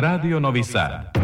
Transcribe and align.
Radio 0.00 0.38
Novi 0.38 0.62
Sad. 0.62 1.17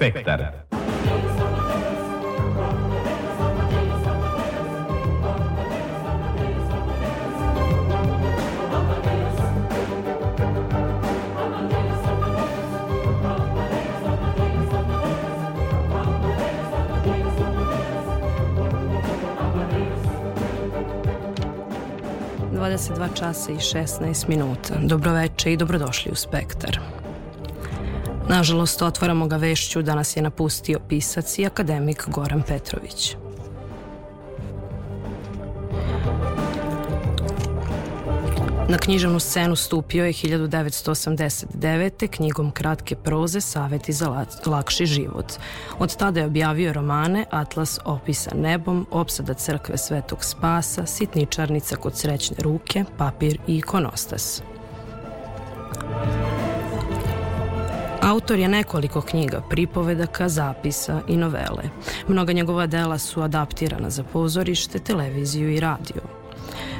Spektar. 0.00 0.40
dva 22.94 23.08
časa 23.08 23.52
i 23.52 23.56
16 23.56 24.28
minuta. 24.28 24.74
Dobroveče 24.82 25.52
i 25.52 25.56
dobrodošli 25.56 26.12
u 26.12 26.14
Spektar. 26.14 26.89
Nažalost, 28.30 28.82
otvaramo 28.82 29.26
ga 29.26 29.36
vešću 29.36 29.82
da 29.82 29.94
nas 29.94 30.16
je 30.16 30.22
napustio 30.22 30.78
pisac 30.88 31.38
i 31.38 31.46
akademik 31.46 32.04
Goran 32.08 32.42
Petrović. 32.42 33.16
Na 38.68 38.78
književnu 38.78 39.20
scenu 39.20 39.56
stupio 39.56 40.04
je 40.04 40.12
1989. 40.12 42.08
knjigom 42.10 42.50
kratke 42.50 42.96
proze 42.96 43.40
Saveti 43.40 43.92
za 43.92 44.26
lakši 44.46 44.86
život. 44.86 45.32
Od 45.78 45.96
tada 45.96 46.20
je 46.20 46.26
objavio 46.26 46.72
romane 46.72 47.24
Atlas 47.30 47.78
opisan 47.84 48.40
nebom, 48.40 48.86
Opsada 48.90 49.34
crkve 49.34 49.78
Svetog 49.78 50.24
Spasa, 50.24 50.86
Sitničarnica 50.86 51.76
kod 51.76 51.96
srećne 51.96 52.36
ruke, 52.40 52.84
Papir 52.98 53.38
i 53.46 53.56
ikonostas. 53.56 54.42
Autor 58.10 58.38
je 58.38 58.48
nekoliko 58.48 59.00
knjiga, 59.00 59.42
pripovedaka, 59.50 60.28
zapisa 60.28 61.00
i 61.08 61.16
novele. 61.16 61.62
Mnoga 62.08 62.32
njegova 62.32 62.66
dela 62.66 62.98
su 62.98 63.22
adaptirana 63.22 63.90
za 63.90 64.02
pozorište, 64.02 64.78
televiziju 64.78 65.50
i 65.50 65.60
radio. 65.60 66.02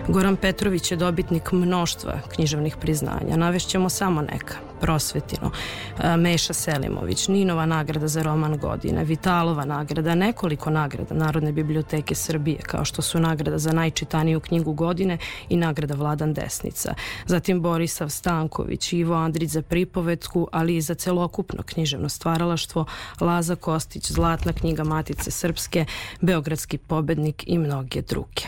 Goran 0.09 0.37
Petrović 0.37 0.91
je 0.91 0.97
dobitnik 0.97 1.53
mnoštva 1.53 2.20
književnih 2.34 2.77
priznanja. 2.77 3.37
Navešćemo 3.37 3.89
samo 3.89 4.22
neka. 4.22 4.69
Prosvetino, 4.81 5.50
e, 5.98 6.17
Meša 6.17 6.53
Selimović, 6.53 7.28
Ninova 7.28 7.67
nagrada 7.67 8.09
za 8.09 8.23
roman 8.23 8.59
godine, 8.59 9.05
Vitalova 9.05 9.64
nagrada, 9.64 10.14
nekoliko 10.14 10.70
nagrada 10.70 11.14
Narodne 11.14 11.53
biblioteke 11.53 12.14
Srbije, 12.14 12.59
kao 12.59 12.84
što 12.84 13.03
su 13.03 13.20
nagrada 13.20 13.59
za 13.59 13.72
najčitaniju 13.72 14.41
knjigu 14.41 14.72
godine 14.72 15.19
i 15.48 15.56
nagrada 15.56 15.95
Vladan 15.95 16.34
Desnica. 16.34 16.95
Zatim 17.27 17.61
Borisav 17.61 18.09
Stanković, 18.09 18.93
Ivo 18.93 19.15
Andrić 19.15 19.50
za 19.50 19.62
pripovetku, 19.62 20.49
ali 20.53 20.77
i 20.77 20.81
za 20.81 20.94
celokupno 20.94 21.62
književno 21.62 22.09
stvaralaštvo, 22.09 22.84
Laza 23.21 23.56
Kostić, 23.56 24.10
Zlatna 24.12 24.53
knjiga 24.53 24.84
Matice 24.84 25.31
Srpske, 25.31 25.84
Beogradski 26.21 26.78
pobednik 26.78 27.44
i 27.47 27.59
mnoge 27.59 28.03
druge. 28.03 28.43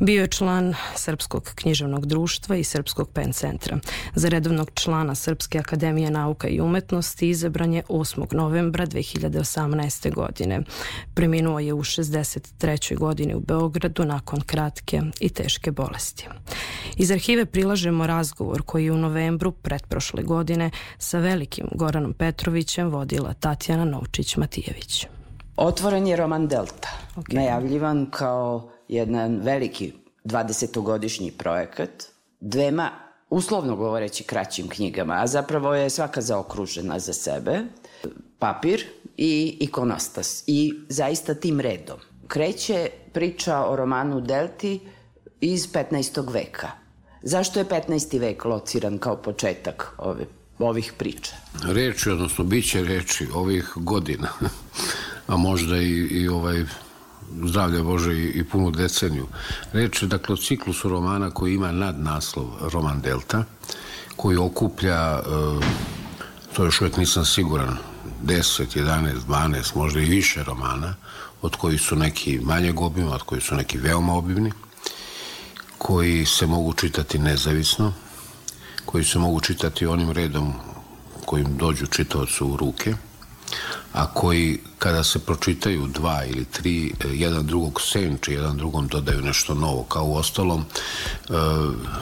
Bio 0.00 0.20
je 0.20 0.28
član 0.28 0.74
Srpskog 0.96 1.50
književnog 1.54 2.06
društva 2.06 2.56
i 2.56 2.64
Srpskog 2.64 3.10
pen 3.10 3.32
centra. 3.32 3.78
Za 4.14 4.28
redovnog 4.28 4.70
člana 4.74 5.14
Srpske 5.14 5.58
akademije 5.58 6.10
nauka 6.10 6.48
i 6.48 6.60
umetnosti 6.60 7.28
izabran 7.28 7.72
je 7.72 7.82
8. 7.88 8.34
novembra 8.34 8.86
2018. 8.86 10.14
godine. 10.14 10.60
Preminuo 11.14 11.58
je 11.58 11.72
u 11.72 11.82
63. 11.82 12.98
godini 12.98 13.34
u 13.34 13.40
Beogradu 13.40 14.04
nakon 14.04 14.40
kratke 14.40 15.00
i 15.20 15.28
teške 15.28 15.70
bolesti. 15.70 16.28
Iz 16.96 17.10
arhive 17.10 17.46
prilažemo 17.46 18.06
razgovor 18.06 18.62
koji 18.62 18.84
je 18.84 18.92
u 18.92 18.98
novembru 18.98 19.52
pretprošle 19.52 20.22
godine 20.22 20.70
sa 20.98 21.18
velikim 21.18 21.66
Goranom 21.72 22.12
Petrovićem 22.12 22.88
vodila 22.88 23.32
Tatjana 23.32 23.84
Novčić-Matijević. 23.84 25.06
Otvoren 25.56 26.06
je 26.06 26.16
roman 26.16 26.48
Delta, 26.48 26.88
okay. 27.16 27.34
najavljivan 27.34 28.06
kao 28.10 28.73
jedan 28.88 29.40
veliki 29.42 29.92
20-godišnji 30.24 31.30
projekat, 31.30 32.04
dvema, 32.40 32.90
uslovno 33.30 33.76
govoreći, 33.76 34.24
kraćim 34.24 34.68
knjigama, 34.68 35.14
a 35.22 35.26
zapravo 35.26 35.74
je 35.74 35.90
svaka 35.90 36.20
zaokružena 36.20 36.98
za 36.98 37.12
sebe, 37.12 37.60
papir 38.38 38.84
i 39.16 39.56
ikonostas. 39.60 40.44
I 40.46 40.74
zaista 40.88 41.34
tim 41.34 41.60
redom. 41.60 41.98
Kreće 42.28 42.90
priča 43.12 43.64
o 43.66 43.76
romanu 43.76 44.20
Delti 44.20 44.80
iz 45.40 45.72
15. 45.72 46.32
veka. 46.32 46.70
Zašto 47.22 47.58
je 47.58 47.64
15. 47.64 48.20
vek 48.20 48.44
lociran 48.44 48.98
kao 48.98 49.16
početak 49.16 49.94
ove, 49.98 50.26
ovih 50.58 50.92
priča? 50.98 51.36
Reči, 51.62 52.10
odnosno 52.10 52.44
biće 52.44 52.84
reči 52.84 53.26
ovih 53.34 53.72
godina, 53.76 54.28
a 55.26 55.36
možda 55.36 55.76
i, 55.76 55.90
i 55.90 56.28
ovaj 56.28 56.64
zdravlja 57.42 57.82
Bože 57.82 58.14
i, 58.14 58.26
i 58.26 58.44
punu 58.44 58.70
deceniju. 58.70 59.26
Reč 59.72 60.02
je 60.02 60.08
dakle 60.08 60.32
o 60.32 60.36
ciklusu 60.36 60.88
romana 60.88 61.30
koji 61.30 61.54
ima 61.54 61.72
nadnaslov 61.72 62.46
Roman 62.72 63.00
Delta, 63.00 63.44
koji 64.16 64.36
okuplja, 64.36 65.18
e, 65.18 65.22
to 66.56 66.64
još 66.64 66.80
uvijek 66.80 66.96
nisam 66.96 67.24
siguran, 67.24 67.76
10, 68.24 68.76
11, 68.76 69.12
12, 69.28 69.76
možda 69.76 70.00
i 70.00 70.04
više 70.04 70.44
romana, 70.44 70.94
od 71.42 71.56
koji 71.56 71.78
su 71.78 71.96
neki 71.96 72.40
manje 72.42 72.74
obima, 72.76 73.14
od 73.14 73.22
koji 73.22 73.40
su 73.40 73.54
neki 73.54 73.78
veoma 73.78 74.14
obimni, 74.14 74.52
koji 75.78 76.26
se 76.26 76.46
mogu 76.46 76.72
čitati 76.72 77.18
nezavisno, 77.18 77.92
koji 78.84 79.04
se 79.04 79.18
mogu 79.18 79.40
čitati 79.40 79.86
onim 79.86 80.10
redom 80.10 80.52
kojim 81.24 81.56
dođu 81.56 81.86
čitavcu 81.86 82.46
u 82.46 82.56
ruke, 82.56 82.94
a 83.92 84.06
koji 84.06 84.58
kada 84.78 85.04
se 85.04 85.18
pročitaju 85.18 85.86
dva 85.86 86.24
ili 86.24 86.44
tri, 86.44 86.86
e, 86.86 87.08
jedan 87.12 87.46
drugog 87.46 87.80
senči, 87.80 88.32
jedan 88.32 88.56
drugom 88.56 88.86
dodaju 88.86 89.20
nešto 89.20 89.54
novo, 89.54 89.82
kao 89.82 90.04
u 90.04 90.16
ostalom. 90.16 90.60
E, 90.60 91.32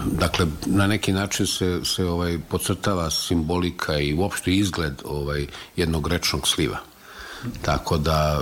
dakle, 0.04 0.46
na 0.66 0.86
neki 0.86 1.12
način 1.12 1.46
se, 1.46 1.80
se 1.84 2.04
ovaj, 2.04 2.38
podcrtava 2.48 3.10
simbolika 3.10 3.98
i 3.98 4.14
uopšte 4.14 4.50
izgled 4.50 5.02
ovaj, 5.04 5.46
jednog 5.76 6.08
rečnog 6.08 6.48
sliva. 6.48 6.78
Tako 7.62 7.98
da, 7.98 8.40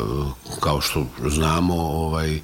kao 0.60 0.80
što 0.80 1.06
znamo, 1.28 1.74
ovaj, 1.74 2.40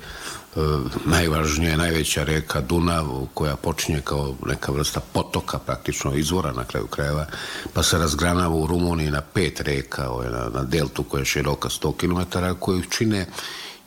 E, 0.57 0.61
najvažnija, 1.05 1.77
najveća 1.77 2.25
reka 2.25 2.61
Dunav 2.61 3.07
koja 3.35 3.57
počinje 3.57 4.01
kao 4.01 4.35
neka 4.47 4.73
vrsta 4.73 5.01
potoka 5.13 5.59
praktično 5.59 6.15
izvora 6.15 6.53
na 6.53 6.65
kraju 6.65 6.87
krajeva 6.87 7.27
pa 7.75 7.83
se 7.83 7.99
razgranava 7.99 8.55
u 8.55 8.67
Rumuniji 8.67 9.11
na 9.11 9.21
pet 9.21 9.61
reka 9.61 10.11
ovaj, 10.11 10.31
na, 10.31 10.49
na 10.49 10.65
deltu 10.65 11.03
koja 11.03 11.21
je 11.21 11.25
široka 11.25 11.69
100 11.69 11.97
km 11.97 12.39
koju 12.61 12.83
čine 12.83 13.27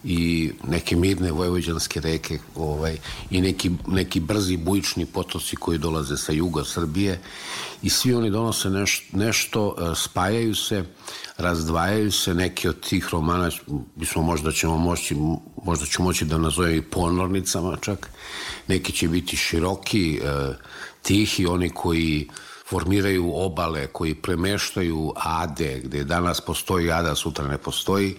i 0.03 0.51
neke 0.67 0.95
mirne 0.95 1.31
vojvođanske 1.31 1.99
reke 1.99 2.39
ovaj, 2.55 2.97
i 3.29 3.41
neki, 3.41 3.71
neki 3.87 4.19
brzi 4.19 4.57
bujični 4.57 5.05
potoci 5.05 5.55
koji 5.55 5.77
dolaze 5.77 6.17
sa 6.17 6.31
juga 6.31 6.63
Srbije. 6.63 7.19
I 7.81 7.89
svi 7.89 8.13
oni 8.13 8.29
donose 8.29 8.69
neš, 8.69 9.03
nešto, 9.11 9.75
e, 9.77 9.95
spajaju 9.95 10.55
se, 10.55 10.83
razdvajaju 11.37 12.11
se, 12.11 12.33
neki 12.33 12.67
od 12.67 12.79
tih 12.89 13.07
romana, 13.11 13.49
bismo 13.95 14.21
možda 14.21 14.51
ćemo 14.51 14.77
moći, 14.77 15.15
možda 15.63 15.85
ću 15.85 16.03
moći 16.03 16.25
da 16.25 16.37
nazovem 16.37 16.75
i 16.75 16.81
ponornicama 16.81 17.77
čak, 17.81 18.09
neki 18.67 18.91
će 18.91 19.07
biti 19.07 19.37
široki, 19.37 20.19
e, 20.23 20.53
tihi, 21.01 21.45
oni 21.45 21.69
koji 21.69 22.27
formiraju 22.69 23.31
obale, 23.35 23.87
koji 23.87 24.15
premeštaju 24.15 25.13
ade, 25.15 25.81
gde 25.83 26.03
danas 26.03 26.41
postoji 26.41 26.91
ada, 26.91 27.15
sutra 27.15 27.47
ne 27.47 27.57
postoji, 27.57 28.15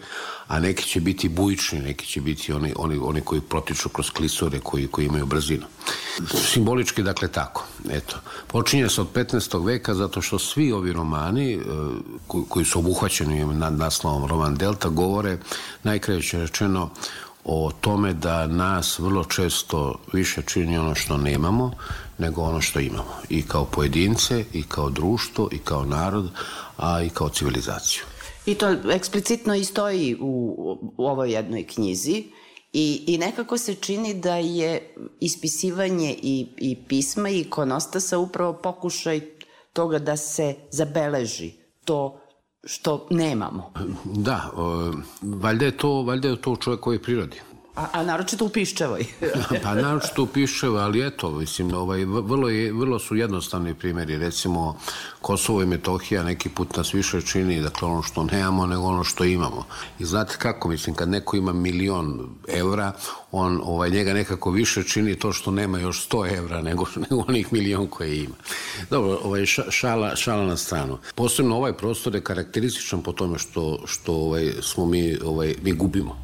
a 0.48 0.58
neki 0.58 0.84
će 0.84 1.00
biti 1.00 1.28
bujični, 1.28 1.80
neki 1.80 2.06
će 2.06 2.20
biti 2.20 2.52
oni, 2.52 2.72
oni, 2.76 2.98
oni 3.02 3.20
koji 3.20 3.40
protiču 3.40 3.88
kroz 3.88 4.10
klisore, 4.10 4.60
koji, 4.60 4.86
koji 4.86 5.06
imaju 5.06 5.26
brzinu. 5.26 5.66
Simbolički, 6.34 7.02
dakle, 7.02 7.28
tako. 7.28 7.64
Eto. 7.90 8.16
Počinje 8.46 8.88
se 8.88 9.00
od 9.00 9.12
15. 9.14 9.66
veka 9.66 9.94
zato 9.94 10.22
što 10.22 10.38
svi 10.38 10.72
ovi 10.72 10.92
romani 10.92 11.54
e, 11.54 11.60
koji 12.48 12.64
su 12.64 12.78
obuhvaćeni 12.78 13.44
nad 13.44 13.78
naslovom 13.78 14.26
Roman 14.26 14.54
Delta 14.54 14.88
govore 14.88 15.38
najkraće 15.82 16.38
rečeno 16.38 16.90
o 17.44 17.70
tome 17.80 18.12
da 18.12 18.46
nas 18.46 18.98
vrlo 18.98 19.24
često 19.24 19.94
više 20.12 20.42
čini 20.42 20.78
ono 20.78 20.94
što 20.94 21.16
nemamo 21.16 21.72
nego 22.20 22.42
ono 22.42 22.60
što 22.60 22.80
imamo. 22.80 23.14
I 23.28 23.42
kao 23.42 23.64
pojedince, 23.64 24.44
i 24.52 24.62
kao 24.62 24.90
društvo, 24.90 25.48
i 25.52 25.58
kao 25.58 25.84
narod, 25.84 26.30
a 26.76 27.02
i 27.02 27.08
kao 27.08 27.28
civilizaciju. 27.28 28.02
I 28.46 28.54
to 28.54 28.76
eksplicitno 28.90 29.54
i 29.54 29.64
stoji 29.64 30.16
u, 30.20 30.56
u 30.96 31.06
ovoj 31.06 31.32
jednoj 31.32 31.66
knjizi. 31.66 32.24
I, 32.72 33.04
I 33.06 33.18
nekako 33.18 33.58
se 33.58 33.74
čini 33.74 34.14
da 34.14 34.36
je 34.36 34.94
ispisivanje 35.20 36.16
i, 36.22 36.46
i 36.56 36.76
pisma 36.88 37.30
i 37.30 37.40
ikonostasa 37.40 38.18
upravo 38.18 38.52
pokušaj 38.52 39.20
toga 39.72 39.98
da 39.98 40.16
se 40.16 40.54
zabeleži 40.70 41.52
to 41.84 42.20
što 42.64 43.06
nemamo. 43.10 43.72
Da, 44.04 44.50
o, 44.56 44.92
valjda 45.22 45.64
je 45.64 45.76
to, 45.76 46.02
valjda 46.02 46.28
je 46.28 46.42
to 46.42 46.56
čovjek 46.56 46.80
koji 46.80 46.96
je 46.96 47.02
prirodi. 47.02 47.40
A, 47.74 47.86
a 47.92 48.02
naročito 48.02 48.44
u 48.44 48.48
Piščevoj. 48.48 49.04
pa 49.64 49.74
naročito 49.74 50.22
u 50.22 50.26
Piščevoj, 50.26 50.82
ali 50.82 51.06
eto, 51.06 51.30
mislim, 51.30 51.74
ovaj, 51.74 52.04
vrlo, 52.04 52.48
je, 52.48 52.72
vrlo 52.72 52.98
su 52.98 53.16
jednostavni 53.16 53.74
primjeri. 53.74 54.18
Recimo, 54.18 54.76
Kosovo 55.20 55.62
i 55.62 55.66
Metohija 55.66 56.22
neki 56.22 56.48
put 56.48 56.76
nas 56.76 56.94
više 56.94 57.20
čini, 57.20 57.60
dakle, 57.60 57.88
ono 57.88 58.02
što 58.02 58.24
nemamo 58.24 58.66
nego 58.66 58.82
ono 58.82 59.04
što 59.04 59.24
imamo. 59.24 59.66
I 59.98 60.04
znate 60.04 60.34
kako, 60.38 60.68
mislim, 60.68 60.96
kad 60.96 61.08
neko 61.08 61.36
ima 61.36 61.52
milion 61.52 62.28
evra, 62.48 62.92
on, 63.32 63.60
ovaj, 63.64 63.90
njega 63.90 64.12
nekako 64.12 64.50
više 64.50 64.82
čini 64.82 65.18
to 65.18 65.32
što 65.32 65.50
nema 65.50 65.78
još 65.78 66.08
100 66.08 66.38
evra 66.38 66.62
nego, 66.62 66.84
nego 67.10 67.24
onih 67.28 67.52
milion 67.52 67.86
koje 67.86 68.16
ima. 68.16 68.34
Dobro, 68.90 69.18
ovaj, 69.24 69.46
šala, 69.70 70.16
šala 70.16 70.46
na 70.46 70.56
stranu. 70.56 70.98
Posebno 71.14 71.56
ovaj 71.56 71.72
prostor 71.72 72.14
je 72.14 72.20
karakterističan 72.20 73.02
po 73.02 73.12
tome 73.12 73.38
što, 73.38 73.78
što 73.86 74.14
ovaj, 74.14 74.52
smo 74.62 74.86
mi, 74.86 75.18
ovaj, 75.24 75.54
mi 75.62 75.72
gubimo 75.72 76.16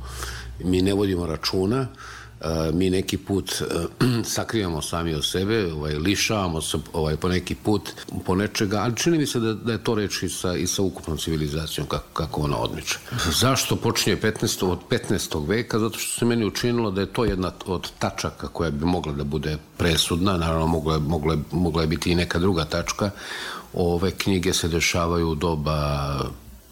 mi 0.64 0.82
ne 0.82 0.94
vodimo 0.94 1.26
računa, 1.26 1.86
mi 2.72 2.90
neki 2.90 3.16
put 3.18 3.62
sakrivamo 4.34 4.82
sami 4.82 5.14
od 5.14 5.24
sebe, 5.24 5.72
ovaj, 5.72 5.94
lišavamo 5.94 6.60
se 6.60 6.78
ovaj, 6.92 7.16
po 7.16 7.28
neki 7.28 7.54
put 7.54 7.90
po 8.24 8.34
nečega, 8.34 8.78
ali 8.78 8.96
čini 8.96 9.18
mi 9.18 9.26
se 9.26 9.40
da, 9.40 9.54
da 9.54 9.72
je 9.72 9.84
to 9.84 9.94
reč 9.94 10.22
i 10.22 10.28
sa, 10.28 10.54
i 10.54 10.66
sa 10.66 10.82
ukupnom 10.82 11.18
civilizacijom 11.18 11.86
kako, 11.86 12.04
kako 12.12 12.40
ona 12.40 12.56
odmiče. 12.56 12.98
Zašto 13.40 13.76
počinje 13.76 14.16
15. 14.16 14.64
od 14.64 14.78
15. 14.90 15.48
veka? 15.48 15.78
Zato 15.78 15.98
što 15.98 16.18
se 16.18 16.24
meni 16.24 16.46
učinilo 16.46 16.90
da 16.90 17.00
je 17.00 17.12
to 17.12 17.24
jedna 17.24 17.52
od 17.66 17.90
tačaka 17.98 18.48
koja 18.48 18.70
bi 18.70 18.84
mogla 18.84 19.12
da 19.12 19.24
bude 19.24 19.58
presudna, 19.76 20.36
naravno 20.36 20.66
mogla 20.66 20.94
je, 20.94 21.00
mogla 21.00 21.34
je, 21.34 21.40
mogla 21.50 21.82
je 21.82 21.88
biti 21.88 22.12
i 22.12 22.14
neka 22.14 22.38
druga 22.38 22.64
tačka. 22.64 23.10
Ove 23.72 24.10
knjige 24.10 24.52
se 24.52 24.68
dešavaju 24.68 25.30
u 25.30 25.34
doba 25.34 26.18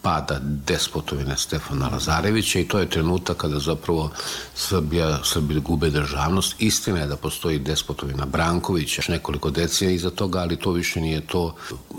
pada 0.05 0.39
despotovine 0.43 1.37
Stefana 1.37 1.89
Lazarevića 1.89 2.59
i 2.59 2.69
to 2.69 2.79
je 2.79 2.91
trenutak 2.91 3.37
kada 3.37 3.59
zapravo 3.59 4.11
Srbija, 4.55 5.19
Srbija 5.25 5.61
gube 5.61 5.91
državnost. 5.91 6.55
Istina 6.59 7.01
je 7.01 7.07
da 7.07 7.17
postoji 7.17 7.59
despotovina 7.59 8.27
Brankovića, 8.27 9.03
nekoliko 9.09 9.51
decija 9.51 9.91
iza 9.91 10.11
toga, 10.11 10.39
ali 10.39 10.57
to 10.57 10.73
više 10.73 11.01
nije 11.01 11.21
to. 11.27 11.55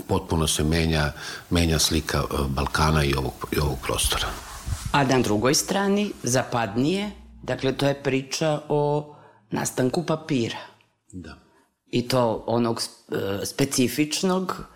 Potpuno 0.08 0.46
se 0.46 0.64
menja, 0.64 1.12
menja 1.50 1.78
slika 1.78 2.18
e, 2.18 2.36
Balkana 2.48 3.04
i 3.04 3.14
ovog, 3.14 3.48
i 3.52 3.58
ovog 3.58 3.78
prostora. 3.82 4.28
A 4.92 5.04
na 5.04 5.18
drugoj 5.20 5.54
strani, 5.54 6.12
zapadnije, 6.22 7.10
dakle 7.42 7.72
to 7.72 7.88
je 7.88 8.02
priča 8.02 8.60
o 8.68 9.14
nastanku 9.50 10.02
papira. 10.02 10.58
Da. 11.12 11.36
I 11.86 12.08
to 12.08 12.44
onog 12.46 12.82
e, 12.82 13.46
specifičnog, 13.46 14.66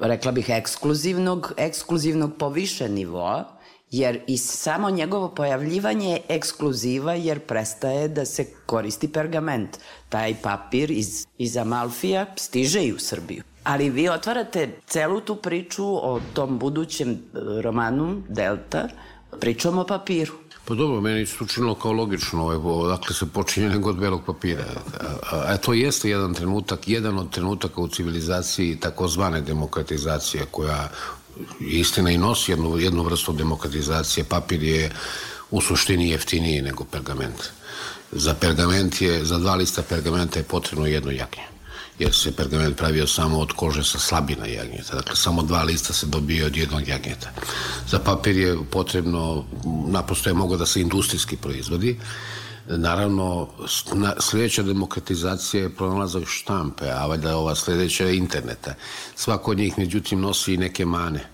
rekla 0.00 0.32
bih 0.32 0.46
ekskluzivnog, 0.48 1.52
ekskluzivnog 1.56 2.32
poviše 2.38 2.88
nivoa, 2.88 3.44
jer 3.90 4.20
i 4.26 4.38
samo 4.38 4.90
njegovo 4.90 5.28
pojavljivanje 5.28 6.10
je 6.10 6.20
ekskluziva 6.28 7.14
jer 7.14 7.40
prestaje 7.40 8.08
da 8.08 8.24
se 8.24 8.46
koristi 8.66 9.12
pergament. 9.12 9.78
Taj 10.08 10.34
papir 10.42 10.90
iz, 10.90 11.26
iz 11.38 11.56
Amalfija 11.56 12.26
stiže 12.36 12.84
i 12.84 12.92
u 12.92 12.98
Srbiju. 12.98 13.42
Ali 13.64 13.90
vi 13.90 14.08
otvarate 14.08 14.68
celu 14.86 15.20
tu 15.20 15.36
priču 15.36 15.84
o 15.86 16.20
tom 16.34 16.58
budućem 16.58 17.10
e, 17.10 17.16
romanu 17.62 18.22
Delta, 18.28 18.88
pričom 19.40 19.78
o 19.78 19.86
papiru. 19.86 20.32
Pa 20.64 20.74
dobro, 20.74 21.00
meni 21.00 21.26
se 21.26 21.44
učinilo 21.44 21.74
kao 21.74 21.92
logično, 21.92 22.42
ovaj, 22.42 22.56
odakle 22.56 23.14
se 23.14 23.26
počinje 23.26 23.68
nego 23.68 23.90
od 23.90 23.96
belog 23.96 24.22
papira. 24.26 24.64
A, 25.30 25.44
a 25.46 25.56
to 25.56 25.72
jeste 25.72 26.10
jedan 26.10 26.34
trenutak, 26.34 26.88
jedan 26.88 27.18
od 27.18 27.30
trenutaka 27.30 27.80
u 27.80 27.88
civilizaciji 27.88 28.76
takozvane 28.76 29.40
demokratizacije, 29.40 30.46
koja 30.50 30.88
istina 31.60 32.10
i 32.10 32.18
nosi 32.18 32.52
jednu, 32.52 32.78
jednu 32.78 33.02
vrstu 33.02 33.32
demokratizacije. 33.32 34.24
Papir 34.24 34.62
je 34.62 34.90
u 35.50 35.60
suštini 35.60 36.10
jeftiniji 36.10 36.62
nego 36.62 36.84
pergament. 36.84 37.50
Za 38.12 38.34
pergament 38.34 39.00
je, 39.00 39.24
za 39.24 39.38
dva 39.38 39.54
lista 39.54 39.82
pergamenta 39.82 40.38
je 40.38 40.44
potrebno 40.44 40.86
jedno 40.86 41.10
jaknje 41.10 41.53
jer 41.98 42.14
se 42.14 42.32
pergament 42.36 42.76
pravio 42.76 43.06
samo 43.06 43.38
od 43.38 43.52
kože 43.52 43.84
sa 43.84 43.98
slabina 43.98 44.46
jagnjeta. 44.46 44.94
Dakle, 44.94 45.16
samo 45.16 45.42
dva 45.42 45.62
lista 45.62 45.92
se 45.92 46.06
dobije 46.06 46.46
od 46.46 46.56
jednog 46.56 46.88
jagnjeta. 46.88 47.30
Za 47.88 47.98
papir 47.98 48.36
je 48.36 48.56
potrebno, 48.70 49.44
naprosto 49.86 50.30
je 50.30 50.34
mogo 50.34 50.56
da 50.56 50.66
se 50.66 50.80
industrijski 50.80 51.36
proizvodi. 51.36 52.00
Naravno, 52.68 53.48
sledeća 54.18 54.62
demokratizacija 54.62 55.62
je 55.62 55.74
pronalazak 55.74 56.22
štampe, 56.26 56.84
a 56.90 57.06
valjda 57.06 57.36
ova 57.36 57.54
sledeća 57.54 58.04
je 58.04 58.16
interneta. 58.16 58.74
Svako 59.16 59.50
od 59.50 59.58
njih, 59.58 59.78
međutim, 59.78 60.20
nosi 60.20 60.54
i 60.54 60.56
neke 60.56 60.84
mane. 60.84 61.24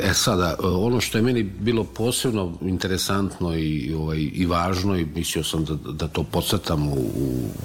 E 0.00 0.14
sada, 0.14 0.56
ono 0.62 1.00
što 1.00 1.18
je 1.18 1.22
meni 1.22 1.42
bilo 1.42 1.84
posebno 1.84 2.52
interesantno 2.60 3.56
i, 3.56 3.94
ovaj, 3.94 4.30
i 4.32 4.46
važno 4.46 4.96
i 4.96 5.06
mislio 5.14 5.44
sam 5.44 5.64
da, 5.64 5.74
da 5.92 6.08
to 6.08 6.22
podcrtam 6.22 6.88
u, 6.88 7.10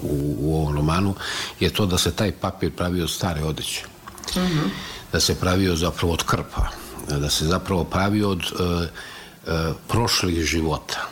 u, 0.02 0.36
u 0.40 0.56
ovom 0.56 0.76
romanu, 0.76 1.16
je 1.60 1.70
to 1.70 1.86
da 1.86 1.98
se 1.98 2.12
taj 2.12 2.32
papir 2.32 2.72
pravio 2.72 3.08
stare 3.08 3.44
odeće. 3.44 3.86
Mm 4.36 4.40
-hmm. 4.40 4.70
Da 5.12 5.20
se 5.20 5.36
pravio 5.36 5.76
zapravo 5.76 6.14
od 6.14 6.24
krpa. 6.24 6.68
Da 7.10 7.30
se 7.30 7.46
zapravo 7.46 7.84
pravio 7.84 8.30
od 8.30 8.40
uh, 8.40 8.60
uh, 8.60 9.76
prošlih 9.88 10.46
života. 10.46 11.08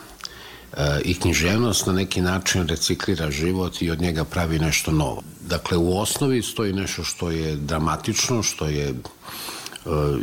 Uh, 0.72 0.80
I 1.06 1.14
književnost 1.14 1.86
na 1.86 1.94
neki 1.94 2.22
način 2.22 2.68
reciklira 2.68 3.32
život 3.32 3.82
i 3.82 3.92
od 3.92 4.02
njega 4.02 4.24
pravi 4.24 4.60
nešto 4.60 4.92
novo. 4.92 5.22
Dakle, 5.48 5.78
u 5.78 6.00
osnovi 6.00 6.42
stoji 6.44 6.74
nešto 6.74 7.04
što 7.04 7.32
je 7.32 7.56
dramatično, 7.56 8.44
što 8.44 8.66
je 8.66 8.94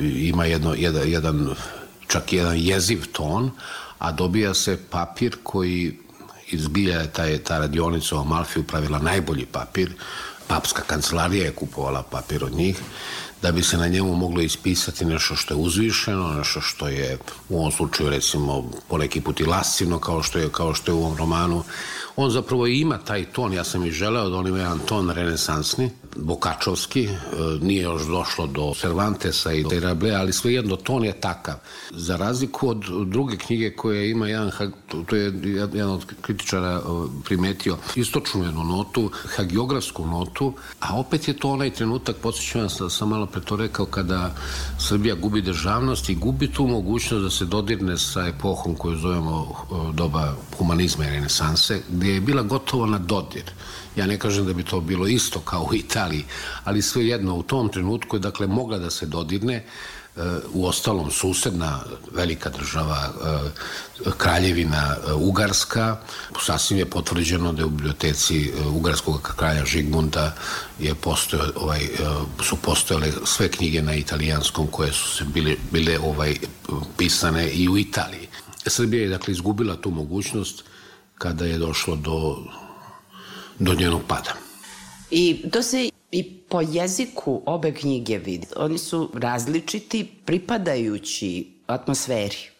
ima 0.00 0.44
jedno, 0.44 0.74
jedan, 0.74 1.08
jedan, 1.08 1.54
čak 2.06 2.32
jedan 2.32 2.56
jeziv 2.56 3.06
ton, 3.12 3.50
a 3.98 4.12
dobija 4.12 4.54
se 4.54 4.78
papir 4.90 5.36
koji 5.42 5.98
izbilja 6.50 7.00
je 7.00 7.12
taj, 7.12 7.38
ta 7.38 7.58
radionica 7.58 8.16
u 8.16 8.20
Amalfi 8.20 8.60
upravila 8.60 8.98
najbolji 8.98 9.46
papir, 9.46 9.92
papska 10.46 10.82
kancelarija 10.82 11.44
je 11.44 11.52
kupovala 11.52 12.02
papir 12.02 12.44
od 12.44 12.52
njih, 12.52 12.76
da 13.42 13.52
bi 13.52 13.62
se 13.62 13.76
na 13.76 13.88
njemu 13.88 14.14
moglo 14.14 14.42
ispisati 14.42 15.04
nešto 15.04 15.36
što 15.36 15.54
je 15.54 15.60
uzvišeno, 15.60 16.32
nešto 16.32 16.60
što 16.60 16.88
je 16.88 17.18
u 17.48 17.58
ovom 17.58 17.72
slučaju 17.72 18.10
recimo 18.10 18.70
po 18.88 18.98
neki 18.98 19.20
put 19.20 19.40
i 19.40 19.44
lascivno 19.44 19.98
kao 19.98 20.22
što 20.22 20.38
je, 20.38 20.48
kao 20.52 20.74
što 20.74 20.92
je 20.92 20.94
u 20.94 21.04
ovom 21.04 21.16
romanu. 21.16 21.62
On 22.16 22.30
zapravo 22.30 22.66
ima 22.66 22.98
taj 22.98 23.24
ton, 23.24 23.52
ja 23.52 23.64
sam 23.64 23.84
i 23.84 23.90
želeo 23.90 24.28
da 24.28 24.36
on 24.36 24.46
ima 24.46 24.58
jedan 24.58 24.78
ton 24.78 25.10
renesansni, 25.10 25.90
Bokačovski, 26.16 27.04
e, 27.04 27.10
nije 27.60 27.82
još 27.82 28.06
došlo 28.06 28.46
do 28.46 28.72
Cervantesa 28.80 29.52
i 29.52 29.62
do 29.62 29.80
Rable, 29.80 30.10
ali 30.10 30.32
svejedno 30.32 30.76
ton 30.76 31.04
je 31.04 31.20
takav. 31.20 31.54
Za 31.90 32.16
razliku 32.16 32.68
od 32.68 32.84
druge 33.06 33.36
knjige 33.36 33.70
koje 33.76 34.10
ima 34.10 34.28
jedan, 34.28 34.50
to 35.06 35.16
je 35.16 35.32
jedan 35.72 35.90
od 35.90 36.04
kritičara 36.22 36.72
e, 36.72 36.80
primetio, 37.24 37.76
istočnu 37.94 38.44
jednu 38.44 38.64
notu, 38.64 39.10
hagiografsku 39.36 40.06
notu, 40.06 40.52
a 40.80 40.98
opet 40.98 41.28
je 41.28 41.36
to 41.36 41.50
onaj 41.50 41.70
trenutak, 41.70 42.16
podsjećam 42.16 42.62
vas 42.62 42.76
da 42.80 42.90
sam 42.90 43.08
malo 43.08 43.26
pre 43.26 43.40
to 43.40 43.56
rekao, 43.56 43.86
kada 43.86 44.34
Srbija 44.78 45.14
gubi 45.14 45.42
državnost 45.42 46.08
i 46.08 46.14
gubi 46.14 46.52
tu 46.52 46.66
mogućnost 46.66 47.22
da 47.22 47.30
se 47.30 47.44
dodirne 47.44 47.98
sa 47.98 48.26
epohom 48.26 48.74
koju 48.74 48.96
zovemo 48.96 49.46
e, 49.50 49.74
doba 49.92 50.34
humanizma 50.58 51.04
i 51.04 51.10
renesanse, 51.10 51.82
gde 51.88 52.08
je 52.08 52.20
bila 52.20 52.42
gotovo 52.42 52.86
na 52.86 52.98
dodir 52.98 53.44
Ja 53.96 54.06
ne 54.06 54.18
kažem 54.18 54.46
da 54.46 54.52
bi 54.52 54.62
to 54.62 54.80
bilo 54.80 55.06
isto 55.06 55.40
kao 55.40 55.66
u 55.70 55.74
Italiji, 55.74 56.24
ali 56.64 56.82
svejedno 56.82 57.34
u 57.34 57.42
tom 57.42 57.68
trenutku 57.68 58.16
je 58.16 58.20
dakle 58.20 58.46
mogla 58.46 58.78
da 58.78 58.90
se 58.90 59.06
dodirne 59.06 59.64
u 60.52 60.66
ostalom 60.66 61.10
susedna 61.10 61.80
velika 62.12 62.50
država 62.50 63.12
kraljevina 64.18 64.96
Ugarska 65.14 65.96
sasvim 66.40 66.78
je 66.78 66.90
potvrđeno 66.90 67.52
da 67.52 67.62
je 67.62 67.66
u 67.66 67.68
biblioteci 67.68 68.52
ugarskog 68.70 69.34
kralja 69.36 69.64
Žigmunda 69.64 70.34
je 70.78 70.94
postojao, 70.94 71.46
ovaj, 71.56 71.88
su 72.42 72.56
postojale 72.56 73.12
sve 73.24 73.48
knjige 73.48 73.82
na 73.82 73.94
italijanskom 73.94 74.66
koje 74.66 74.92
su 74.92 75.16
se 75.16 75.24
bile, 75.24 75.56
bile 75.70 75.98
ovaj, 75.98 76.36
pisane 76.96 77.50
i 77.50 77.68
u 77.68 77.78
Italiji. 77.78 78.28
Srbija 78.66 79.02
je 79.02 79.08
dakle 79.08 79.32
izgubila 79.32 79.76
tu 79.76 79.90
mogućnost 79.90 80.64
kada 81.18 81.44
je 81.44 81.58
došlo 81.58 81.96
do, 81.96 82.38
do 83.58 83.74
njenog 83.74 84.00
pada. 84.08 84.34
I 85.10 85.50
to 85.50 85.62
se 85.62 85.90
i 86.10 86.38
po 86.48 86.60
jeziku 86.60 87.42
obe 87.46 87.74
knjige 87.74 88.18
vidi. 88.18 88.46
Oni 88.56 88.78
su 88.78 89.10
različiti 89.14 90.10
pripadajući 90.24 91.60
atmosferi 91.66 92.54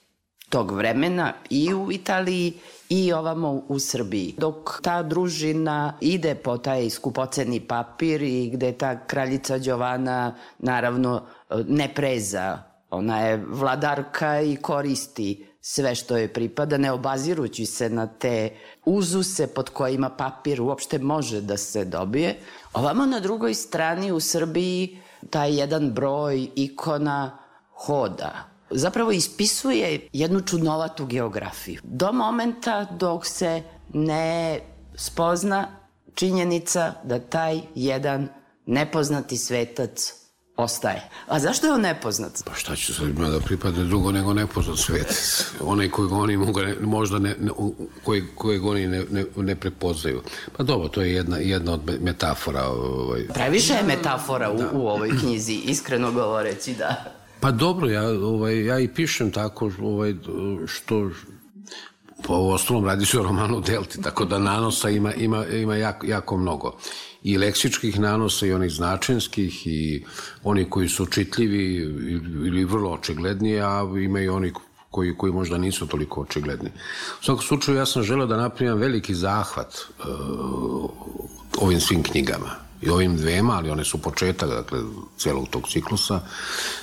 tog 0.49 0.73
vremena 0.73 1.33
i 1.51 1.75
u 1.75 1.93
Italiji 1.93 2.53
i 2.89 3.13
ovamo 3.13 3.63
u 3.69 3.79
Srbiji. 3.79 4.35
Dok 4.39 4.81
ta 4.83 5.03
družina 5.03 5.99
ide 6.01 6.35
po 6.35 6.59
taj 6.59 6.91
skupoceni 6.91 7.61
papir 7.61 8.23
i 8.23 8.51
gde 8.51 8.73
ta 8.73 9.07
kraljica 9.07 9.59
Đovana 9.59 10.35
naravno 10.59 11.23
ne 11.69 11.95
preza, 11.95 12.59
ona 12.91 13.21
je 13.21 13.45
vladarka 13.49 14.41
i 14.41 14.57
koristi 14.57 15.47
sve 15.67 15.95
što 15.95 16.17
joj 16.17 16.33
pripada, 16.33 16.77
ne 16.77 16.93
obazirući 16.93 17.67
se 17.67 17.89
na 17.89 18.07
te 18.07 18.51
uzuse 18.85 19.47
pod 19.47 19.71
kojima 19.71 20.11
papir 20.11 20.61
uopšte 20.61 20.99
može 20.99 21.41
da 21.41 21.57
se 21.57 21.85
dobije. 21.85 22.37
Ovamo 22.73 23.07
na 23.07 23.21
drugoj 23.21 23.55
strani 23.55 24.13
u 24.13 24.21
Srbiji 24.21 24.99
taj 25.31 25.59
jedan 25.59 25.91
broj 25.91 26.49
ikona 26.55 27.39
hoda. 27.73 28.49
Zapravo 28.71 29.11
ispisuje 29.13 30.09
jednu 30.13 30.41
čudnovatu 30.41 31.07
geografiju. 31.07 31.81
Do 31.83 32.13
momenta 32.13 32.85
dok 32.85 33.27
se 33.27 33.63
ne 33.93 34.61
spozna 34.95 35.67
činjenica 36.15 36.93
da 37.05 37.19
taj 37.19 37.61
jedan 37.75 38.29
nepoznati 38.67 39.37
svetac 39.37 40.24
ostaje. 40.57 41.09
A 41.27 41.39
zašto 41.39 41.67
je 41.67 41.73
on 41.73 41.81
nepoznat? 41.81 42.43
Pa 42.45 42.55
šta 42.55 42.77
će 42.77 42.95
sad 42.95 43.09
ima 43.09 43.29
da 43.29 43.41
pripadne 43.41 43.85
drugo 43.85 44.13
nego 44.13 44.35
nepoznat 44.35 44.79
svet? 44.79 45.07
Onaj 45.61 45.89
koji 45.89 46.09
oni 46.13 46.37
mogu, 46.37 46.61
možda 46.81 47.19
ne, 47.19 47.37
ne, 47.41 47.51
koji, 48.05 48.25
koji 48.35 48.59
oni 48.59 48.87
ne, 48.87 49.05
ne, 49.11 49.25
ne 49.37 49.57
prepoznaju. 49.57 50.23
Pa 50.57 50.63
dobro, 50.63 50.89
to 50.89 51.03
je 51.03 51.13
jedna, 51.13 51.37
jedna 51.37 51.73
od 51.73 51.81
metafora. 52.01 52.65
Ovaj. 52.65 53.27
Previše 53.35 53.75
je 53.75 53.83
metafora 53.83 54.51
u, 54.51 54.59
da. 54.59 54.71
u 54.73 54.89
ovoj 54.89 55.11
knjizi, 55.21 55.55
iskreno 55.55 56.13
govoreći, 56.13 56.75
da. 56.75 57.05
Pa 57.41 57.51
dobro, 57.51 57.89
ja, 57.89 58.09
ovaj, 58.09 58.65
ja 58.65 58.79
i 58.79 58.89
pišem 58.89 59.31
tako 59.31 59.71
ovaj, 59.83 60.15
što 60.67 61.11
po 62.23 62.35
ostalom 62.35 62.85
radi 62.85 63.07
se 63.07 63.21
o 63.21 63.23
romanu 63.23 63.61
Delti, 63.61 64.03
tako 64.03 64.25
da 64.25 64.39
nanosa 64.39 64.91
ima, 64.91 65.15
ima, 65.15 65.47
ima 65.47 65.77
jako, 65.77 66.07
jako 66.07 66.37
mnogo 66.37 66.77
i 67.25 67.39
leksičkih 67.39 68.01
nanosa 68.01 68.47
i 68.47 68.53
onih 68.53 68.71
značenskih 68.71 69.67
i 69.67 70.05
oni 70.43 70.65
koji 70.71 70.89
su 70.89 71.07
čitljivi 71.07 71.75
ili 72.47 72.65
vrlo 72.65 72.91
očigledni, 72.91 73.61
a 73.61 73.83
ima 74.05 74.21
i 74.21 74.29
oni 74.29 74.53
koji, 74.91 75.17
koji 75.17 75.33
možda 75.33 75.59
nisu 75.59 75.87
toliko 75.87 76.21
očigledni. 76.21 76.71
U 77.21 77.25
svakom 77.25 77.43
slučaju 77.43 77.79
ja 77.79 77.87
sam 77.87 78.03
želeo 78.03 78.27
da 78.27 78.37
napravim 78.37 78.79
veliki 78.79 79.15
zahvat 79.15 79.75
uh, 79.75 80.91
ovim 81.59 81.81
svim 81.81 82.03
knjigama 82.03 82.51
i 82.83 82.91
ovim 82.91 83.17
dvema, 83.17 83.57
ali 83.57 83.71
one 83.71 83.85
su 83.85 84.03
početak 84.03 84.51
dakle, 84.51 84.79
celog 85.17 85.49
tog 85.49 85.69
ciklusa, 85.69 86.21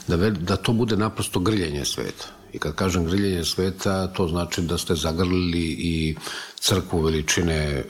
da, 0.08 0.16
ve, 0.16 0.32
da 0.32 0.56
to 0.56 0.74
bude 0.74 0.98
naprosto 0.98 1.40
grljenje 1.40 1.86
sveta 1.86 2.41
I 2.54 2.60
kad 2.60 2.76
kažem 2.76 3.06
griljenje 3.06 3.46
sveta, 3.46 4.08
to 4.08 4.28
znači 4.28 4.62
da 4.62 4.78
ste 4.78 4.96
zagrlili 4.96 5.76
i 5.80 6.16
crkvu 6.60 7.02
veličine 7.02 7.56
e, 7.56 7.84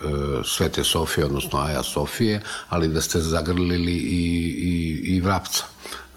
Svete 0.45 0.83
Sofije, 0.83 1.25
odnosno 1.25 1.59
Aja 1.59 1.83
Sofije, 1.83 2.41
ali 2.69 2.87
da 2.87 3.01
ste 3.01 3.19
zagrlili 3.19 3.93
i, 3.93 4.25
i, 4.57 5.15
i 5.15 5.21
vrapca. 5.21 5.63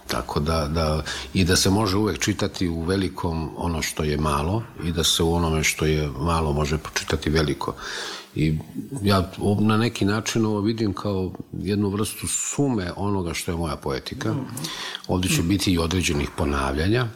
Tako 0.07 0.41
da, 0.41 0.69
da, 0.69 1.03
i 1.35 1.45
da 1.45 1.57
se 1.57 1.71
može 1.71 1.97
uvek 1.97 2.19
čitati 2.19 2.69
u 2.69 2.83
velikom 2.83 3.51
ono 3.57 3.83
što 3.83 4.03
je 4.03 4.17
malo 4.17 4.63
i 4.85 4.93
da 4.93 5.05
se 5.05 5.23
u 5.23 5.35
onome 5.35 5.65
što 5.65 5.87
je 5.87 6.09
malo 6.19 6.53
može 6.53 6.79
počitati 6.79 7.31
veliko. 7.31 7.75
I 8.35 8.59
ja 9.03 9.31
na 9.61 9.77
neki 9.77 10.05
način 10.05 10.47
ovo 10.47 10.61
vidim 10.61 10.93
kao 10.93 11.33
jednu 11.53 11.89
vrstu 11.89 12.27
sume 12.27 12.93
onoga 12.97 13.35
što 13.35 13.51
je 13.51 13.57
moja 13.57 13.77
poetika. 13.77 14.35
Ovde 15.09 15.29
će 15.29 15.43
biti 15.43 15.73
i 15.73 15.79
određenih 15.79 16.29
ponavljanja. 16.37 17.07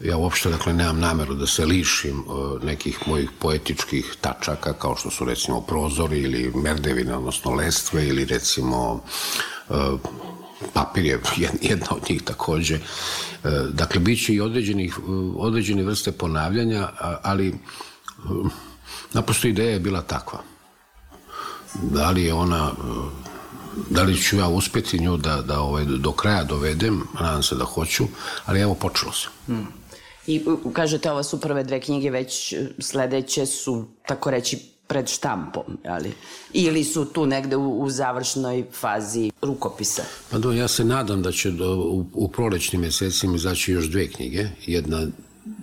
Ja 0.00 0.16
uopšte, 0.16 0.50
dakle, 0.50 0.72
nemam 0.72 1.00
nameru 1.00 1.34
da 1.34 1.46
se 1.46 1.64
lišim 1.66 2.24
uh, 2.26 2.62
nekih 2.62 2.98
mojih 3.06 3.30
poetičkih 3.38 4.16
tačaka, 4.20 4.72
kao 4.72 4.96
što 4.96 5.10
su, 5.10 5.24
recimo, 5.24 5.60
prozori 5.60 6.20
ili 6.20 6.52
merdevine, 6.54 7.16
odnosno 7.16 7.54
lestve, 7.54 8.06
ili, 8.06 8.24
recimo, 8.24 9.02
uh, 9.68 9.76
papir 10.72 11.04
je 11.04 11.20
jedna 11.60 11.86
od 11.90 12.10
njih 12.10 12.22
takođe. 12.22 12.74
Uh, 12.76 13.50
dakle, 13.72 14.00
bit 14.00 14.24
će 14.24 14.34
i 14.34 14.40
određenih, 14.40 14.98
određene 15.36 15.82
vrste 15.82 16.12
ponavljanja, 16.12 16.88
ali 17.22 17.54
naprosto 19.12 19.48
ideja 19.48 19.70
je 19.70 19.80
bila 19.80 20.02
takva. 20.02 20.38
Da 21.74 22.10
li 22.10 22.24
je 22.24 22.34
ona 22.34 22.72
da 23.90 24.02
li 24.02 24.22
ću 24.22 24.36
ja 24.36 24.48
uspeti 24.48 24.98
nju 24.98 25.16
da, 25.16 25.42
da 25.42 25.60
ovaj, 25.60 25.84
do 25.84 26.12
kraja 26.12 26.44
dovedem, 26.44 27.02
nadam 27.20 27.42
se 27.42 27.54
da 27.54 27.64
hoću, 27.64 28.06
ali 28.46 28.60
evo 28.60 28.74
počelo 28.74 29.12
se. 29.12 29.28
Hmm. 29.46 29.77
I 30.28 30.40
kažete, 30.72 31.10
ovo 31.10 31.22
su 31.22 31.40
prve 31.40 31.64
dve 31.64 31.80
knjige, 31.80 32.10
već 32.10 32.54
sledeće 32.78 33.46
su, 33.46 33.84
tako 34.06 34.30
reći, 34.30 34.58
pred 34.86 35.08
štampom, 35.08 35.78
ali 35.84 36.12
ili 36.52 36.84
su 36.84 37.04
tu 37.04 37.26
negde 37.26 37.56
u, 37.56 37.82
u 37.82 37.90
završnoj 37.90 38.64
fazi 38.72 39.30
rukopisa? 39.42 40.02
Pa 40.30 40.38
do, 40.38 40.52
ja 40.52 40.68
se 40.68 40.84
nadam 40.84 41.22
da 41.22 41.32
će 41.32 41.50
do, 41.50 41.76
u, 41.76 42.06
u 42.14 42.28
prolećnim 42.28 42.80
mesecima 42.80 43.36
izaći 43.36 43.72
još 43.72 43.88
dve 43.88 44.08
knjige, 44.08 44.48
jedna, 44.66 45.06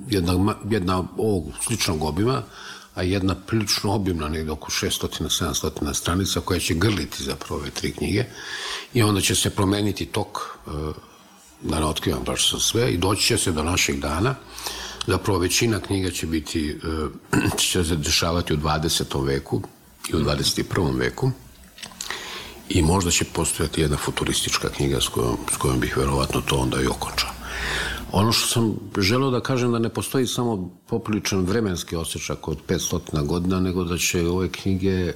jedna, 0.09 0.55
jedna 0.69 1.03
ovog 1.17 1.43
sličnog 1.61 2.03
obima, 2.03 2.43
a 2.95 3.03
jedna 3.03 3.35
prilično 3.35 3.93
obimna, 3.93 4.29
negde 4.29 4.51
oko 4.51 4.71
600-700 4.71 5.93
stranica, 5.93 6.39
koja 6.39 6.59
će 6.59 6.73
grliti 6.73 7.23
zapravo 7.23 7.61
ove 7.61 7.69
tri 7.69 7.91
knjige 7.91 8.25
i 8.93 9.03
onda 9.03 9.21
će 9.21 9.35
se 9.35 9.49
promeniti 9.49 10.05
tok 10.05 10.57
uh, 10.65 10.95
da 11.61 11.79
ne 11.79 11.85
otkrivam 11.85 12.23
baš 12.23 12.51
sa 12.51 12.59
sve 12.59 12.91
i 12.91 12.97
doći 12.97 13.27
će 13.27 13.37
se 13.37 13.51
do 13.51 13.63
naših 13.63 14.01
dana. 14.01 14.35
Zapravo 15.07 15.39
većina 15.39 15.79
knjiga 15.79 16.11
će 16.11 16.27
biti, 16.27 16.69
e, 16.69 17.37
će 17.57 17.83
se 17.83 17.95
dešavati 17.95 18.53
u 18.53 18.57
20. 18.57 19.25
veku 19.25 19.61
i 20.09 20.15
u 20.15 20.19
21. 20.19 20.99
veku 20.99 21.31
i 22.69 22.81
možda 22.81 23.11
će 23.11 23.25
postojati 23.25 23.81
jedna 23.81 23.97
futuristička 23.97 24.69
knjiga 24.69 25.01
s 25.01 25.07
kojom, 25.07 25.37
s 25.53 25.57
kojom 25.57 25.79
bih 25.79 25.97
verovatno 25.97 26.41
to 26.41 26.55
onda 26.55 26.81
i 26.81 26.87
okončao. 26.87 27.29
Ono 28.11 28.31
što 28.31 28.47
sam 28.47 28.75
želeo 28.97 29.31
da 29.31 29.39
kažem 29.39 29.71
da 29.71 29.79
ne 29.79 29.89
postoji 29.89 30.27
samo 30.27 30.69
popriličan 30.87 31.45
vremenski 31.45 31.95
osjećak 31.95 32.47
od 32.47 32.57
500 32.67 33.25
godina, 33.25 33.59
nego 33.59 33.83
da 33.83 33.97
će 33.97 34.27
ove 34.27 34.51
knjige 34.51 34.89
e, 34.89 35.13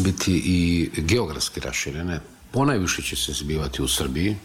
biti 0.00 0.42
i 0.44 0.90
geografski 0.96 1.60
raširene. 1.60 2.20
Ponajviše 2.50 3.02
će 3.02 3.16
se 3.16 3.32
zbivati 3.32 3.82
u 3.82 3.88
Srbiji, 3.88 4.36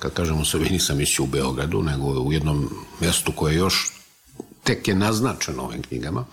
kad 0.00 0.12
kažem 0.12 0.40
u 0.40 0.44
Srbiji 0.44 0.70
nisam 0.70 0.96
mislio 0.96 1.24
u 1.24 1.28
Beogradu, 1.28 1.82
nego 1.82 2.04
u 2.04 2.32
jednom 2.32 2.68
mestu 3.00 3.32
koje 3.32 3.54
još 3.54 3.92
tek 4.64 4.88
je 4.88 4.94
naznačeno 4.94 5.62
ovim 5.62 5.82
knjigama, 5.82 6.24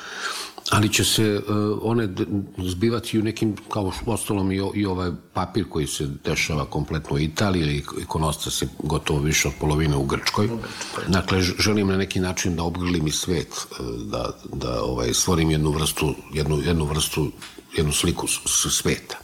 ali 0.72 0.94
će 0.94 1.04
se 1.04 1.42
uh, 1.48 1.80
one 1.82 2.10
zbivati 2.58 3.20
u 3.20 3.24
nekim, 3.24 3.56
kao 3.70 3.92
ostalom 4.06 4.52
i, 4.52 4.62
i 4.74 4.86
ovaj 4.86 5.12
papir 5.34 5.66
koji 5.70 5.88
se 5.88 6.08
dešava 6.26 6.66
kompletno 6.66 7.16
u 7.16 7.20
Italiji 7.20 7.62
ili 7.62 7.84
ikonosta 8.02 8.52
se 8.52 8.68
gotovo 8.80 9.20
više 9.20 9.48
od 9.48 9.54
polovine 9.60 9.96
u 9.98 10.06
Grčkoj. 10.06 10.50
Dakle, 11.08 11.42
želim 11.42 11.88
na 11.88 11.98
neki 11.98 12.20
način 12.20 12.56
da 12.56 12.64
obgrlim 12.64 13.08
i 13.08 13.12
svet, 13.12 13.68
uh, 13.72 13.88
da, 14.12 14.32
da 14.54 14.84
ovaj, 14.84 15.14
stvorim 15.14 15.52
jednu 15.52 15.72
vrstu, 15.72 16.16
jednu, 16.34 16.62
jednu 16.62 16.86
vrstu, 16.86 17.32
jednu 17.78 17.92
sliku 17.92 18.28
sveta, 18.72 19.18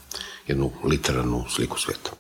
jednu 0.48 0.72
literarnu 0.84 1.46
sliku 1.50 1.80
sveta. 1.80 2.12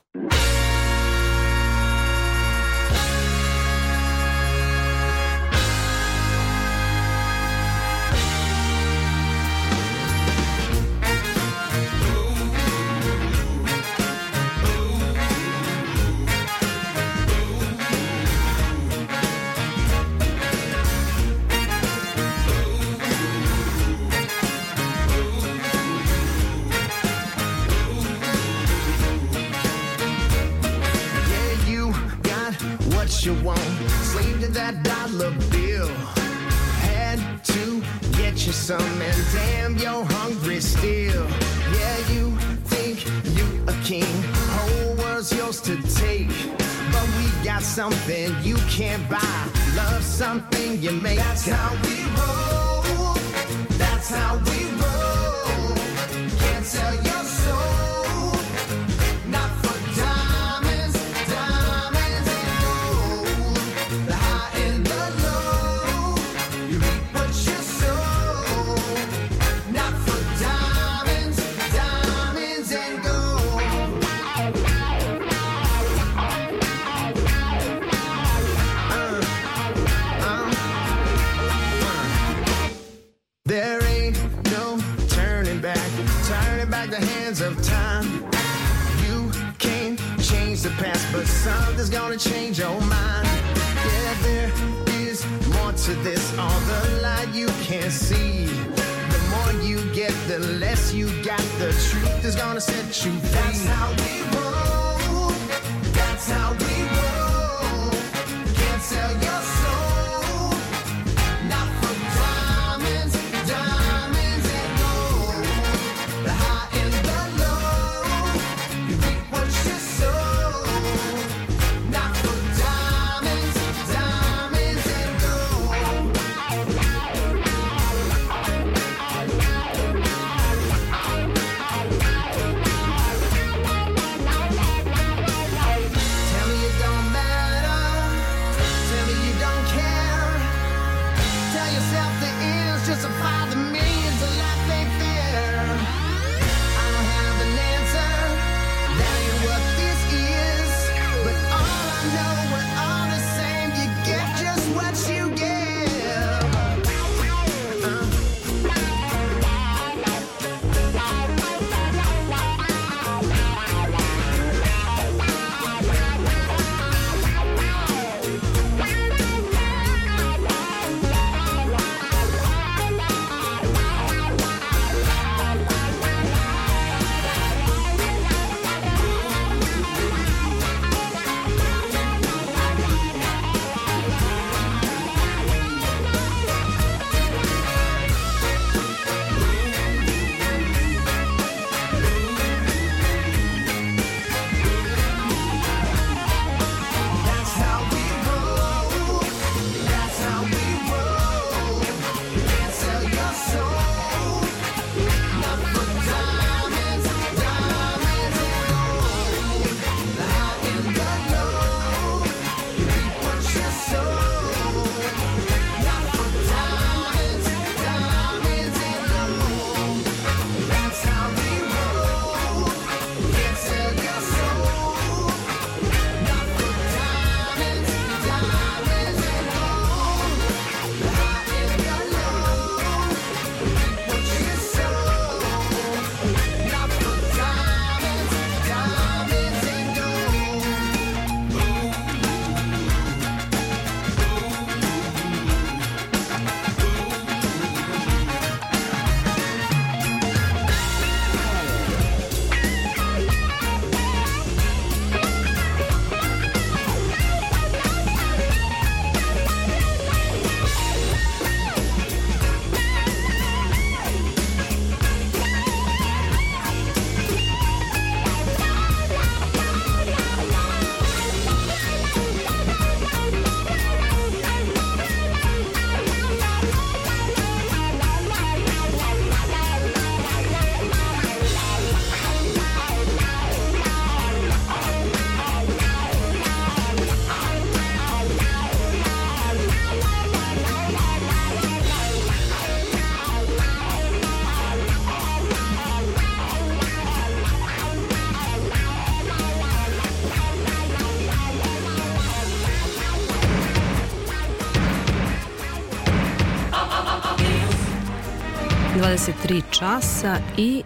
3 309.54 309.62
časa 309.72 310.40
i 310.58 310.83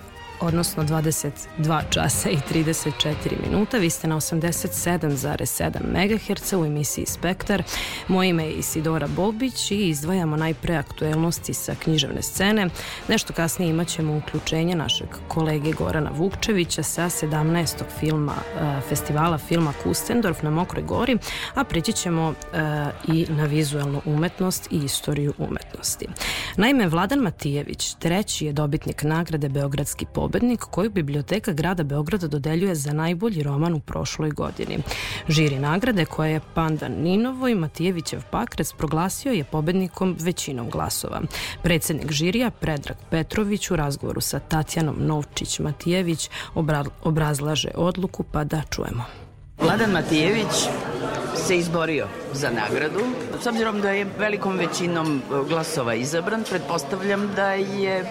odnosno 0.48 0.84
22 0.84 1.82
časa 1.90 2.30
i 2.30 2.38
34 2.54 2.92
minuta. 3.50 3.78
Vi 3.78 3.90
ste 3.90 4.08
na 4.08 4.16
87,7 4.16 5.80
MHz 5.84 6.54
u 6.54 6.66
emisiji 6.66 7.06
Spektar. 7.06 7.64
Moje 8.08 8.30
ime 8.30 8.46
je 8.46 8.52
Isidora 8.52 9.08
Bobić 9.08 9.72
i 9.72 9.90
izdvajamo 9.90 10.38
najpre 10.38 10.76
aktuelnosti 10.76 11.54
sa 11.54 11.76
književne 11.76 12.22
scene. 12.22 12.70
Nešto 13.08 13.34
kasnije 13.34 13.70
imat 13.70 13.88
ćemo 13.88 14.18
uključenje 14.18 14.76
našeg 14.76 15.08
kolege 15.28 15.72
Gorana 15.72 16.12
Vukčevića 16.14 16.84
sa 16.84 17.06
17. 17.06 17.84
filma 18.00 18.34
e, 18.36 18.82
festivala 18.90 19.38
filma 19.38 19.74
Kustendorf 19.84 20.42
na 20.42 20.50
Mokroj 20.50 20.84
gori, 20.84 21.18
a 21.54 21.64
prići 21.64 21.94
ćemo 21.94 22.34
e, 22.34 22.58
i 23.08 23.26
na 23.30 23.46
vizualnu 23.46 24.02
umetnost 24.06 24.72
i 24.72 24.78
istoriju 24.78 25.34
umetnosti. 25.38 26.08
Naime, 26.58 26.88
Vladan 26.88 27.20
Matijević, 27.20 27.94
treći 27.94 28.46
je 28.46 28.54
dobitnik 28.54 29.04
nagrade 29.04 29.50
Beogradski 29.50 30.06
pobednik 30.38 30.60
koju 30.60 30.90
Biblioteka 30.90 31.52
grada 31.52 31.84
Beograda 31.84 32.28
dodeljuje 32.28 32.76
za 32.76 32.94
najbolji 32.94 33.44
roman 33.44 33.74
u 33.74 33.80
prošloj 33.80 34.32
godini. 34.32 34.78
Žiri 35.28 35.60
nagrade 35.60 36.06
koja 36.06 36.30
je 36.30 36.42
Pandan 36.54 36.92
Ninovoj 36.92 37.56
Matijevićev 37.56 38.22
Pakrac 38.32 38.74
proglasio 38.74 39.32
je 39.32 39.44
pobednikom 39.44 40.16
većinom 40.20 40.70
glasova. 40.70 41.22
Predsednik 41.64 42.12
žirija 42.12 42.52
Predrag 42.52 42.98
Petrović 43.10 43.72
u 43.72 43.76
razgovoru 43.76 44.22
sa 44.22 44.40
Tatjanom 44.40 44.96
Novčić-Matijević 45.00 46.30
obrazlaže 47.04 47.70
odluku 47.76 48.24
pa 48.24 48.44
da 48.44 48.62
čujemo. 48.70 49.04
Vladan 49.62 49.92
Matijević 49.92 50.54
se 51.36 51.58
izborio 51.58 52.08
za 52.38 52.50
nagradu. 52.50 53.00
S 53.42 53.48
obzirom 53.48 53.82
da 53.82 53.92
je 53.92 54.08
velikom 54.20 54.58
većinom 54.58 55.22
glasova 55.50 55.94
izabran, 55.94 56.44
pretpostavljam 56.50 57.32
da 57.36 57.52
je 57.52 58.06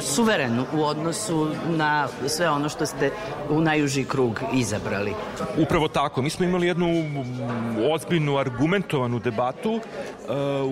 suveren 0.00 0.60
u 0.74 0.84
odnosu 0.84 1.48
na 1.68 2.08
sve 2.28 2.50
ono 2.50 2.68
što 2.68 2.86
ste 2.86 3.10
u 3.48 3.60
najuži 3.60 4.04
krug 4.04 4.40
izabrali. 4.52 5.14
Upravo 5.58 5.88
tako. 5.88 6.22
Mi 6.22 6.30
smo 6.30 6.44
imali 6.44 6.66
jednu 6.66 6.86
ozbiljnu, 7.92 8.38
argumentovanu 8.38 9.18
debatu 9.18 9.72
uh, 9.72 9.80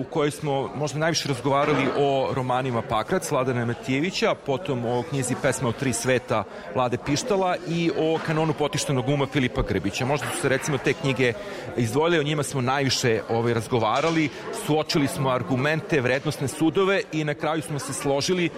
u 0.01 0.03
kojoj 0.03 0.31
smo 0.31 0.69
možda 0.75 0.99
najviše 0.99 1.27
razgovarali 1.27 1.87
o 1.97 2.29
romanima 2.33 2.81
Pakrac, 2.81 3.31
Vladana 3.31 3.65
Matijevića, 3.65 4.35
potom 4.45 4.85
o 4.85 5.03
knjizi 5.09 5.35
Pesma 5.41 5.69
o 5.69 5.71
tri 5.71 5.93
sveta 5.93 6.43
Vlade 6.75 6.97
Pištala 7.05 7.55
i 7.67 7.91
o 7.97 8.19
kanonu 8.25 8.53
potištenog 8.53 9.09
uma 9.09 9.27
Filipa 9.27 9.61
Grbića. 9.61 10.05
Možda 10.05 10.27
su 10.35 10.41
se 10.41 10.49
recimo 10.49 10.77
te 10.77 10.93
knjige 10.93 11.33
izdvojile, 11.77 12.19
o 12.19 12.23
njima 12.23 12.43
smo 12.43 12.61
najviše 12.61 12.98
ovaj, 13.29 13.53
razgovarali, 13.53 14.29
suočili 14.65 15.07
smo 15.07 15.29
argumente, 15.29 16.01
vrednostne 16.01 16.47
sudove 16.47 17.01
i 17.11 17.23
na 17.23 17.33
kraju 17.33 17.61
smo 17.61 17.79
se 17.79 17.93
složili 17.93 18.49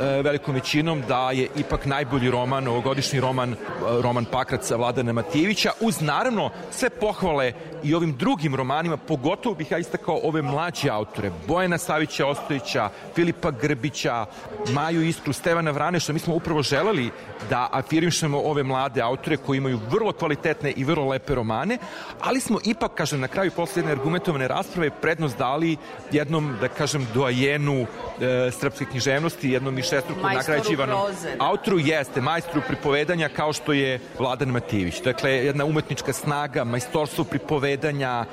E, 0.00 0.22
velikom 0.22 0.54
većinom 0.54 1.02
da 1.08 1.30
je 1.30 1.48
ipak 1.56 1.86
najbolji 1.86 2.30
roman, 2.30 2.68
ovogodišnji 2.68 3.20
roman, 3.20 3.52
e, 3.52 3.56
roman 4.02 4.24
Pakraca 4.24 4.76
Vladana 4.76 5.12
Matijevića, 5.12 5.70
uz 5.80 6.00
naravno 6.00 6.50
sve 6.70 6.90
pohvale 6.90 7.52
i 7.82 7.94
ovim 7.94 8.16
drugim 8.16 8.54
romanima, 8.54 8.96
pogotovo 8.96 9.54
bih 9.54 9.70
ja 9.70 9.78
istakao 9.78 10.20
ove 10.22 10.42
mlađe 10.42 10.90
autore, 10.90 11.30
Bojana 11.46 11.78
Savića 11.78 12.26
Ostojića, 12.26 12.90
Filipa 13.14 13.50
Grbića, 13.50 14.26
Maju 14.72 15.02
Iskru, 15.02 15.32
Stevana 15.32 15.70
Vraneša, 15.70 16.12
mi 16.12 16.18
smo 16.18 16.34
upravo 16.34 16.62
želeli 16.62 17.10
da 17.50 17.68
afirmišemo 17.72 18.38
ove 18.38 18.62
mlade 18.62 19.00
autore 19.00 19.36
koji 19.36 19.58
imaju 19.58 19.80
vrlo 19.90 20.12
kvalitetne 20.12 20.70
i 20.70 20.84
vrlo 20.84 21.08
lepe 21.08 21.34
romane, 21.34 21.78
ali 22.20 22.40
smo 22.40 22.58
ipak, 22.64 22.94
kažem, 22.94 23.20
na 23.20 23.28
kraju 23.28 23.50
posle 23.50 23.77
jedne 23.78 23.92
argumentovane 23.92 24.48
rasprave 24.48 24.90
prednost 24.90 25.38
dali 25.38 25.76
jednom, 26.12 26.56
da 26.60 26.68
kažem, 26.68 27.06
doajenu 27.14 27.80
e, 27.82 28.50
srpske 28.50 28.84
književnosti, 28.84 29.50
jednom 29.50 29.74
višestruko 29.74 30.28
nagrađivanom 30.28 31.00
autoru. 31.38 31.78
Jeste 31.78 32.20
majstru 32.20 32.62
pripovedanja 32.66 33.28
kao 33.28 33.52
što 33.52 33.72
je 33.72 34.00
Vladan 34.18 34.48
Matijević. 34.48 35.02
Dakle, 35.02 35.30
jedna 35.30 35.64
umetnička 35.64 36.12
snaga, 36.12 36.64
majstorstvo 36.64 37.24
pripovedanja, 37.24 38.24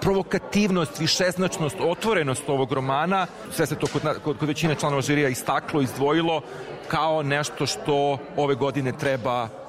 provokativnost, 0.00 1.00
višeznačnost, 1.00 1.76
otvorenost 1.80 2.48
ovog 2.48 2.72
romana, 2.72 3.26
sve 3.52 3.66
se 3.66 3.78
to 3.78 3.86
kod, 3.86 4.02
kod, 4.24 4.38
kod 4.38 4.48
većine 4.48 4.74
članova 4.74 5.02
žirija 5.02 5.28
istaklo, 5.28 5.82
izdvojilo 5.82 6.42
kao 6.88 7.22
nešto 7.22 7.66
što 7.66 8.18
ove 8.36 8.54
godine 8.54 8.92
treba 8.92 9.63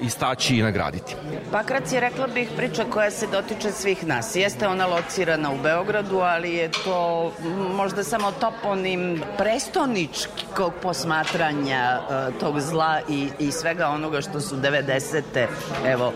istaći 0.00 0.56
i 0.56 0.62
nagraditi. 0.62 1.14
Pakrac 1.52 1.92
je, 1.92 2.00
rekla 2.00 2.26
bih, 2.26 2.48
priča 2.56 2.84
koja 2.90 3.10
se 3.10 3.26
dotiče 3.26 3.72
svih 3.72 4.06
nas. 4.06 4.36
Jeste 4.36 4.68
ona 4.68 4.86
locirana 4.86 5.52
u 5.52 5.58
Beogradu, 5.62 6.18
ali 6.18 6.52
je 6.52 6.70
to 6.84 7.32
možda 7.76 8.04
samo 8.04 8.32
toponim 8.32 9.22
prestoničkog 9.38 10.72
posmatranja 10.82 12.00
uh, 12.00 12.40
tog 12.40 12.60
zla 12.60 13.00
i, 13.08 13.28
i 13.38 13.52
svega 13.52 13.88
onoga 13.88 14.20
što 14.20 14.40
su 14.40 14.56
90. 14.56 15.22
evo, 15.86 16.12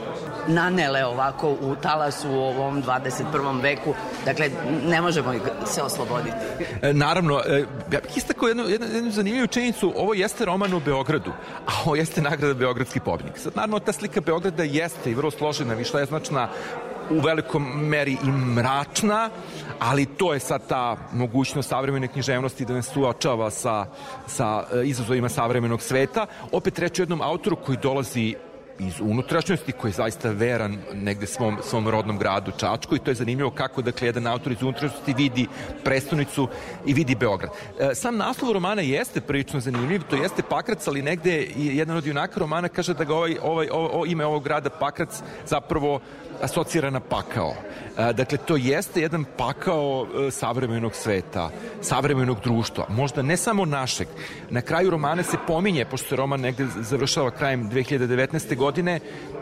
nanele 0.48 1.04
ovako 1.04 1.50
u 1.50 1.76
talasu 1.82 2.30
u 2.30 2.38
ovom 2.38 2.82
21. 2.82 3.62
veku. 3.62 3.94
Dakle, 4.24 4.50
ne 4.86 5.00
možemo 5.00 5.34
se 5.66 5.82
osloboditi. 5.82 6.36
E, 6.82 6.92
naravno, 6.92 7.40
e, 7.46 7.64
ja 7.92 8.00
bih 8.00 8.16
istakao 8.16 8.48
jednu, 8.48 8.64
jednu, 8.68 8.86
jednu 8.86 9.10
zanimljivu 9.10 9.46
činjenicu. 9.46 9.92
Ovo 9.96 10.14
jeste 10.14 10.44
roman 10.44 10.74
u 10.74 10.80
Beogradu, 10.80 11.30
a 11.66 11.70
ovo 11.84 11.96
jeste 11.96 12.22
nagrada 12.22 12.54
Beogradski 12.54 13.00
pobnik. 13.00 13.38
Sad, 13.42 13.56
naravno, 13.56 13.78
ta 13.78 13.92
slika 13.92 14.20
Beograda 14.20 14.62
jeste 14.62 15.10
i 15.10 15.14
vrlo 15.14 15.30
složena, 15.30 15.76
značna 16.08 16.48
u 17.10 17.20
velikom 17.20 17.62
meri 17.88 18.16
i 18.24 18.30
mračna, 18.30 19.30
ali 19.78 20.06
to 20.06 20.34
je 20.34 20.40
sad 20.40 20.66
ta 20.68 20.96
mogućnost 21.12 21.68
savremene 21.68 22.08
književnosti 22.08 22.64
da 22.64 22.74
nas 22.74 22.86
suočava 22.86 23.50
sa, 23.50 23.86
sa 24.26 24.64
e, 24.72 24.82
izazovima 24.84 25.28
savremenog 25.28 25.82
sveta. 25.82 26.26
Opet 26.52 26.78
reći 26.78 27.02
jednom 27.02 27.20
autoru 27.20 27.56
koji 27.56 27.78
dolazi 27.82 28.34
iz 28.78 29.00
unutrašnjosti 29.00 29.72
koji 29.72 29.88
je 29.90 29.94
zaista 29.94 30.30
veran 30.30 30.78
negde 30.94 31.26
svom, 31.26 31.58
svom 31.62 31.88
rodnom 31.88 32.18
gradu 32.18 32.52
Čačku 32.58 32.96
i 32.96 32.98
to 32.98 33.10
je 33.10 33.14
zanimljivo 33.14 33.50
kako 33.50 33.82
dakle 33.82 34.08
jedan 34.08 34.26
autor 34.26 34.52
iz 34.52 34.62
unutrašnjosti 34.62 35.14
vidi 35.14 35.46
prestonicu 35.84 36.48
i 36.86 36.94
vidi 36.94 37.14
Beograd. 37.14 37.50
E, 37.80 37.94
sam 37.94 38.16
naslov 38.16 38.52
romana 38.52 38.82
jeste 38.82 39.20
prilično 39.20 39.60
zanimljiv, 39.60 40.02
to 40.10 40.16
jeste 40.16 40.42
Pakrac, 40.42 40.88
ali 40.88 41.02
negde 41.02 41.48
jedan 41.56 41.96
od 41.96 42.06
junaka 42.06 42.40
romana 42.40 42.68
kaže 42.68 42.94
da 42.94 43.04
ga 43.04 43.14
ovaj, 43.14 43.36
ovaj, 43.42 43.68
ovo, 43.70 44.06
ime 44.06 44.26
ovog 44.26 44.44
grada 44.44 44.70
Pakrac 44.70 45.22
zapravo 45.46 46.00
asocira 46.42 46.90
na 46.90 47.00
pakao. 47.00 47.54
E, 47.98 48.12
dakle, 48.12 48.38
to 48.38 48.56
jeste 48.56 49.00
jedan 49.00 49.24
pakao 49.36 50.06
e, 50.06 50.30
savremenog 50.30 50.94
sveta, 50.94 51.50
savremenog 51.80 52.40
društva, 52.40 52.86
možda 52.88 53.22
ne 53.22 53.36
samo 53.36 53.64
našeg. 53.64 54.08
Na 54.50 54.60
kraju 54.60 54.90
romana 54.90 55.22
se 55.22 55.36
pominje, 55.46 55.84
pošto 55.84 56.08
se 56.08 56.16
roman 56.16 56.40
negde 56.40 56.66
završava 56.80 57.30
krajem 57.30 57.70
2019. 57.70 58.56
godine, 58.56 59.00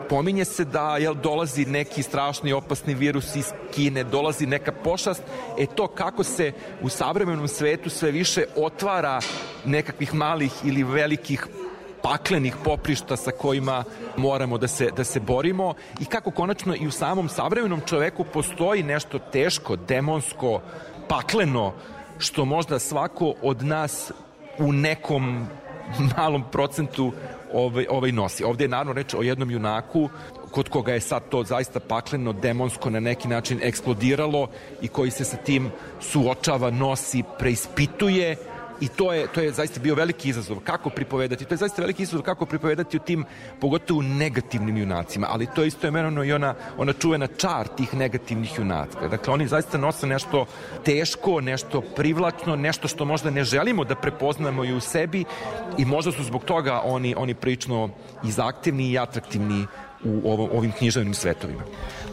pominje 0.09 0.45
se 0.45 0.65
da 0.65 0.97
jel, 0.97 1.13
dolazi 1.13 1.65
neki 1.65 2.03
strašni 2.03 2.53
opasni 2.53 2.93
virus 2.93 3.35
iz 3.35 3.45
Kine, 3.73 4.03
dolazi 4.03 4.45
neka 4.45 4.71
pošast, 4.71 5.21
e 5.57 5.65
to 5.65 5.87
kako 5.87 6.23
se 6.23 6.51
u 6.81 6.89
savremenom 6.89 7.47
svetu 7.47 7.89
sve 7.89 8.11
više 8.11 8.43
otvara 8.55 9.19
nekakvih 9.65 10.13
malih 10.13 10.51
ili 10.63 10.83
velikih 10.83 11.47
paklenih 12.03 12.55
poprišta 12.63 13.17
sa 13.17 13.31
kojima 13.31 13.83
moramo 14.17 14.57
da 14.57 14.67
se, 14.67 14.89
da 14.95 15.03
se 15.03 15.19
borimo 15.19 15.73
i 15.99 16.05
kako 16.05 16.31
konačno 16.31 16.75
i 16.75 16.87
u 16.87 16.91
samom 16.91 17.29
savremenom 17.29 17.81
čoveku 17.85 18.23
postoji 18.23 18.83
nešto 18.83 19.19
teško, 19.19 19.75
demonsko, 19.75 20.61
pakleno, 21.07 21.73
što 22.17 22.45
možda 22.45 22.79
svako 22.79 23.33
od 23.41 23.63
nas 23.63 24.11
u 24.59 24.73
nekom 24.73 25.47
malom 26.17 26.43
procentu 26.51 27.11
ovaj, 27.53 27.85
ovaj 27.89 28.11
nosi. 28.11 28.43
Ovde 28.43 28.63
je 28.63 28.67
naravno 28.67 28.93
reč 28.93 29.13
o 29.13 29.21
jednom 29.21 29.51
junaku 29.51 30.09
kod 30.51 30.69
koga 30.69 30.93
je 30.93 30.99
sad 30.99 31.29
to 31.29 31.43
zaista 31.43 31.79
pakleno, 31.79 32.33
demonsko 32.33 32.89
na 32.89 32.99
neki 32.99 33.27
način 33.27 33.59
eksplodiralo 33.63 34.47
i 34.81 34.87
koji 34.87 35.11
se 35.11 35.25
sa 35.25 35.37
tim 35.37 35.71
suočava, 35.99 36.71
nosi, 36.71 37.23
preispituje 37.39 38.35
i 38.81 38.87
to 38.87 39.13
je, 39.13 39.27
to 39.27 39.41
je 39.41 39.51
zaista 39.51 39.79
bio 39.79 39.95
veliki 39.95 40.29
izazov 40.29 40.59
kako 40.59 40.89
pripovedati, 40.89 41.45
to 41.45 41.53
je 41.53 41.57
zaista 41.57 41.81
veliki 41.81 42.03
izazov 42.03 42.21
kako 42.21 42.45
pripovedati 42.45 42.97
u 42.97 42.99
tim, 42.99 43.25
pogotovo 43.59 44.01
negativnim 44.01 44.77
junacima, 44.77 45.27
ali 45.29 45.47
to 45.55 45.61
je 45.61 45.67
isto 45.67 45.87
imenovano 45.87 46.23
i 46.23 46.33
ona, 46.33 46.55
ona 46.77 46.93
čuvena 46.93 47.27
čar 47.27 47.67
tih 47.77 47.93
negativnih 47.93 48.57
junaka. 48.57 49.07
Dakle, 49.07 49.33
oni 49.33 49.47
zaista 49.47 49.77
nose 49.77 50.07
nešto 50.07 50.45
teško, 50.85 51.41
nešto 51.41 51.81
privlačno, 51.81 52.55
nešto 52.55 52.87
što 52.87 53.05
možda 53.05 53.29
ne 53.29 53.43
želimo 53.43 53.83
da 53.83 53.95
prepoznamo 53.95 54.65
i 54.65 54.73
u 54.73 54.79
sebi 54.79 55.25
i 55.77 55.85
možda 55.85 56.11
su 56.11 56.23
zbog 56.23 56.43
toga 56.43 56.81
oni, 56.83 57.15
oni 57.17 57.33
prično 57.33 57.89
i 58.23 58.31
zaaktivni 58.31 58.91
i 58.91 58.99
atraktivni 58.99 59.67
u 60.03 60.31
ovom, 60.31 60.49
ovim 60.53 60.71
književnim 60.71 61.13
svetovima. 61.13 61.61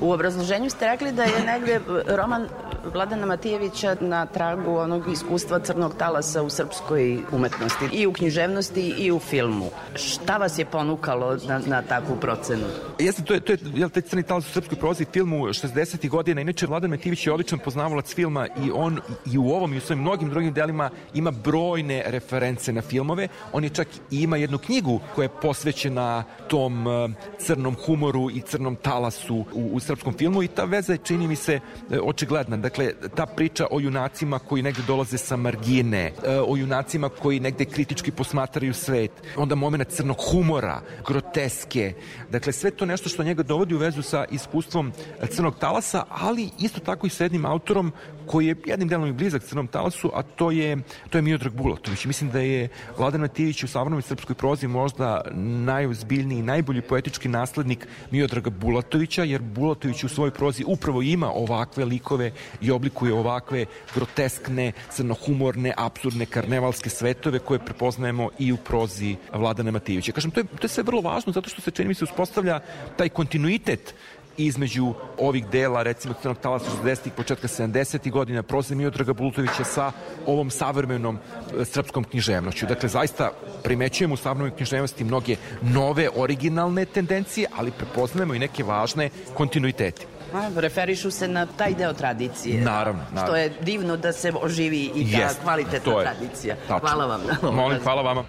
U 0.00 0.12
obrazloženju 0.12 0.70
ste 0.70 0.87
rekli 0.87 1.12
da 1.12 1.22
je 1.22 1.44
negde 1.44 1.81
roman 2.07 2.48
Vladana 2.93 3.27
Matijevića 3.27 3.97
na 4.01 4.27
tragu 4.27 4.77
onog 4.77 5.12
iskustva 5.12 5.59
crnog 5.59 5.95
talasa 5.99 6.43
u 6.43 6.51
srpskoj 6.51 7.19
umetnosti 7.33 7.85
i 7.93 8.07
u 8.07 8.12
književnosti 8.12 8.95
i 8.99 9.12
u 9.12 9.19
filmu. 9.19 9.71
Šta 9.95 10.37
vas 10.37 10.59
je 10.59 10.64
ponukalo 10.64 11.37
na, 11.47 11.61
na 11.67 11.83
takvu 11.83 12.17
procenu? 12.17 12.64
Jeste, 12.99 13.23
to 13.23 13.35
je, 13.35 13.41
to 13.41 13.53
je 13.53 13.59
jel, 13.75 13.88
taj 13.88 14.03
crni 14.03 14.23
talas 14.23 14.49
u 14.49 14.53
srpskoj 14.53 14.79
prozi 14.79 15.05
filmu 15.12 15.47
60. 15.47 16.09
godina. 16.09 16.41
Inače, 16.41 16.67
Vladan 16.67 16.91
Matijević 16.91 17.27
je 17.27 17.33
odličan 17.33 17.59
poznavalac 17.59 18.14
filma 18.14 18.47
i 18.47 18.71
on 18.75 19.01
i 19.33 19.38
u 19.38 19.49
ovom 19.49 19.75
i 19.75 19.77
u 19.77 19.81
svojim 19.81 20.01
mnogim 20.01 20.31
drugim 20.31 20.53
delima 20.53 20.91
ima 21.14 21.31
brojne 21.31 22.03
reference 22.07 22.73
na 22.73 22.83
filmove. 22.83 23.29
On 23.53 23.64
je 23.64 23.71
čak 23.71 23.88
i 24.11 24.23
ima 24.23 24.37
jednu 24.37 24.59
knjigu 24.59 25.01
koja 25.14 25.25
je 25.25 25.41
posvećena 25.43 26.25
tom 26.49 26.87
uh, 26.87 27.11
crnom 27.38 27.77
humoru 27.87 28.31
i 28.31 28.41
crnom 28.41 28.77
talasu 28.77 29.37
u, 29.37 29.71
u 29.73 29.81
srpskom 29.81 30.14
filmu 30.19 30.43
i 30.43 30.49
ta 30.49 30.64
veza 30.64 30.93
je, 30.93 30.99
čini 30.99 31.29
mi 31.29 31.37
se, 31.37 31.61
e, 31.91 32.01
očigledna. 32.01 32.57
Dakle, 32.57 32.78
ta 33.14 33.27
priča 33.27 33.67
o 33.71 33.81
junacima 33.81 34.38
koji 34.38 34.62
negde 34.62 34.83
dolaze 34.87 35.19
sa 35.19 35.37
margine, 35.37 36.12
e, 36.25 36.41
o 36.47 36.57
junacima 36.57 37.09
koji 37.09 37.41
negde 37.41 37.64
kritički 37.64 38.11
posmatraju 38.11 38.75
svet, 38.75 39.11
onda 39.37 39.55
moment 39.55 39.88
crnog 39.88 40.17
humora, 40.31 40.81
groteske, 41.07 41.93
dakle, 42.31 42.53
sve 42.53 42.71
to 42.71 42.87
nešto 42.87 43.09
što 43.09 43.23
njega 43.23 43.43
dovodi 43.43 43.75
u 43.75 43.79
vezu 43.79 44.03
sa 44.03 44.25
iskustvom 44.31 44.93
crnog 45.31 45.59
talasa, 45.59 46.05
ali 46.09 46.51
isto 46.59 46.81
tako 46.81 47.07
i 47.07 47.11
sa 47.11 47.25
jednim 47.25 47.47
autorom 47.47 47.93
koji 48.27 48.47
je 48.47 48.57
jednim 48.67 48.88
delom 48.88 49.09
i 49.09 49.12
blizak 49.12 49.43
crnom 49.43 49.67
talasu, 49.67 50.11
a 50.14 50.23
to 50.23 50.51
je, 50.51 50.77
to 51.11 51.19
je 51.19 51.23
Miodrag 51.23 51.53
Bulatović. 51.53 52.05
Mislim 52.05 52.31
da 52.31 52.41
je 52.41 52.69
Vladan 52.99 53.21
Matijević 53.21 53.64
u 53.64 53.69
savremenoj 53.69 54.03
srpskoj 54.03 54.35
prozi 54.35 54.67
možda 54.67 55.21
najuzbiljniji, 55.64 56.43
najbolji 56.43 56.83
poetički 56.83 57.29
naslednik 57.29 57.87
Miodraga 58.11 58.51
Bulatovića, 58.51 59.25
jer 59.25 59.43
Bulatović 59.43 60.05
u 60.05 60.09
svojoj 60.09 60.31
prozi 60.31 60.64
upravo 60.67 61.03
ima 61.03 61.31
ovakve 61.33 61.85
likove 61.85 62.33
i 62.61 62.71
oblikuje 62.71 63.14
ovakve 63.14 63.66
groteskne, 63.94 64.73
crnohumorne, 64.90 65.75
absurdne, 65.77 66.27
karnevalske 66.27 66.90
svetove 66.90 67.38
koje 67.38 67.59
prepoznajemo 67.59 68.31
i 68.38 68.53
u 68.53 68.57
prozi 68.57 69.16
Vladana 69.33 69.71
Matijevića. 69.71 70.12
Kažem, 70.12 70.31
to 70.31 70.40
je, 70.40 70.44
to 70.44 70.64
je 70.64 70.68
sve 70.68 70.83
vrlo 70.83 71.01
važno 71.01 71.33
zato 71.33 71.51
što 71.51 71.62
se 71.62 71.71
čini 71.71 71.88
mi 71.88 71.94
se 71.94 72.05
uspostavlja 72.05 72.61
taj 72.97 73.09
kontinuitet 73.09 73.94
između 74.38 74.94
ovih 75.18 75.47
dela, 75.47 75.83
recimo 75.83 76.14
Crnog 76.23 76.38
talasa 76.38 76.71
60-ih, 76.85 77.12
početka 77.12 77.49
70-ih 77.49 78.12
godina, 78.12 78.42
proze 78.42 78.75
Miodraga 78.75 79.12
Bulutovića 79.12 79.64
sa 79.64 79.92
ovom 80.27 80.51
savremenom 80.51 81.18
e, 81.18 81.64
srpskom 81.64 82.05
književnoću. 82.05 82.66
Dakle, 82.66 82.88
zaista 82.88 83.31
primećujemo 83.64 84.14
u 84.14 84.16
savremenoj 84.16 84.57
književnosti 84.57 85.05
mnoge 85.05 85.37
nove, 85.62 86.09
originalne 86.16 86.85
tendencije, 86.85 87.49
ali 87.57 87.71
prepoznajemo 87.71 88.35
i 88.35 88.38
neke 88.38 88.64
važne 88.64 89.11
kontinuitete. 89.35 90.17
A, 90.35 90.49
referišu 90.57 91.11
se 91.11 91.29
na 91.29 91.47
taj 91.47 91.75
deo 91.75 91.93
tradicije. 91.93 92.61
Naravno, 92.61 93.03
naravno. 93.03 93.27
Što 93.27 93.37
je 93.37 93.53
divno 93.62 93.97
da 93.97 94.12
se 94.12 94.33
oživi 94.43 94.91
i 94.95 95.12
ta 95.12 95.19
Jest, 95.19 95.41
kvalitetna 95.43 95.93
to 95.93 96.01
je. 96.01 96.05
tradicija. 96.07 96.57
Tačno. 96.69 96.79
Hvala 96.79 97.07
vam. 97.07 97.21
na 97.27 97.37
ovom 97.43 97.55
Molim, 97.57 97.79
hvala 97.83 98.03
vama. 98.03 98.25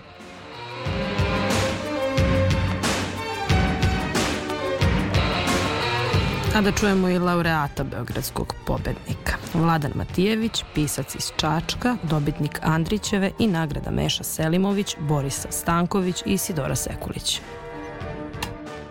A 6.56 6.62
da 6.62 6.72
čujemo 6.72 7.10
i 7.10 7.20
laureata 7.20 7.84
Beogradskog 7.84 8.56
pobednika. 8.66 9.34
Vladan 9.54 9.92
Matijević, 9.96 10.64
pisac 10.76 11.16
iz 11.16 11.32
Čačka, 11.36 11.98
dobitnik 12.04 12.60
Andrićeve 12.64 13.32
i 13.40 13.48
nagrada 13.48 13.92
Meša 13.92 14.24
Selimović, 14.24 14.96
Borisa 15.00 15.52
Stanković 15.52 16.24
i 16.26 16.38
Sidora 16.38 16.76
Sekulić. 16.76 17.42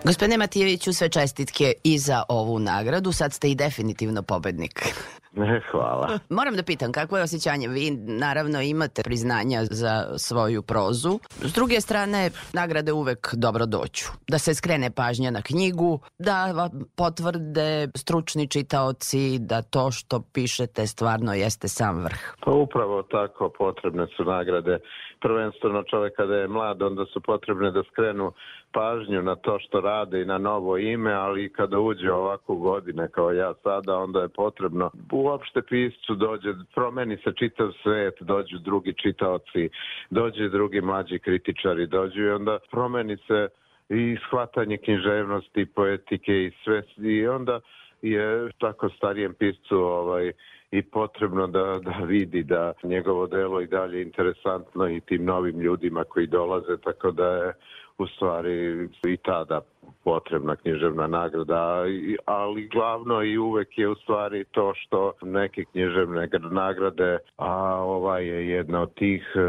Gospodine 0.08 0.38
Matijeviću, 0.38 0.92
sve 0.92 1.08
čestitke 1.08 1.72
i 1.84 1.98
za 1.98 2.22
ovu 2.28 2.58
nagradu. 2.58 3.12
Sad 3.12 3.32
ste 3.32 3.50
i 3.50 3.54
definitivno 3.54 4.22
pobednik. 4.22 4.94
Ne, 5.32 5.60
hvala. 5.70 6.18
Moram 6.30 6.56
da 6.56 6.62
pitam, 6.62 6.92
kako 6.92 7.16
je 7.16 7.22
osjećanje? 7.22 7.68
Vi 7.68 7.90
naravno 8.06 8.60
imate 8.62 9.02
priznanja 9.02 9.64
za 9.64 10.18
svoju 10.18 10.62
prozu. 10.62 11.18
S 11.42 11.52
druge 11.54 11.80
strane, 11.80 12.30
nagrade 12.52 12.92
uvek 12.92 13.34
dobro 13.34 13.66
doću. 13.66 14.04
Da 14.28 14.38
se 14.38 14.54
skrene 14.54 14.90
pažnja 14.90 15.30
na 15.30 15.42
knjigu, 15.42 16.00
da 16.18 16.52
vam 16.52 16.70
potvrde 16.96 17.88
stručni 17.96 18.48
čitaoci 18.48 19.38
da 19.38 19.62
to 19.62 19.90
što 19.90 20.22
pišete 20.32 20.86
stvarno 20.86 21.34
jeste 21.34 21.68
sam 21.68 22.04
vrh. 22.04 22.20
Pa 22.44 22.50
upravo 22.50 23.02
tako 23.02 23.52
potrebne 23.58 24.06
su 24.16 24.24
nagrade. 24.24 24.78
Prvenstveno 25.20 25.82
čovek 25.90 26.16
kada 26.16 26.34
je 26.34 26.48
mlad, 26.48 26.82
onda 26.82 27.04
su 27.12 27.20
potrebne 27.20 27.70
da 27.70 27.82
skrenu 27.92 28.32
pažnju 28.72 29.22
na 29.22 29.34
to 29.36 29.58
što 29.58 29.80
rade 29.80 30.22
i 30.22 30.24
na 30.24 30.38
novo 30.38 30.78
ime, 30.78 31.12
ali 31.12 31.52
kada 31.52 31.78
uđe 31.78 32.12
ovako 32.12 32.54
godine 32.54 33.08
kao 33.08 33.32
ja 33.32 33.54
sada, 33.62 33.96
onda 33.96 34.20
je 34.20 34.28
potrebno 34.28 34.90
uopšte 35.12 35.62
piscu 35.62 36.14
dođe, 36.14 36.54
promeni 36.74 37.16
se 37.16 37.32
čitav 37.38 37.72
svet, 37.82 38.14
dođu 38.20 38.58
drugi 38.58 38.94
čitaoci, 39.02 39.68
dođe 40.10 40.48
drugi 40.48 40.80
mlađi 40.80 41.18
kritičari, 41.18 41.86
dođu 41.86 42.22
i 42.22 42.30
onda 42.30 42.58
promeni 42.70 43.16
se 43.16 43.48
i 43.88 44.16
shvatanje 44.26 44.76
književnosti, 44.76 45.66
poetike 45.66 46.32
i 46.32 46.52
sve 46.64 46.82
i 46.96 47.26
onda 47.26 47.60
je 48.02 48.50
tako 48.58 48.88
starijem 48.88 49.34
piscu 49.34 49.76
ovaj 49.76 50.32
i 50.70 50.82
potrebno 50.82 51.46
da, 51.46 51.80
da 51.82 52.04
vidi 52.06 52.42
da 52.42 52.72
njegovo 52.82 53.26
delo 53.26 53.60
i 53.60 53.66
dalje 53.66 54.02
interesantno 54.02 54.88
i 54.88 55.00
tim 55.00 55.24
novim 55.24 55.60
ljudima 55.60 56.04
koji 56.04 56.26
dolaze, 56.26 56.76
tako 56.84 57.10
da 57.10 57.26
je 57.26 57.52
u 57.98 58.06
stvari 58.06 58.88
i 59.06 59.16
tada 59.16 59.60
potrebna 60.04 60.56
književna 60.56 61.06
nagrada, 61.06 61.84
ali 62.24 62.68
glavno 62.68 63.22
i 63.22 63.38
uvek 63.38 63.78
je 63.78 63.88
u 63.88 63.94
stvari 63.94 64.44
to 64.50 64.72
što 64.74 65.12
neke 65.22 65.64
književne 65.64 66.28
nagrade, 66.50 67.18
a 67.36 67.52
ova 67.82 68.18
je 68.18 68.48
jedna 68.48 68.82
od 68.82 68.94
tih, 68.94 69.32
e, 69.34 69.40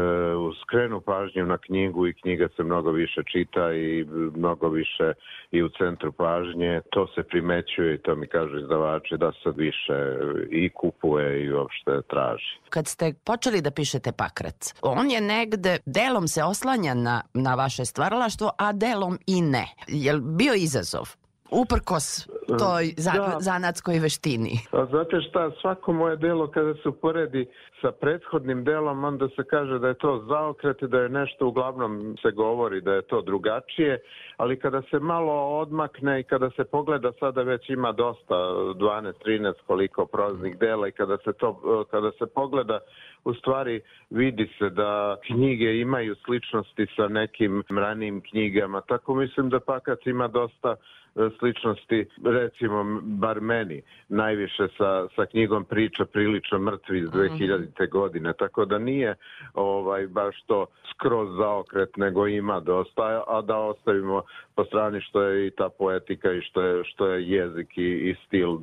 skrenu 0.62 1.00
pažnju 1.00 1.46
na 1.46 1.58
knjigu 1.58 2.06
i 2.06 2.12
knjiga 2.12 2.48
se 2.56 2.62
mnogo 2.64 2.90
više 2.90 3.22
čita 3.32 3.72
i 3.72 4.06
mnogo 4.36 4.68
više 4.68 5.12
i 5.50 5.62
u 5.62 5.68
centru 5.68 6.12
pažnje, 6.12 6.80
to 6.90 7.06
se 7.06 7.22
primećuje 7.22 7.94
i 7.94 7.98
to 7.98 8.14
mi 8.14 8.26
kažu 8.26 8.58
izdavači 8.58 9.16
da 9.16 9.32
se 9.32 9.50
više 9.56 10.18
i 10.50 10.68
kupuje 11.10 11.44
i 11.44 11.52
uopšte 11.52 12.02
traži. 12.10 12.60
Kad 12.68 12.86
ste 12.86 13.14
počeli 13.24 13.60
da 13.60 13.70
pišete 13.70 14.12
Pakrac, 14.12 14.74
on 14.82 15.10
je 15.10 15.20
negde, 15.20 15.78
delom 15.86 16.28
se 16.28 16.44
oslanja 16.44 16.94
na, 16.94 17.22
na 17.34 17.54
vaše 17.54 17.84
stvaralaštvo, 17.84 18.50
a 18.58 18.72
delom 18.72 19.18
i 19.26 19.40
ne. 19.42 19.66
Jel 19.88 20.20
bio 20.20 20.54
izazov? 20.54 21.08
Uprkos 21.50 22.28
toj 22.58 22.94
za, 22.96 23.12
Da. 23.12 23.36
zanatskoj 23.40 23.98
veštini. 23.98 24.58
A 24.72 24.86
znate 24.90 25.20
šta, 25.28 25.50
svako 25.60 25.92
moje 25.92 26.16
delo 26.16 26.50
kada 26.50 26.74
se 26.82 26.88
uporedi 26.88 27.46
sa 27.80 27.92
prethodnim 27.92 28.64
delom, 28.64 29.04
onda 29.04 29.28
se 29.28 29.44
kaže 29.50 29.78
da 29.78 29.88
je 29.88 29.94
to 29.94 30.24
zaokret 30.28 30.82
i 30.82 30.88
da 30.88 31.00
je 31.00 31.08
nešto 31.08 31.46
uglavnom 31.46 32.16
se 32.22 32.30
govori 32.30 32.80
da 32.80 32.92
je 32.92 33.02
to 33.02 33.22
drugačije, 33.22 33.98
ali 34.36 34.58
kada 34.58 34.82
se 34.82 34.98
malo 34.98 35.58
odmakne 35.58 36.20
i 36.20 36.22
kada 36.22 36.50
se 36.50 36.64
pogleda 36.64 37.12
sada 37.20 37.42
već 37.42 37.70
ima 37.70 37.92
dosta 37.92 38.34
12 38.34 39.12
13 39.26 39.52
koliko 39.66 40.06
proznih 40.06 40.58
dela 40.58 40.88
i 40.88 40.92
kada 40.92 41.16
se 41.24 41.32
to 41.32 41.86
kada 41.90 42.10
se 42.10 42.26
pogleda 42.34 42.78
u 43.24 43.34
stvari 43.34 43.80
vidi 44.10 44.48
se 44.58 44.70
da 44.70 45.16
knjige 45.26 45.80
imaju 45.80 46.14
sličnosti 46.24 46.86
sa 46.96 47.08
nekim 47.08 47.62
ranijim 47.70 48.20
knjigama. 48.20 48.80
Tako 48.80 49.14
mislim 49.14 49.48
da 49.48 49.60
Pakac 49.60 49.98
ima 50.06 50.28
dosta 50.28 50.76
e, 51.16 51.28
sličnosti, 51.38 52.06
recimo, 52.24 53.00
bar 53.02 53.40
meni, 53.40 53.82
najviše 54.08 54.68
sa, 54.78 55.08
sa 55.16 55.26
knjigom 55.26 55.64
Priča 55.64 56.04
prilično 56.04 56.58
mrtvi 56.58 56.98
iz 56.98 57.08
2000. 57.08 57.66
godine, 57.90 58.32
tako 58.32 58.64
da 58.64 58.78
nije 58.78 59.16
ovaj 59.54 60.06
baš 60.06 60.42
to 60.46 60.66
skroz 60.90 61.28
zaokret, 61.36 61.96
nego 61.96 62.26
ima 62.26 62.60
dosta, 62.60 63.24
a 63.26 63.42
da 63.42 63.56
ostavimo 63.56 64.22
po 64.60 64.64
strani 64.64 65.00
što 65.00 65.22
je 65.22 65.46
i 65.46 65.50
ta 65.50 65.68
poetika 65.68 66.32
i 66.32 66.42
što 66.42 66.62
je, 66.62 66.84
što 66.84 67.06
je 67.06 67.28
jezik 67.28 67.78
i, 67.78 68.10
i 68.10 68.14
stil 68.26 68.58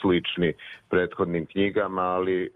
slični 0.00 0.52
prethodnim 0.90 1.46
knjigama, 1.46 2.02
ali 2.02 2.50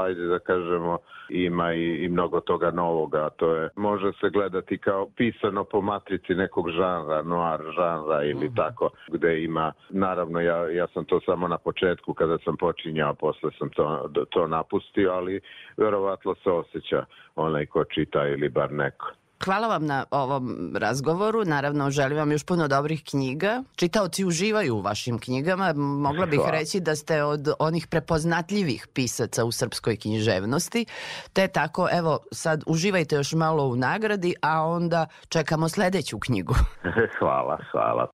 ajde 0.00 0.26
da 0.26 0.38
kažemo 0.38 0.98
ima 1.28 1.72
i, 1.72 2.04
i 2.04 2.08
mnogo 2.08 2.40
toga 2.40 2.70
novoga, 2.70 3.30
to 3.36 3.54
je 3.54 3.68
može 3.76 4.12
se 4.20 4.30
gledati 4.30 4.78
kao 4.78 5.08
pisano 5.16 5.64
po 5.64 5.80
matrici 5.80 6.34
nekog 6.34 6.70
žanra, 6.70 7.22
noir 7.22 7.60
žanra 7.76 8.24
ili 8.24 8.54
tako, 8.54 8.90
gde 9.08 9.42
ima, 9.42 9.72
naravno 9.88 10.40
ja, 10.40 10.70
ja 10.70 10.86
sam 10.86 11.04
to 11.04 11.20
samo 11.20 11.48
na 11.48 11.58
početku 11.58 12.14
kada 12.14 12.38
sam 12.38 12.56
počinjao, 12.56 13.14
posle 13.14 13.50
sam 13.58 13.68
to, 13.70 14.10
to 14.30 14.46
napustio, 14.46 15.12
ali 15.12 15.40
verovatno 15.76 16.34
se 16.34 16.50
osjeća 16.50 17.04
onaj 17.36 17.66
ko 17.66 17.84
čita 17.84 18.26
ili 18.26 18.48
bar 18.48 18.72
neko. 18.72 19.19
Hvala 19.44 19.68
vam 19.68 19.86
na 19.86 20.04
ovom 20.10 20.72
razgovoru. 20.76 21.44
Naravno, 21.44 21.90
želim 21.90 22.18
vam 22.18 22.32
još 22.32 22.44
puno 22.44 22.68
dobrih 22.68 23.02
knjiga. 23.10 23.62
Čitaoci 23.76 24.24
uživaju 24.24 24.76
u 24.76 24.80
vašim 24.80 25.18
knjigama. 25.18 25.72
Mogla 25.76 26.26
bih 26.26 26.38
Hvala. 26.38 26.50
reći 26.50 26.80
da 26.80 26.96
ste 26.96 27.22
od 27.22 27.48
onih 27.58 27.86
prepoznatljivih 27.86 28.86
pisaca 28.94 29.44
u 29.44 29.52
srpskoj 29.52 29.96
književnosti. 29.96 30.86
Te 31.32 31.48
tako, 31.48 31.88
evo, 31.92 32.18
sad 32.32 32.62
uživajte 32.66 33.16
još 33.16 33.32
malo 33.32 33.66
u 33.66 33.76
nagradi, 33.76 34.34
a 34.42 34.66
onda 34.66 35.06
čekamo 35.28 35.68
sledeću 35.68 36.18
knjigu. 36.18 36.54
hvala, 37.18 37.58
hvala. 37.72 38.06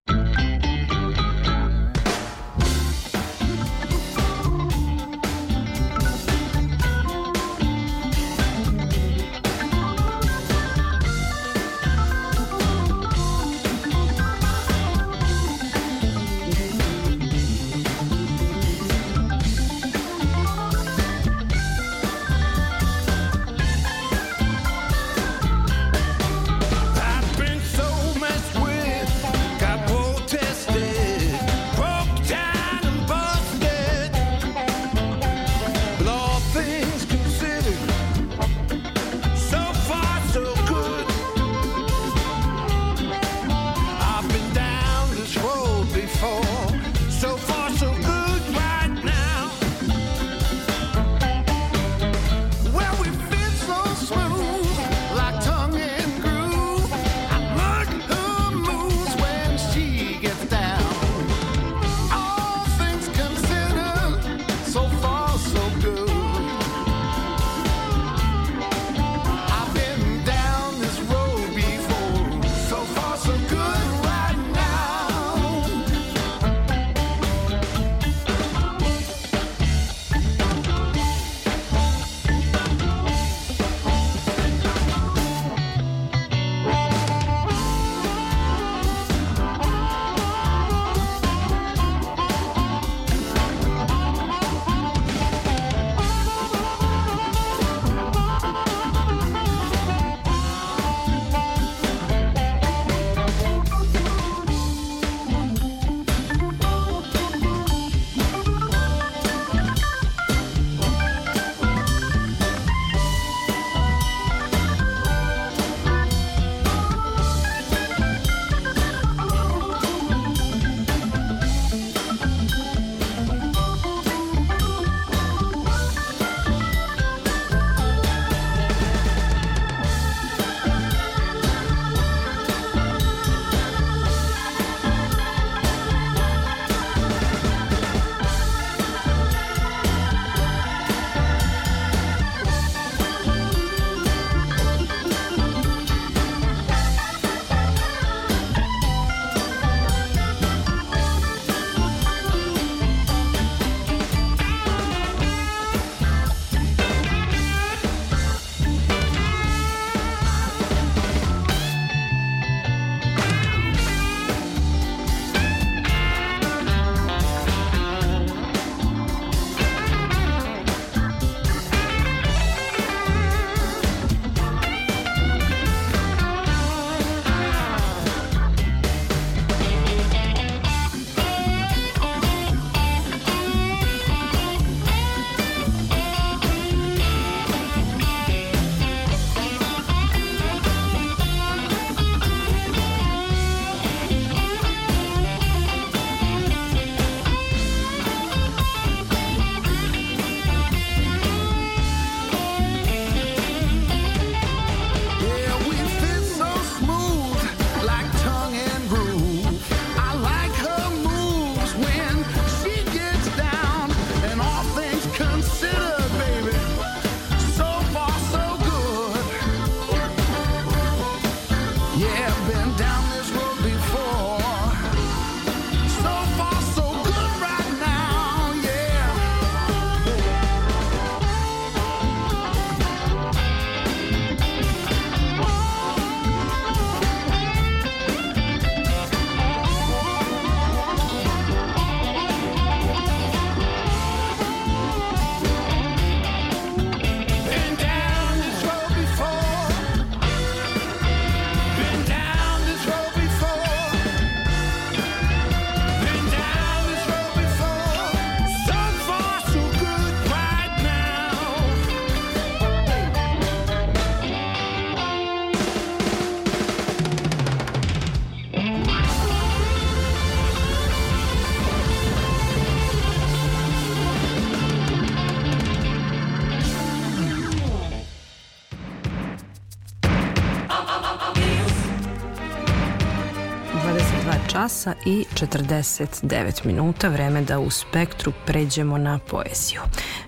Časa 284.87 284.95
i 285.05 285.25
49 285.35 286.67
minuta, 286.67 287.09
vreme 287.09 287.43
da 287.43 287.59
u 287.59 287.71
spektru 287.71 288.33
pređemo 288.47 288.99
na 288.99 289.19
poeziju. 289.19 289.81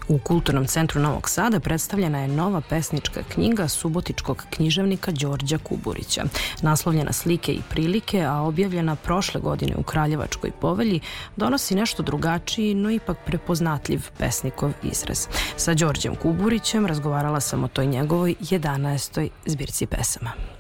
U 0.09 0.18
Kulturnom 0.18 0.66
centru 0.66 1.01
Novog 1.01 1.29
Sada 1.29 1.61
predstavljena 1.61 2.21
je 2.21 2.29
nova 2.29 2.61
pesnička 2.61 3.23
knjiga 3.35 3.68
subotičkog 3.68 4.44
književnika 4.51 5.11
Đorđa 5.12 5.59
Kuburića. 5.59 6.25
Naslovljena 6.62 7.12
slike 7.12 7.53
i 7.53 7.62
prilike, 7.71 8.25
a 8.25 8.35
objavljena 8.35 8.97
prošle 8.97 9.40
godine 9.40 9.77
u 9.77 9.83
Kraljevačkoj 9.83 10.51
povelji, 10.51 11.01
donosi 11.37 11.75
nešto 11.75 12.03
drugačiji, 12.03 12.75
no 12.75 12.90
ipak 12.90 13.18
prepoznatljiv 13.27 14.01
pesnikov 14.18 14.73
izraz. 14.83 15.27
Sa 15.57 15.75
Đorđem 15.75 16.14
Kuburićem 16.14 16.87
razgovarala 16.87 17.40
sam 17.40 17.64
o 17.64 17.68
toj 17.68 17.87
njegovoj 17.87 18.35
11. 18.40 19.29
zbirci 19.47 19.87
pesama. 19.87 20.58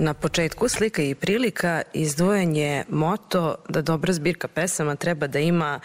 Na 0.00 0.14
početku 0.14 0.68
slika 0.68 1.02
i 1.02 1.14
prilika 1.14 1.82
izdvojen 1.92 2.56
je 2.56 2.84
moto 2.88 3.54
da 3.68 3.82
dobra 3.82 4.12
zbirka 4.12 4.48
pesama 4.48 4.96
treba 4.96 5.26
da 5.26 5.38
ima 5.38 5.80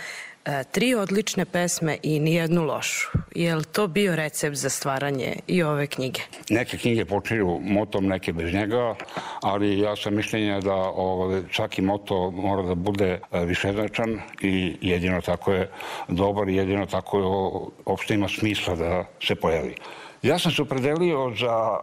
e, 0.45 0.63
tri 0.71 0.95
odlične 0.95 1.45
pesme 1.45 1.97
i 2.03 2.19
nijednu 2.19 2.65
lošu. 2.65 3.09
Je 3.35 3.55
li 3.55 3.63
to 3.63 3.87
bio 3.87 4.15
recept 4.15 4.55
za 4.55 4.69
stvaranje 4.69 5.35
i 5.47 5.63
ove 5.63 5.87
knjige? 5.87 6.21
Neke 6.49 6.77
knjige 6.77 7.05
počinju 7.05 7.59
motom, 7.63 8.07
neke 8.07 8.33
bez 8.33 8.53
njega, 8.53 8.95
ali 9.41 9.79
ja 9.79 9.95
sam 9.95 10.15
mišljenja 10.15 10.59
da 10.59 10.75
ovaj, 10.75 11.41
svaki 11.51 11.81
moto 11.81 12.31
mora 12.31 12.61
da 12.63 12.75
bude 12.75 13.19
e, 13.31 13.45
višeznačan 13.45 14.19
i 14.41 14.77
jedino 14.81 15.21
tako 15.21 15.53
je 15.53 15.69
dobar 16.07 16.49
i 16.49 16.55
jedino 16.55 16.85
tako 16.85 17.19
je, 17.19 17.25
uopšte 17.85 18.13
ima 18.13 18.27
smisla 18.27 18.75
da 18.75 19.05
se 19.23 19.35
pojavi. 19.35 19.75
Ja 20.21 20.39
sam 20.39 20.51
se 20.51 20.61
opredelio 20.61 21.33
za 21.39 21.79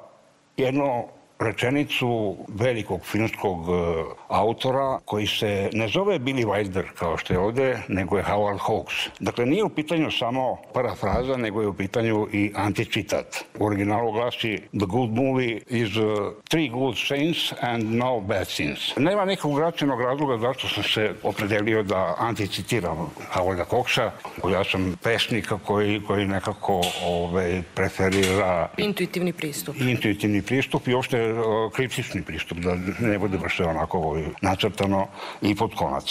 jedno 0.57 1.20
rečenicu 1.41 2.36
velikog 2.49 3.01
finskog 3.07 3.59
e, 3.68 4.05
autora 4.28 4.99
koji 5.05 5.26
se 5.26 5.70
ne 5.72 5.88
zove 5.88 6.18
Billy 6.18 6.47
Wilder 6.47 6.84
kao 6.99 7.16
što 7.16 7.32
je 7.32 7.38
ovde, 7.38 7.78
nego 7.88 8.16
je 8.16 8.24
Howard 8.24 8.59
Hawks. 8.59 9.09
Dakle, 9.20 9.47
nije 9.47 9.64
u 9.64 9.68
pitanju 9.68 10.11
samo 10.11 10.57
parafraza, 10.74 11.36
nego 11.36 11.61
je 11.62 11.68
u 11.68 11.74
pitanju 11.74 12.28
i 12.32 12.53
anticitat. 12.57 13.45
U 13.59 13.66
originalu 13.66 14.12
glasi 14.12 14.57
The 14.57 14.86
good 14.86 15.11
movie 15.11 15.61
is 15.68 15.97
uh, 15.97 16.05
three 16.49 16.68
good 16.68 16.97
saints 17.09 17.53
and 17.61 17.84
no 17.84 18.20
bad 18.20 18.49
sins. 18.49 18.97
Nema 18.97 19.24
nekog 19.24 19.57
gračenog 19.57 20.01
razloga 20.01 20.38
zašto 20.38 20.68
sam 20.68 20.82
se 20.82 21.14
opredelio 21.22 21.82
da 21.82 22.14
anticitiram 22.18 23.11
Howarda 23.34 23.64
Hawksa. 23.70 24.11
Ja 24.53 24.64
sam 24.64 24.97
pesnik 25.03 25.53
koji, 25.66 26.01
koji 26.07 26.26
nekako 26.26 26.80
ove, 27.05 27.30
ovaj, 27.30 27.62
preferira... 27.74 28.68
Intuitivni 28.76 29.32
pristup. 29.32 29.76
Intuitivni 29.80 30.43
pristup 30.43 30.88
i 30.88 30.95
uopšte 30.95 31.30
kritični 31.74 32.22
pristup, 32.22 32.59
da 32.59 32.74
ne 32.99 33.18
bude 33.18 33.39
baš 33.39 33.57
sve 33.57 33.66
onako 33.66 33.99
ovaj, 33.99 34.24
nacrtano 34.41 35.07
i 35.43 35.55
pod 35.55 35.74
konac. 35.74 36.05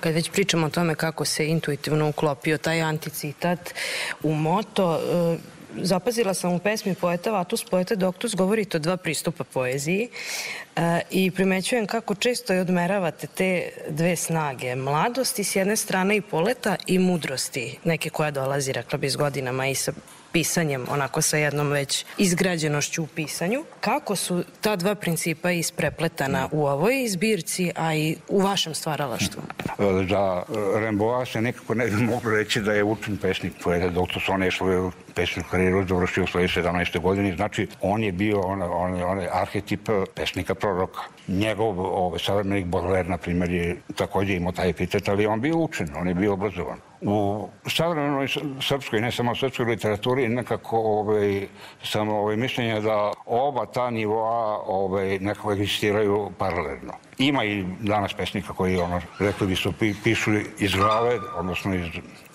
Kad 0.00 0.14
već 0.14 0.30
pričamo 0.30 0.66
o 0.66 0.70
tome 0.70 0.94
kako 0.94 1.24
se 1.24 1.48
intuitivno 1.48 2.08
uklopio 2.08 2.58
taj 2.58 2.82
anticitat 2.82 3.74
u 4.22 4.34
moto, 4.34 4.94
e, 4.94 5.38
zapazila 5.82 6.34
sam 6.34 6.52
u 6.52 6.58
pesmi 6.58 6.94
poeta 6.94 7.30
Vatus 7.30 7.64
poeta 7.64 7.94
Doktus 7.94 8.34
govorite 8.34 8.76
o 8.76 8.80
dva 8.80 8.96
pristupa 8.96 9.44
poeziji 9.44 10.08
e, 10.76 11.00
i 11.10 11.30
primećujem 11.30 11.86
kako 11.86 12.14
često 12.14 12.54
i 12.54 12.58
odmeravate 12.58 13.26
te 13.26 13.68
dve 13.88 14.16
snage, 14.16 14.74
mladosti 14.74 15.44
s 15.44 15.56
jedne 15.56 15.76
strane 15.76 16.16
i 16.16 16.20
poleta 16.20 16.76
i 16.86 16.98
mudrosti, 16.98 17.78
neke 17.84 18.10
koja 18.10 18.30
dolazi, 18.30 18.72
rekla 18.72 18.98
bi, 18.98 19.10
s 19.10 19.16
godinama 19.16 19.66
i 19.66 19.74
sa 19.74 19.92
pisanjem, 20.32 20.86
onako 20.90 21.22
sa 21.22 21.36
jednom 21.36 21.70
već 21.70 22.04
izgrađenošću 22.18 23.02
u 23.02 23.06
pisanju. 23.06 23.64
Kako 23.80 24.16
su 24.16 24.44
ta 24.60 24.76
dva 24.76 24.94
principa 24.94 25.50
isprepletana 25.50 26.48
u 26.52 26.66
ovoj 26.66 27.04
izbirci, 27.04 27.72
a 27.76 27.94
i 27.94 28.16
u 28.28 28.40
vašem 28.40 28.74
stvaralaštvu? 28.74 29.42
Za 30.08 30.42
Remboa 30.80 31.26
se 31.26 31.40
nekako 31.40 31.74
ne 31.74 31.86
bi 31.86 31.96
moglo 31.96 32.30
reći 32.30 32.60
da 32.60 32.72
je 32.72 32.84
učen 32.84 33.16
pesnik 33.16 33.52
poeta, 33.64 33.88
doktor 33.88 34.22
Sone 34.22 34.46
je 34.46 34.50
svoju 34.50 34.92
pesničku 35.14 35.50
karijeru 35.50 35.86
završio 35.88 36.24
u 36.24 36.26
svojoj 36.26 36.48
17. 36.48 37.00
godini, 37.00 37.36
znači 37.36 37.66
on 37.80 38.04
je 38.04 38.12
bio 38.12 38.40
on, 38.40 38.62
on, 38.62 39.02
on 39.02 39.20
je 39.20 39.28
arhetip 39.32 39.88
pesnika 40.14 40.54
proroka. 40.54 41.00
Njegov 41.28 41.80
ovaj, 41.80 42.18
savremenik 42.18 42.66
Baudelaire, 42.66 43.08
na 43.08 43.18
primjer, 43.18 43.50
je 43.50 43.76
takođe 43.96 44.34
imao 44.34 44.52
taj 44.52 44.68
epitet, 44.68 45.08
ali 45.08 45.26
on 45.26 45.40
bio 45.40 45.56
učen, 45.56 45.88
on 45.96 46.08
je 46.08 46.14
bio 46.14 46.32
obrazovan 46.32 46.89
u 47.02 47.48
savremenoj 47.66 48.28
srpskoj, 48.60 49.00
ne 49.00 49.12
samo 49.12 49.34
srpskoj 49.34 49.66
literaturi, 49.66 50.28
nekako 50.28 50.78
ovaj, 50.78 51.46
sam 51.82 52.08
ovaj, 52.08 52.36
mišljenja 52.36 52.80
da 52.80 53.12
oba 53.26 53.66
ta 53.66 53.90
nivoa 53.90 54.62
ovaj, 54.66 55.18
nekako 55.18 55.52
egzistiraju 55.52 56.30
paralelno. 56.38 56.92
Ima 57.18 57.44
i 57.44 57.64
danas 57.80 58.14
pesnika 58.14 58.52
koji, 58.52 58.78
ono, 58.78 59.00
rekli 59.18 59.46
bi 59.46 59.56
su, 59.56 59.72
pišu 60.04 60.30
iz 60.58 60.74
glave, 60.74 61.18
odnosno 61.36 61.74
iz 61.74 61.86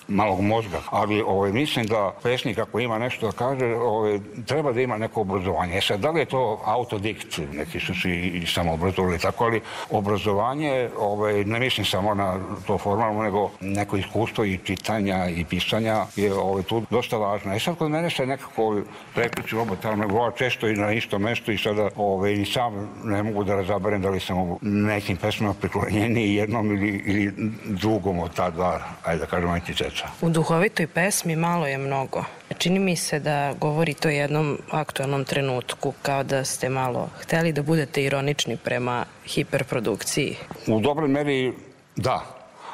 malog 0.07 0.41
mozga, 0.41 0.81
ali 0.89 1.21
ovaj, 1.21 1.51
mislim 1.51 1.85
da 1.85 2.13
pesnik 2.23 2.57
ako 2.57 2.79
ima 2.79 2.99
nešto 2.99 3.25
da 3.25 3.31
kaže, 3.31 3.65
ovaj, 3.65 4.19
treba 4.45 4.71
da 4.71 4.81
ima 4.81 4.97
neko 4.97 5.21
obrazovanje. 5.21 5.77
E 5.77 5.81
sad, 5.81 5.99
da 5.99 6.11
li 6.11 6.19
je 6.19 6.25
to 6.25 6.61
autodikt, 6.65 7.39
neki 7.53 7.79
su 7.79 7.95
se 8.01 8.09
i 8.09 8.45
samo 8.47 8.73
obrazovali 8.73 9.19
tako, 9.19 9.43
ali 9.43 9.61
obrazovanje, 9.89 10.89
ovaj, 10.99 11.43
ne 11.43 11.59
mislim 11.59 11.85
samo 11.85 12.13
na 12.13 12.39
to 12.67 12.77
formalno, 12.77 13.23
nego 13.23 13.51
neko 13.61 13.97
iskustvo 13.97 14.45
i 14.45 14.57
čitanja 14.57 15.29
i 15.29 15.45
pisanja 15.45 16.05
je 16.15 16.33
ovaj, 16.33 16.63
tu 16.63 16.83
dosta 16.89 17.17
važno. 17.17 17.55
E 17.55 17.59
sad, 17.59 17.77
kod 17.77 17.91
mene 17.91 18.09
se 18.09 18.25
nekako 18.25 18.81
prekliču 19.15 19.59
oba 19.59 19.75
tamo 19.75 19.95
nego 19.95 20.31
često 20.31 20.67
i 20.67 20.73
na 20.73 20.91
isto 20.91 21.19
mesto 21.19 21.51
i 21.51 21.57
sada 21.57 21.89
ovaj, 21.95 22.33
i 22.33 22.45
sam 22.45 22.89
ne 23.03 23.23
mogu 23.23 23.43
da 23.43 23.55
razaberem 23.55 24.01
da 24.01 24.09
li 24.09 24.19
sam 24.19 24.57
nekim 24.61 25.17
pesmama 25.17 25.53
priklonjeni 25.53 26.35
jednom 26.35 26.71
ili, 26.71 27.03
ili 27.05 27.33
drugom 27.65 28.19
od 28.19 28.35
ta 28.35 28.49
dva, 28.49 28.79
ajde 29.03 29.19
da 29.19 29.25
kažem, 29.25 29.49
anticeca 29.49 29.94
priča. 29.95 30.07
U 30.21 30.29
duhovitoj 30.29 30.87
pesmi 30.87 31.35
malo 31.35 31.67
je 31.67 31.77
mnogo. 31.77 32.23
Čini 32.57 32.79
mi 32.79 32.95
se 32.95 33.19
da 33.19 33.53
govori 33.59 33.93
to 33.93 34.09
jednom 34.09 34.57
aktualnom 34.71 35.25
trenutku, 35.25 35.93
kao 36.01 36.23
da 36.23 36.45
ste 36.45 36.69
malo 36.69 37.09
hteli 37.19 37.53
da 37.53 37.63
budete 37.63 38.03
ironični 38.03 38.57
prema 38.57 39.05
hiperprodukciji. 39.25 40.35
U 40.67 40.79
dobroj 40.79 41.07
meri 41.07 41.53
da, 41.95 42.25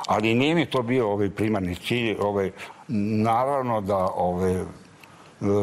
ali 0.08 0.34
nije 0.34 0.56
mi 0.56 0.66
to 0.66 0.82
bio 0.82 1.12
ovaj 1.12 1.30
primarni 1.30 1.76
cilj. 1.76 2.16
Ovaj, 2.20 2.52
naravno 3.24 3.82
da 3.82 3.98
ovaj, 3.98 4.64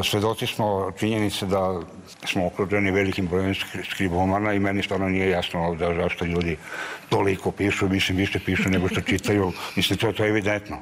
svedoci 0.05 0.47
smo 0.47 0.93
činjenice 0.99 1.47
da 1.47 1.81
smo 2.27 2.47
okruženi 2.47 2.91
velikim 2.91 3.27
brojem 3.27 3.55
skribomana 3.91 4.53
i 4.53 4.59
meni 4.59 4.83
stvarno 4.83 5.09
nije 5.09 5.31
jasno 5.31 5.75
da 5.75 5.95
zašto 5.95 6.25
ljudi 6.25 6.57
toliko 7.09 7.51
pišu, 7.51 7.89
mislim 7.89 8.19
više 8.19 8.39
pišu 8.39 8.71
nego 8.71 8.89
što 8.89 9.01
čitaju, 9.01 9.53
mislim 9.77 9.99
to 9.99 10.07
je 10.07 10.13
to 10.13 10.27
evidentno. 10.27 10.77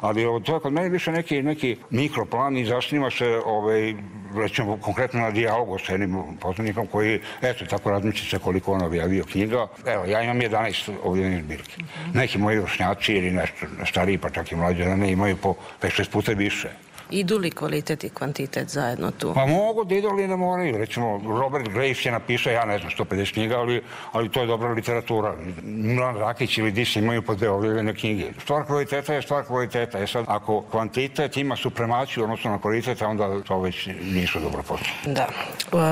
Ali 0.00 0.24
ovo, 0.24 0.40
to 0.40 0.54
je 0.54 0.60
kod 0.60 0.72
mene 0.72 0.88
više 0.88 1.12
neki, 1.12 1.42
neki 1.42 1.76
mikroplan 1.90 2.56
i 2.56 2.64
zasniva 2.64 3.10
se 3.10 3.40
ovaj, 3.44 3.94
recimo 4.34 4.76
konkretno 4.76 5.20
na 5.20 5.30
dijalogu 5.30 5.78
sa 5.78 5.92
jednim 5.92 6.22
poznanikom 6.40 6.86
koji, 6.86 7.20
eto, 7.42 7.66
tako 7.66 7.90
razmišlja 7.90 8.30
se 8.30 8.38
koliko 8.38 8.72
on 8.72 8.82
objavio 8.82 9.24
knjiga. 9.24 9.66
Evo, 9.86 10.04
ja 10.04 10.22
imam 10.22 10.40
11 10.40 10.92
ovdje 11.02 11.42
zbirke. 11.42 11.76
Neki 12.14 12.38
moji 12.38 12.58
vršnjaci 12.58 13.12
ili 13.12 13.30
nešto 13.30 13.66
stariji, 13.86 14.18
pa 14.18 14.30
čak 14.30 14.52
i 14.52 14.56
mlađe, 14.56 14.84
ne 14.84 15.12
imaju 15.12 15.36
po 15.36 15.54
5-6 15.82 16.10
puta 16.10 16.32
više. 16.32 16.68
Idu 17.10 17.38
li 17.38 17.50
kvalitet 17.50 18.04
i 18.04 18.08
kvantitet 18.08 18.68
zajedno 18.68 19.10
tu? 19.10 19.34
Pa 19.34 19.46
mogu 19.46 19.84
da 19.84 19.94
idu, 19.94 20.08
ali 20.08 20.28
ne 20.28 20.36
moraju. 20.36 20.78
Recimo, 20.78 21.20
Robert 21.40 21.68
Graves 21.68 22.04
je 22.04 22.12
napisao, 22.12 22.52
ja 22.52 22.64
ne 22.64 22.78
znam, 22.78 22.90
150 22.98 23.32
knjiga, 23.32 23.58
ali, 23.58 23.82
ali 24.12 24.28
to 24.28 24.40
je 24.40 24.46
dobra 24.46 24.68
literatura. 24.68 25.34
Milan 25.62 26.16
Rakić 26.16 26.58
ili 26.58 26.72
Dis 26.72 26.96
imaju 26.96 27.22
po 27.22 27.34
dve 27.34 27.48
objavljene 27.48 27.94
knjige. 27.94 28.26
Stvar 28.42 28.66
kvaliteta 28.66 29.14
je 29.14 29.22
stvar 29.22 29.44
kvaliteta. 29.44 29.98
E 29.98 30.06
sad, 30.06 30.24
ako 30.28 30.60
kvantitet 30.70 31.36
ima 31.36 31.56
supremaciju, 31.56 32.24
odnosno 32.24 32.50
na 32.50 32.58
kvalitet, 32.58 33.02
onda 33.02 33.42
to 33.42 33.60
već 33.60 33.88
nisu 34.02 34.40
dobro 34.40 34.62
posao. 34.62 34.86
Da. 35.06 35.28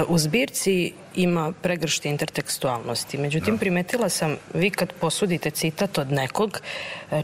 U 0.08 0.18
zbirci 0.18 0.92
ima 1.14 1.52
pregršte 1.62 2.08
intertekstualnosti. 2.08 3.18
Međutim, 3.18 3.54
da. 3.54 3.60
primetila 3.60 4.08
sam, 4.08 4.36
vi 4.54 4.70
kad 4.70 4.92
posudite 4.92 5.50
citat 5.50 5.98
od 5.98 6.12
nekog, 6.12 6.60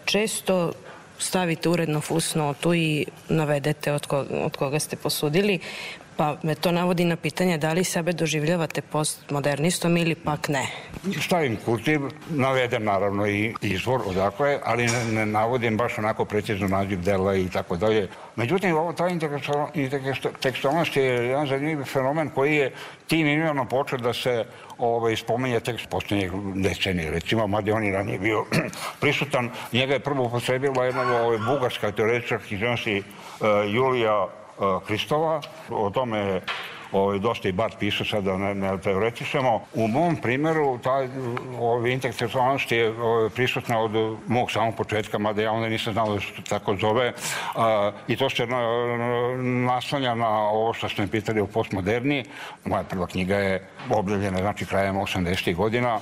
često 0.04 0.72
stavite 1.18 1.68
uredno 1.68 2.00
fusnotu 2.00 2.74
i 2.74 3.06
navedete 3.28 3.92
od 3.92 4.06
koga, 4.06 4.44
od 4.44 4.56
koga 4.56 4.78
ste 4.78 4.96
posudili, 4.96 5.58
pa 6.16 6.36
me 6.42 6.54
to 6.54 6.72
navodi 6.72 7.04
na 7.04 7.16
pitanje 7.16 7.58
da 7.58 7.72
li 7.72 7.84
sebe 7.84 8.12
doživljavate 8.12 8.82
postmodernistom 8.82 9.96
ili 9.96 10.14
pak 10.14 10.48
ne. 10.48 10.66
Stavim 11.20 11.56
kurtiv, 11.64 12.00
navedem 12.30 12.84
naravno 12.84 13.26
i 13.26 13.54
izvor 13.60 14.00
odakle, 14.06 14.58
ali 14.64 14.86
ne, 14.86 15.04
ne 15.04 15.26
navodim 15.26 15.76
baš 15.76 15.98
onako 15.98 16.24
precizno 16.24 16.68
naziv 16.68 17.02
dela 17.02 17.34
i 17.36 17.48
tako 17.48 17.76
dalje. 17.76 18.08
Međutim, 18.36 18.76
ovo, 18.76 18.92
ta 18.92 19.08
intertekstualnost 19.74 20.96
je 20.96 21.04
jedan 21.04 21.46
zanimljiv 21.46 21.84
fenomen 21.84 22.30
koji 22.30 22.56
je 22.56 22.72
tim 23.06 23.26
imenom 23.26 23.68
počeo 23.68 23.98
da 23.98 24.12
se 24.12 24.44
ovaj, 24.78 25.16
spomenje 25.16 25.60
tekst 25.60 25.88
posljednjeg 25.88 26.32
decenije. 26.54 27.10
Recimo, 27.10 27.46
mada 27.46 27.74
on 27.74 27.84
i 27.84 27.92
ranije 27.92 28.18
bio 28.18 28.44
prisutan, 29.00 29.50
njega 29.72 29.92
je 29.92 30.00
prvo 30.00 30.24
upotrebila 30.24 30.84
jedna 30.84 31.22
ovaj, 31.22 31.38
bugarska 31.38 31.92
teoretička 31.92 32.38
književnosti 32.38 32.98
uh, 32.98 33.46
Julija 33.74 34.28
uh, 34.58 34.80
Kristova. 34.80 35.40
O 35.70 35.90
tome 36.94 37.04
ovaj, 37.04 37.18
dosta 37.18 37.48
i 37.48 37.52
bar 37.52 37.72
piše 37.80 38.04
sad 38.04 38.24
da 38.24 38.36
ne, 38.38 38.54
ne 38.54 38.78
teoretišemo. 38.78 39.60
U 39.74 39.88
mom 39.88 40.16
primeru 40.16 40.78
taj 40.78 41.08
ovaj, 41.58 41.90
interseksualnost 41.90 42.72
je 42.72 42.90
ovaj, 42.90 43.30
prisutna 43.30 43.80
od 43.80 44.18
mog 44.26 44.50
samog 44.50 44.76
početka, 44.76 45.18
mada 45.18 45.42
ja 45.42 45.52
onda 45.52 45.68
nisam 45.68 45.92
znao 45.92 46.14
da 46.14 46.20
se 46.20 46.42
tako 46.48 46.76
zove. 46.76 47.12
A, 47.56 47.92
I 48.08 48.16
to 48.16 48.30
se 48.30 48.46
na, 48.46 48.60
naslanja 49.66 50.14
na 50.14 50.28
ovo 50.28 50.72
što 50.72 50.88
ste 50.88 51.02
mi 51.02 51.08
pitali 51.08 51.40
o 51.40 51.46
postmoderni. 51.46 52.24
Moja 52.64 52.82
prva 52.82 53.06
knjiga 53.06 53.36
je 53.36 53.68
objavljena 53.90 54.38
znači 54.38 54.66
krajem 54.66 54.96
80. 54.96 55.54
godina. 55.54 55.94
Uh, 55.94 56.00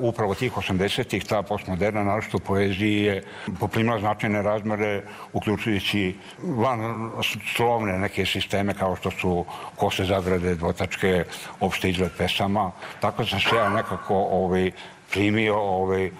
upravo 0.00 0.34
tih 0.34 0.52
80. 0.52 1.28
ta 1.28 1.42
postmoderna 1.42 2.04
naročito 2.04 2.38
poeziji 2.38 3.02
je 3.02 3.22
poprimila 3.60 3.98
značajne 4.00 4.42
razmere 4.42 5.02
uključujući 5.32 6.14
van 6.42 7.10
slovne 7.56 7.98
neke 7.98 8.26
sisteme 8.26 8.74
kao 8.74 8.96
što 8.96 9.10
su 9.10 9.44
kose 9.76 10.04
zagrade, 10.20 10.54
dvotačke, 10.54 11.24
opšte 11.60 11.90
izgled 11.90 12.10
pesama. 12.18 12.72
Tako 13.00 13.24
sam 13.24 13.40
se 13.40 13.56
ja 13.56 13.68
nekako 13.68 14.14
ovaj, 14.14 14.70
primio 15.10 15.56
ovaj, 15.56 16.06
uh, 16.06 16.12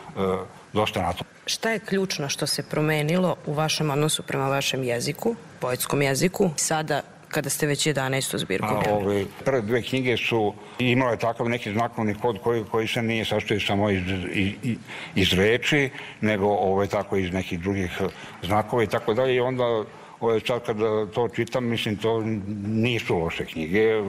dosta 0.72 1.02
na 1.02 1.12
to. 1.12 1.24
Šta 1.46 1.70
je 1.70 1.78
ključno 1.78 2.28
što 2.28 2.46
se 2.46 2.62
promenilo 2.62 3.36
u 3.46 3.52
vašem 3.52 3.90
odnosu 3.90 4.22
prema 4.22 4.48
vašem 4.48 4.84
jeziku, 4.84 5.34
poetskom 5.60 6.02
jeziku, 6.02 6.50
sada 6.56 7.02
kada 7.28 7.50
ste 7.50 7.66
već 7.66 7.86
11. 7.86 8.36
zbirku 8.38 8.66
A, 8.66 8.82
ove, 8.90 9.24
prve 9.44 9.60
dve 9.62 9.82
knjige 9.82 10.16
su 10.16 10.54
imale 10.78 11.16
takav 11.16 11.48
neki 11.48 11.72
znakovni 11.72 12.14
kod 12.14 12.38
koji, 12.42 12.64
koji 12.64 12.88
se 12.88 13.02
nije 13.02 13.24
sastoji 13.24 13.60
samo 13.60 13.90
iz, 13.90 14.02
iz, 14.32 14.76
iz 15.14 15.32
reči, 15.32 15.90
nego 16.20 16.46
ove, 16.46 16.86
tako 16.86 17.16
iz 17.16 17.32
nekih 17.32 17.60
drugih 17.60 18.00
znakova 18.42 18.82
i 18.82 18.86
tako 18.86 19.14
dalje 19.14 19.34
i 19.34 19.40
onda 19.40 19.84
Ove, 20.20 20.40
sad 20.40 20.64
kada 20.66 21.06
to 21.06 21.28
čitam, 21.28 21.64
mislim, 21.64 21.96
to 21.96 22.20
nisu 22.66 23.18
loše 23.18 23.44
knjige, 23.44 24.02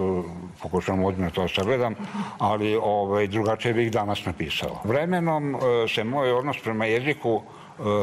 pokušavam 0.61 1.03
odmah 1.03 1.31
to 1.31 1.47
sagledam, 1.47 1.95
ali 2.37 2.75
ove, 2.81 3.27
drugačije 3.27 3.73
bih 3.73 3.91
danas 3.91 4.25
napisao. 4.25 4.81
Vremenom 4.83 5.55
e, 5.55 5.59
se 5.87 6.03
moj 6.03 6.31
odnos 6.31 6.57
prema 6.63 6.85
jeziku 6.85 7.41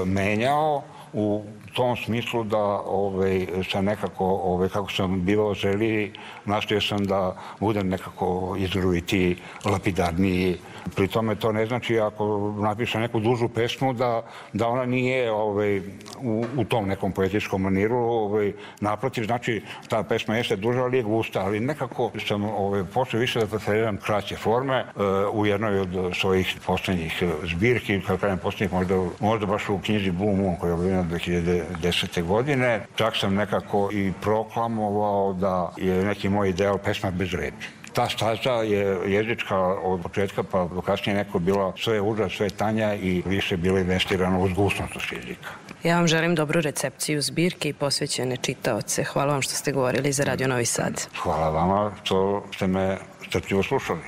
menjao, 0.06 0.82
u 1.14 1.42
tom 1.74 1.96
smislu 1.96 2.44
da 2.44 2.62
ovaj, 2.86 3.46
sam 3.70 3.84
nekako, 3.84 4.24
ovaj, 4.24 4.68
kako 4.68 4.92
sam 4.92 5.24
bivao 5.24 5.54
želi, 5.54 6.12
nastojao 6.44 6.80
sam 6.80 7.04
da 7.04 7.36
budem 7.60 7.88
nekako 7.88 8.56
izruviti, 8.58 9.36
lapidarniji. 9.64 10.56
Pri 10.96 11.08
tome 11.08 11.34
to 11.34 11.52
ne 11.52 11.66
znači 11.66 11.98
ako 12.00 12.54
napišem 12.62 13.00
neku 13.00 13.20
dužu 13.20 13.48
pesmu 13.48 13.92
da, 13.92 14.22
da 14.52 14.68
ona 14.68 14.84
nije 14.84 15.32
ovaj, 15.32 15.78
u, 16.22 16.44
u 16.56 16.64
tom 16.64 16.88
nekom 16.88 17.12
poetičkom 17.12 17.62
maniru. 17.62 17.96
Ovaj, 17.96 18.52
naprotiv, 18.80 19.24
znači 19.24 19.62
ta 19.88 20.02
pesma 20.02 20.36
jeste 20.36 20.56
duža, 20.56 20.82
ali 20.82 20.96
je 20.96 21.02
gusta, 21.02 21.40
ali 21.40 21.60
nekako 21.60 22.10
sam 22.26 22.44
ovaj, 22.44 22.84
počeo 22.94 23.20
više 23.20 23.40
da 23.40 23.46
preferiram 23.46 23.96
kraće 23.96 24.36
forme 24.36 24.84
uh, 24.84 25.02
u 25.32 25.46
jednoj 25.46 25.80
od 25.80 26.16
svojih 26.20 26.56
poslednjih 26.66 27.22
zbirki, 27.42 28.00
kako 28.00 28.20
kažem 28.20 28.38
poslednjih, 28.38 28.72
možda, 28.72 28.94
možda 29.20 29.46
baš 29.46 29.63
u 29.72 29.78
knjizi 29.78 30.10
Blue 30.10 30.36
Moon 30.36 30.56
koja 30.56 30.68
je 30.68 30.74
objavljena 30.74 31.04
2010. 31.04 32.22
godine. 32.22 32.86
Čak 32.96 33.16
sam 33.16 33.34
nekako 33.34 33.90
i 33.92 34.12
proklamovao 34.20 35.32
da 35.32 35.72
je 35.76 36.04
neki 36.04 36.28
moj 36.28 36.48
ideal 36.48 36.78
pesma 36.78 37.10
bez 37.10 37.34
reči 37.34 37.84
ta 37.94 38.08
staza 38.08 38.50
je 38.50 38.98
jezička 39.06 39.56
od 39.58 40.02
početka 40.02 40.42
pa 40.42 40.68
do 40.74 40.80
kasnije 40.80 41.16
neko 41.16 41.38
bila 41.38 41.72
sve 41.78 42.00
uža, 42.00 42.28
sve 42.28 42.50
tanja 42.50 42.94
i 42.94 43.22
više 43.26 43.56
bila 43.56 43.80
investirana 43.80 44.38
uz 44.38 44.52
gusnost 44.52 45.12
jezika. 45.12 45.48
Ja 45.82 45.96
vam 45.96 46.06
želim 46.06 46.34
dobru 46.34 46.60
recepciju 46.60 47.22
zbirke 47.22 47.68
i 47.68 47.72
posvećene 47.72 48.36
čitaoce. 48.36 49.04
Hvala 49.04 49.32
vam 49.32 49.42
što 49.42 49.54
ste 49.54 49.72
govorili 49.72 50.12
za 50.12 50.24
Radio 50.24 50.48
Novi 50.48 50.64
Sad. 50.64 51.06
Hvala 51.22 51.50
vama 51.50 51.92
što 52.02 52.44
ste 52.54 52.66
me 52.66 52.98
strpljivo 53.28 53.62
slušali. 53.62 54.00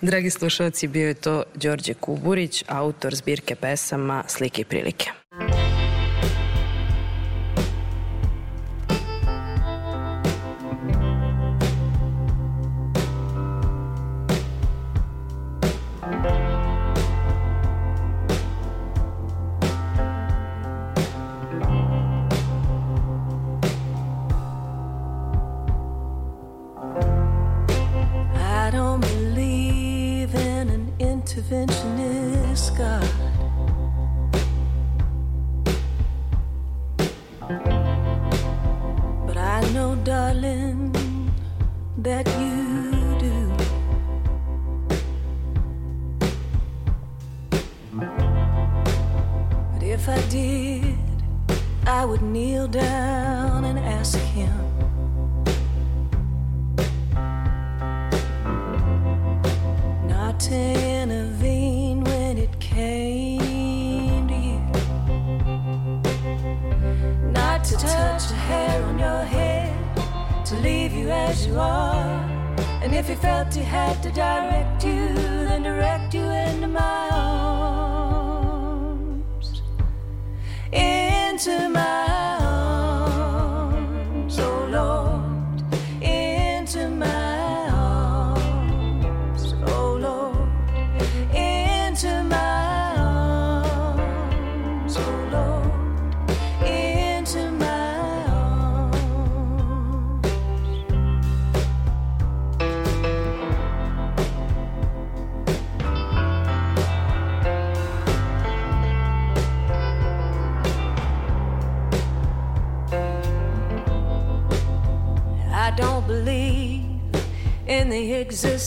Dragi 0.00 0.30
slušalci, 0.30 0.88
bio 0.88 1.08
je 1.08 1.14
to 1.14 1.42
Đorđe 1.54 1.94
Kuburić, 1.94 2.64
autor 2.68 3.14
zbirke 3.14 3.54
pesama 3.54 4.24
Slike 4.26 4.62
i 4.62 4.64
prilike. 4.64 5.10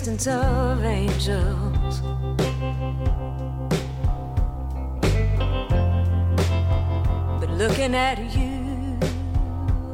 Of 0.08 0.84
angels. 0.84 2.02
But 7.39 7.49
looking 7.52 7.93
at 7.93 8.18
you, 8.36 8.97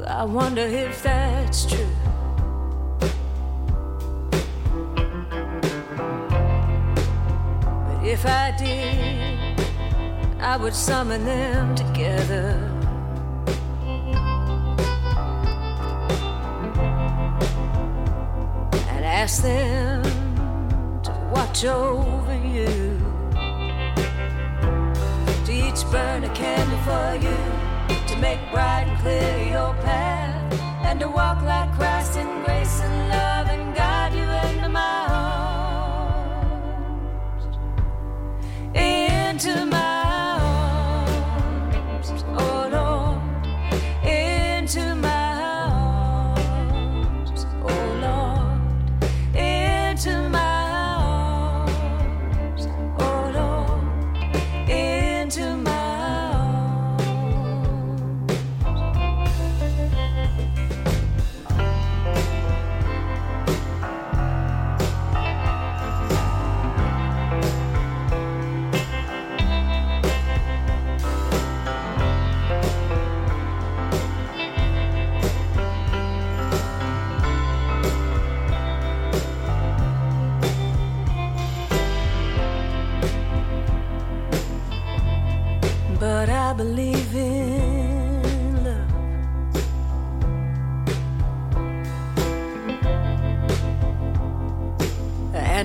I 0.08 0.24
wonder 0.24 0.62
if 0.62 1.04
that's 1.04 1.66
true. 1.66 1.86
But 7.88 8.06
if 8.06 8.26
I 8.26 8.56
did, 8.58 9.60
I 10.40 10.56
would 10.56 10.74
summon 10.74 11.26
them 11.26 11.76
together. 11.76 12.72
And 18.90 19.04
ask 19.04 19.42
them 19.44 19.87
watch 21.58 21.66
over 21.66 22.36
you. 22.36 23.00
To 25.46 25.52
each 25.52 25.84
burn 25.92 26.24
a 26.24 26.34
candle 26.36 26.78
for 26.80 27.16
you, 27.26 28.08
to 28.08 28.22
make 28.22 28.40
bright 28.52 28.86
and 28.88 29.00
clear 29.00 29.52
your 29.52 29.74
path, 29.84 30.54
and 30.84 31.00
to 31.00 31.08
walk 31.08 31.42
like 31.44 31.72
Christ 31.74 32.18
in 32.18 32.44
grace 32.44 32.82
and 32.82 33.10
love 33.10 33.27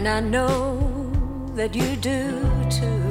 And 0.04 0.08
I 0.08 0.18
know 0.18 1.12
that 1.54 1.76
you 1.76 1.94
do 1.94 2.40
too. 2.68 3.02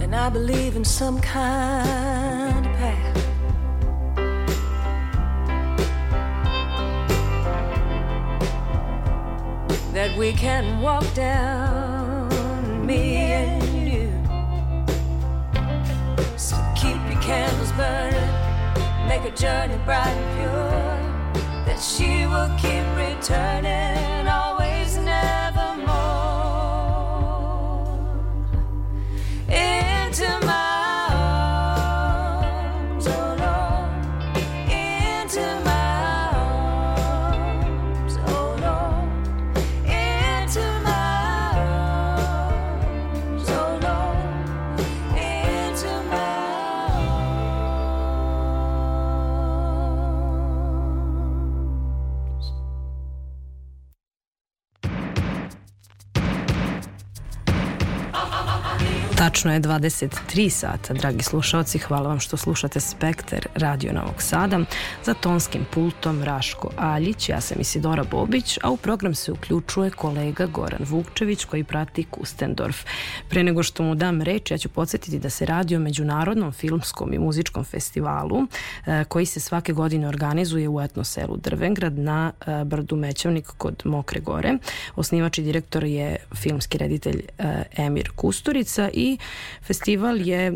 And 0.00 0.16
I 0.16 0.30
believe 0.30 0.74
in 0.74 0.86
some 0.86 1.20
kind 1.20 2.64
of 2.64 2.72
path. 2.76 3.18
that 9.92 10.16
we 10.16 10.32
can 10.32 10.80
walk 10.80 11.04
down, 11.12 11.61
journey 19.36 19.78
bright 19.84 20.06
and 20.06 20.38
pure. 20.38 21.42
That 21.66 21.80
she 21.80 22.26
will 22.26 22.50
keep 22.58 22.84
returning 22.96 24.21
Tačno 59.42 59.54
je 59.54 59.60
23 59.60 60.50
sata, 60.50 60.94
dragi 60.94 61.22
slušalci. 61.22 61.78
Hvala 61.78 62.08
vam 62.08 62.20
što 62.20 62.36
slušate 62.36 62.80
Spektar 62.80 63.46
Radio 63.54 63.92
Novog 63.92 64.22
Sada. 64.22 64.60
Za 65.04 65.14
tonskim 65.14 65.64
pultom 65.70 66.22
Raško 66.22 66.70
Aljić, 66.76 67.28
ja 67.28 67.40
sam 67.40 67.60
Isidora 67.60 68.04
Bobić, 68.10 68.58
a 68.62 68.70
u 68.70 68.76
program 68.76 69.14
se 69.14 69.32
uključuje 69.32 69.90
kolega 69.90 70.46
Goran 70.46 70.84
Vukčević 70.88 71.44
koji 71.44 71.64
prati 71.64 72.04
Kustendorf. 72.04 72.84
Pre 73.28 73.42
nego 73.44 73.62
što 73.62 73.82
mu 73.82 73.94
dam 73.94 74.22
reč, 74.22 74.50
ja 74.50 74.58
ću 74.58 74.68
podsjetiti 74.68 75.18
da 75.18 75.30
se 75.30 75.46
radi 75.46 75.76
o 75.76 75.80
Međunarodnom 75.80 76.52
filmskom 76.52 77.12
i 77.12 77.18
muzičkom 77.18 77.64
festivalu 77.64 78.46
e, 78.86 79.04
koji 79.04 79.26
se 79.26 79.40
svake 79.40 79.72
godine 79.72 80.08
organizuje 80.08 80.68
u 80.68 80.80
etnoselu 80.80 81.36
Drvengrad 81.36 81.98
na 81.98 82.32
e, 82.40 82.64
brdu 82.64 82.96
Mećavnik 82.96 83.46
kod 83.46 83.82
Mokre 83.84 84.20
gore. 84.20 84.58
Osnivač 84.96 85.38
i 85.38 85.42
direktor 85.42 85.84
je 85.84 86.16
filmski 86.34 86.78
reditelj 86.78 87.22
e, 87.38 87.62
Emir 87.76 88.10
Kusturica 88.16 88.90
i 88.92 89.18
festival 89.62 90.20
je 90.20 90.46
e, 90.46 90.54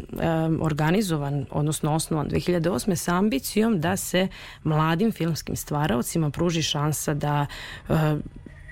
organizovan, 0.61 1.47
odnosno 1.51 1.95
osnovan 1.95 2.29
2008. 2.29 2.95
sa 2.95 3.14
ambicijom 3.14 3.81
da 3.81 3.97
se 3.97 4.29
mladim 4.62 5.12
filmskim 5.12 5.57
stvaraocima 5.57 6.31
pruži 6.31 6.62
šansa 6.62 7.14
da 7.14 7.47
e, 7.89 7.93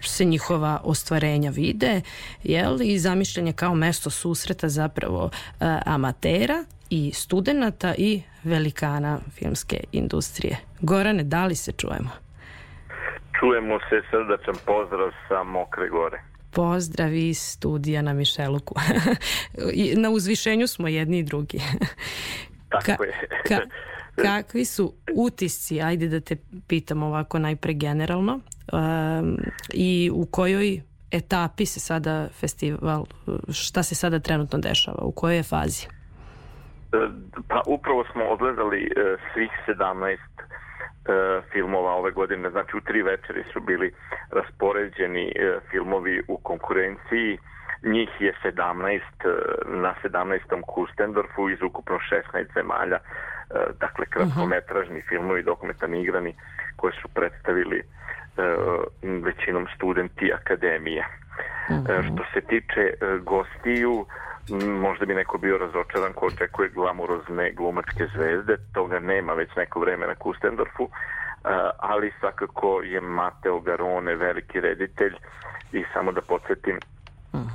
se 0.00 0.24
njihova 0.24 0.80
ostvarenja 0.84 1.50
vide, 1.50 2.00
jel? 2.42 2.82
I 2.82 2.98
zamišljen 2.98 3.46
je 3.46 3.52
kao 3.52 3.74
mesto 3.74 4.10
susreta 4.10 4.68
zapravo 4.68 5.30
e, 5.60 5.64
amatera 5.86 6.64
i 6.90 7.12
studenata 7.14 7.94
i 7.98 8.22
velikana 8.44 9.18
filmske 9.34 9.76
industrije. 9.92 10.56
Gorane, 10.80 11.22
da 11.22 11.46
li 11.46 11.54
se 11.54 11.72
čujemo? 11.72 12.10
Čujemo 13.40 13.78
se 13.88 14.02
srdačan 14.10 14.54
pozdrav 14.66 15.10
sa 15.28 15.42
Mokre 15.42 15.88
gore. 15.88 16.33
Pozdrav 16.54 17.14
iz 17.14 17.38
studija 17.38 18.02
na 18.02 18.12
Mišeluku. 18.12 18.74
Na 20.02 20.10
uzvišenju 20.10 20.66
smo 20.66 20.88
jedni 20.88 21.18
i 21.18 21.22
drugi. 21.22 21.58
Tako 22.68 23.04
je. 23.04 23.28
ka, 23.48 23.60
kakvi 24.22 24.64
su 24.64 24.94
utisci, 25.14 25.82
ajde 25.82 26.08
da 26.08 26.20
te 26.20 26.36
pitam 26.66 27.02
ovako 27.02 27.38
najpre 27.38 27.72
generalno, 27.72 28.40
um, 28.72 29.38
i 29.72 30.10
u 30.14 30.26
kojoj 30.26 30.80
etapi 31.10 31.66
se 31.66 31.80
sada 31.80 32.28
festival, 32.40 33.04
šta 33.52 33.82
se 33.82 33.94
sada 33.94 34.18
trenutno 34.18 34.58
dešava, 34.58 35.02
u 35.02 35.12
kojoj 35.12 35.36
je 35.36 35.42
fazi? 35.42 35.86
Pa 37.48 37.62
upravo 37.66 38.04
smo 38.12 38.24
odgledali 38.24 38.84
e, 38.84 39.16
svih 39.32 39.50
17 39.66 40.12
e, 40.12 40.18
filmova 41.52 41.92
ove 41.94 42.10
godine, 42.10 42.50
znači 42.50 42.76
u 42.76 42.80
tri 42.80 43.02
večeri 43.02 43.44
su 43.52 43.60
bili 43.60 43.92
raspoređeni 44.30 45.32
e, 45.36 45.58
filmovi 45.70 46.22
u 46.28 46.36
konkurenciji, 46.36 47.38
njih 47.82 48.08
je 48.20 48.34
17 48.44 48.90
e, 48.94 49.00
na 49.66 49.94
17. 50.04 50.60
Kustendorfu 50.66 51.50
iz 51.50 51.62
ukupno 51.62 51.98
16 52.34 52.46
zemalja, 52.54 52.96
e, 52.96 53.00
dakle 53.80 54.06
kratkometražni 54.06 55.02
filmovi, 55.08 55.42
dokumentarni 55.42 56.02
igrani 56.02 56.34
koje 56.76 56.92
su 57.02 57.08
predstavili 57.08 57.78
e, 57.78 57.84
većinom 59.02 59.66
studenti 59.76 60.32
akademije. 60.32 61.04
E, 61.68 62.02
Što 62.02 62.24
se 62.34 62.40
tiče 62.40 62.80
e, 62.80 63.18
gostiju, 63.18 64.06
možda 64.80 65.06
bi 65.06 65.14
neko 65.14 65.38
bio 65.38 65.58
razočaran 65.58 66.12
ko 66.12 66.26
očekuje 66.26 66.68
glamurozne 66.68 67.52
glumačke 67.52 68.06
zvezde, 68.14 68.56
toga 68.72 68.98
nema 68.98 69.32
već 69.32 69.56
neko 69.56 69.80
vreme 69.80 70.06
na 70.06 70.14
Kustendorfu, 70.14 70.84
e, 70.84 70.88
ali 71.78 72.12
svakako 72.20 72.82
je 72.82 73.00
Mateo 73.00 73.60
Garone 73.60 74.14
veliki 74.14 74.60
reditelj. 74.60 75.14
I 75.72 75.84
samo 75.92 76.12
da 76.12 76.20
podsjetim 76.20 76.78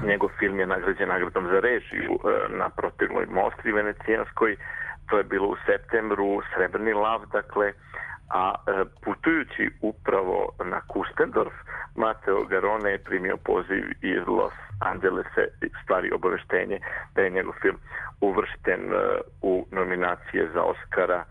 Njegov 0.03 0.29
film 0.39 0.59
je 0.59 0.65
nagrađen 0.65 1.09
nagradom 1.09 1.47
za 1.47 1.59
režiju 1.59 2.13
e, 2.13 2.57
na 2.57 2.69
protegloj 2.69 3.25
Moskvi 3.25 3.71
venecijanskoj. 3.71 4.55
To 5.09 5.17
je 5.17 5.23
bilo 5.23 5.47
u 5.47 5.55
septembru, 5.65 6.41
Srebrni 6.53 6.93
lav, 6.93 7.21
dakle, 7.31 7.73
a 8.29 8.53
e, 8.67 8.85
putujući 9.03 9.69
upravo 9.81 10.49
na 10.65 10.81
Kustendorf, 10.81 11.53
Mateo 11.95 12.45
Garone 12.45 12.91
je 12.91 13.03
primio 13.03 13.37
poziv 13.37 13.83
iz 14.01 14.27
Los 14.27 14.53
Angelesa, 14.79 15.43
stvari 15.83 16.11
obaveštenje 16.11 16.79
da 17.15 17.21
je 17.21 17.29
njegov 17.29 17.53
film 17.61 17.77
uvršten 18.21 18.81
e, 18.93 18.97
u 19.41 19.65
nominacije 19.71 20.49
za 20.53 20.61
Oscara 20.63 21.23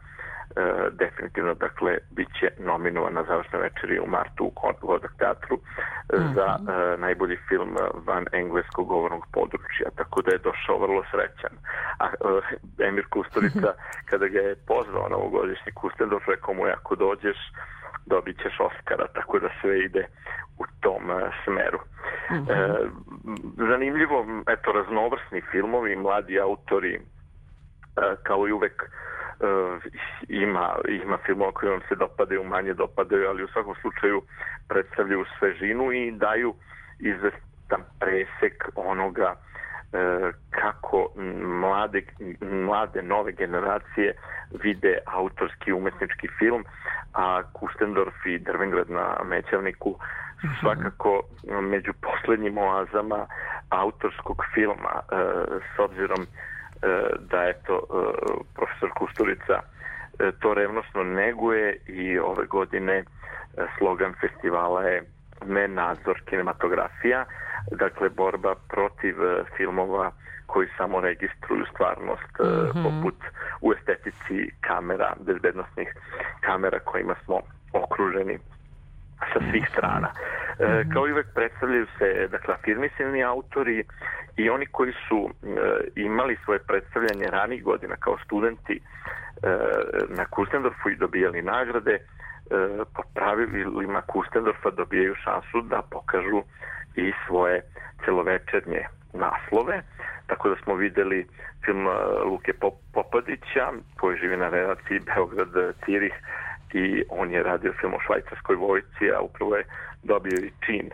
definitivno 0.91 1.55
dakle 1.55 1.99
bit 2.11 2.29
će 2.41 2.49
nominovan 2.59 3.15
na 3.15 3.25
završnoj 3.29 3.63
večeri 3.63 3.99
u 3.99 4.07
martu 4.07 4.45
u 4.45 4.53
Kod- 4.61 4.81
Kodak 4.81 5.13
teatru 5.19 5.57
e, 5.57 6.17
za 6.35 6.49
e, 6.59 6.97
najbolji 6.97 7.37
film 7.49 7.77
e, 7.77 7.81
van 8.07 8.25
engleskog 8.33 8.87
govornog 8.89 9.27
područja 9.33 9.89
tako 9.97 10.23
da 10.23 10.31
je 10.33 10.39
došao 10.39 10.79
vrlo 10.79 11.03
srećan. 11.11 11.55
A 11.99 12.07
e, 12.07 12.87
Emir 12.89 13.07
Kusturica 13.11 13.71
kada 14.11 14.27
ga 14.29 14.39
je 14.39 14.57
pozvao 14.67 15.09
na 15.09 15.17
ovogodišnji 15.17 15.73
Kustendorf 15.73 16.29
rekao 16.29 16.55
mu 16.55 16.65
ako 16.65 16.95
dođeš 16.95 17.39
dobit 18.07 18.37
ćeš 18.43 18.61
Oscara, 18.61 19.07
tako 19.07 19.39
da 19.39 19.49
sve 19.61 19.85
ide 19.85 20.07
u 20.59 20.65
tom 20.81 21.11
e, 21.11 21.31
smeru. 21.45 21.79
E, 22.31 22.39
zanimljivo, 23.71 24.27
eto, 24.47 24.73
raznovrsni 24.73 25.41
filmovi, 25.51 25.97
mladi 25.97 26.41
autori, 26.41 26.95
e, 26.95 27.01
kao 28.23 28.49
i 28.49 28.53
uvek 28.53 28.83
e, 28.83 28.87
ima, 30.29 30.75
ima 30.89 31.19
filmova 31.27 31.53
koji 31.53 31.71
vam 31.71 31.81
se 31.89 31.95
dopadaju, 31.95 32.45
manje 32.45 32.75
dopadaju, 32.75 33.29
ali 33.29 33.45
u 33.45 33.49
svakom 33.49 33.75
slučaju 33.81 34.23
predstavljaju 34.69 35.25
svežinu 35.39 35.93
i 35.93 36.11
daju 36.11 36.55
izvestan 36.99 37.83
presek 38.01 38.69
onoga 38.75 39.35
kako 40.51 41.09
mlade, 41.61 42.03
mlade 42.41 43.03
nove 43.03 43.33
generacije 43.33 44.15
vide 44.63 44.99
autorski 45.07 45.73
umetnički 45.73 46.29
film, 46.39 46.65
a 47.15 47.43
Kustendorf 47.53 48.27
i 48.27 48.39
Drvengrad 48.39 48.91
na 48.91 49.17
Mećavniku 49.25 49.97
su 50.41 50.47
svakako 50.61 51.23
među 51.63 51.93
poslednjim 51.93 52.59
oazama 52.59 53.27
autorskog 53.71 54.45
filma 54.55 54.95
e, 54.95 55.17
s 55.77 55.79
obzirom 55.79 56.27
da 57.31 57.43
je 57.43 57.55
to 57.67 57.77
e, 57.77 57.85
profesor 58.55 58.91
Kusturica 58.99 59.61
e, 60.19 60.33
to 60.41 60.55
revnosno 60.55 61.03
neguje 61.05 61.77
i 61.87 62.19
ove 62.19 62.47
godine 62.47 62.95
e, 62.95 63.05
slogan 63.79 64.15
festivala 64.21 64.83
je 64.83 65.03
ne 65.47 65.69
nadzor 65.69 66.21
kinematografija, 66.25 67.25
dakle 67.71 68.09
borba 68.09 68.55
protiv 68.69 69.23
e, 69.23 69.45
filmova 69.57 70.11
koji 70.47 70.69
samo 70.77 71.01
registruju 71.01 71.65
stvarnost 71.75 72.33
e, 72.41 72.45
Mhm. 72.45 72.83
poput 72.83 73.15
u 73.61 73.73
estetici 73.73 74.51
kamera, 74.61 75.15
bezbednostnih 75.21 75.89
kamera 76.41 76.79
kojima 76.79 77.15
smo 77.25 77.41
okruženi 77.73 78.39
sa 79.33 79.41
svih 79.51 79.69
strana. 79.73 80.09
E, 80.59 80.85
kao 80.93 81.09
i 81.09 81.13
uvek 81.13 81.27
predstavljaju 81.35 81.87
se 81.99 82.29
dakle, 82.31 82.55
afirmisani 82.55 83.25
autori 83.25 83.85
i 84.37 84.51
oni 84.51 84.67
koji 84.67 84.93
su 85.09 85.31
e, 85.31 85.49
imali 85.97 86.39
svoje 86.45 86.59
predstavljanje 86.59 87.27
ranih 87.31 87.65
godina 87.65 87.97
kao 87.97 88.19
studenti 88.25 88.75
e, 88.75 88.81
na 90.09 90.25
Kustendorfu 90.25 90.91
i 90.91 90.97
dobijali 90.97 91.43
nagrade, 91.43 91.95
e, 91.95 92.01
po 92.95 93.03
pravilima 93.15 94.01
Kustendorfa 94.01 94.71
dobijaju 94.71 95.15
šansu 95.25 95.61
da 95.61 95.83
pokažu 95.91 96.43
i 96.97 97.13
svoje 97.27 97.63
celovečernje 98.05 98.87
naslove, 99.13 99.83
tako 100.27 100.49
da 100.49 100.57
smo 100.63 100.75
videli 100.75 101.27
film 101.65 101.87
e, 101.87 101.91
Luke 102.25 102.53
Pop- 102.61 102.83
Popadića 102.95 103.73
koji 104.01 104.19
živi 104.19 104.37
na 104.37 104.49
relaciji 104.49 105.01
Beograd-Cirih 105.01 106.15
i 106.75 107.03
on 107.11 107.31
je 107.31 107.43
radio 107.43 107.73
film 107.81 107.95
o 107.95 108.01
švajcarskoj 108.01 108.57
vojci, 108.57 109.11
a 109.17 109.21
upravo 109.21 109.57
je 109.57 109.65
dobio 110.03 110.39
i 110.39 110.51
čin 110.67 110.91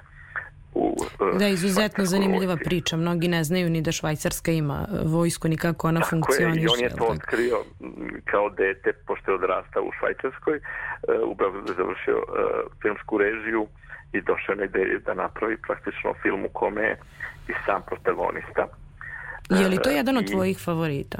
u 0.74 0.96
e, 1.34 1.38
Da, 1.38 1.48
izuzetno 1.48 2.04
zanimljiva 2.04 2.46
vojsci. 2.48 2.64
priča. 2.64 2.96
Mnogi 2.96 3.28
ne 3.28 3.44
znaju 3.44 3.70
ni 3.70 3.82
da 3.82 3.92
Švajcarska 3.92 4.52
ima 4.52 4.78
e, 4.84 4.96
vojsku, 5.04 5.48
ni 5.48 5.56
kako 5.56 5.88
ona 5.88 6.00
Tako 6.00 6.06
je, 6.06 6.10
funkcioniše. 6.12 6.60
i 6.60 6.68
on 6.68 6.80
je 6.80 6.88
to 6.90 7.04
otkrio 7.06 7.56
kao 8.24 8.50
dete, 8.50 8.92
pošto 8.92 9.30
je 9.30 9.34
odrastao 9.34 9.82
u 9.82 9.92
Švajcarskoj, 9.92 10.56
e, 10.56 10.60
u 11.20 11.34
Beogradu 11.34 11.72
je 11.72 11.76
završio 11.76 12.22
filmsku 12.82 13.18
režiju 13.18 13.66
i 14.12 14.20
došao 14.22 14.54
na 14.54 14.64
ideju 14.64 15.00
da 15.00 15.14
napravi 15.14 15.56
praktično 15.58 16.14
film 16.22 16.44
u 16.44 16.50
kome 16.50 16.82
je 16.82 16.96
i 17.48 17.52
sam 17.66 17.82
protagonista. 17.82 18.66
Je 19.50 19.68
li 19.68 19.78
to 19.78 19.90
jedan 19.90 20.16
od 20.16 20.24
i- 20.24 20.26
tvojih 20.26 20.58
favorita? 20.58 21.18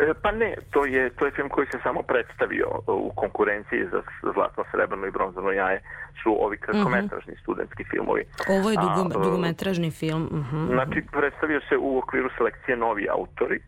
E, 0.00 0.14
Pa 0.22 0.30
ne, 0.30 0.54
to 0.70 0.84
je, 0.84 1.10
to 1.10 1.24
je 1.26 1.30
film 1.30 1.48
koji 1.48 1.66
se 1.66 1.78
samo 1.82 2.02
predstavio 2.02 2.68
u 2.86 3.12
konkurenciji 3.16 3.86
za 3.92 4.02
zlatno, 4.34 4.64
srebrno 4.70 5.06
i 5.06 5.10
bronzano 5.10 5.50
jaje 5.50 5.80
su 6.22 6.44
ovi 6.44 6.56
kratkometražni 6.56 7.34
studentski 7.42 7.84
filmovi. 7.84 8.24
Ovo 8.48 8.70
je 8.70 8.76
A, 8.78 8.82
dugo, 8.82 9.20
e, 9.20 9.24
dugometražni 9.24 9.90
film. 9.90 10.22
mhm. 10.22 10.66
Znači, 10.66 11.02
predstavio 11.12 11.60
se 11.68 11.76
u 11.76 11.98
okviru 11.98 12.30
selekcije 12.38 12.76
novi 12.76 13.08
autori. 13.10 13.56
E, 13.56 13.62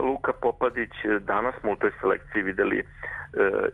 Luka 0.00 0.32
Popadić, 0.32 0.94
e, 1.04 1.18
danas 1.18 1.54
smo 1.60 1.72
u 1.72 1.76
toj 1.76 1.90
selekciji 2.00 2.42
videli 2.42 2.78
e, 2.78 2.84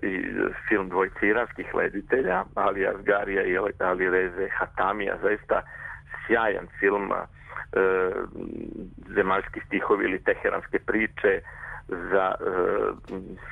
i 0.03 0.25
film 0.69 0.89
dvojice 0.89 1.27
iranskih 1.29 1.75
leditelja, 1.75 2.45
Ali 2.55 2.87
Asgarija 2.87 3.43
i 3.43 3.57
Ali 3.79 4.11
Reze 4.11 4.49
Hatamija, 4.59 5.17
zaista 5.23 5.63
sjajan 6.27 6.67
film 6.81 7.13
e, 7.13 7.42
zemaljski 9.15 9.61
stihovi 9.67 10.05
ili 10.05 10.25
teheranske 10.25 10.79
priče 10.79 11.41
za 11.89 12.35
e, 12.35 12.45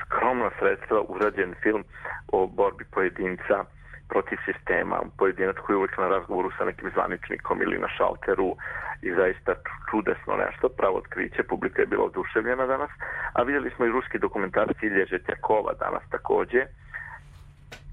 skromna 0.01 0.51
sredstva 0.59 1.01
urađen 1.09 1.55
film 1.63 1.85
o 2.33 2.47
borbi 2.47 2.85
pojedinca 2.91 3.65
protiv 4.09 4.39
sistema, 4.45 4.97
pojedinac 5.19 5.57
koji 5.57 5.75
je 5.75 5.79
uvek 5.79 5.99
na 5.99 6.09
razgovoru 6.09 6.51
sa 6.59 6.65
nekim 6.65 6.91
zvaničnikom 6.95 7.63
ili 7.63 7.79
na 7.79 7.89
šalteru 7.89 8.57
i 9.03 9.11
zaista 9.15 9.53
čudesno 9.91 10.33
nešto, 10.45 10.69
pravo 10.69 10.97
otkriće, 10.97 11.43
publika 11.43 11.83
je 11.83 11.87
bila 11.87 12.05
oduševljena 12.05 12.67
danas, 12.67 12.91
a 13.33 13.43
vidjeli 13.43 13.71
smo 13.77 13.87
i 13.87 13.95
ruski 13.97 14.19
dokumentarac 14.19 14.77
Ilje 14.83 15.07
Žetjakova 15.07 15.73
danas 15.85 16.03
takođe, 16.11 16.63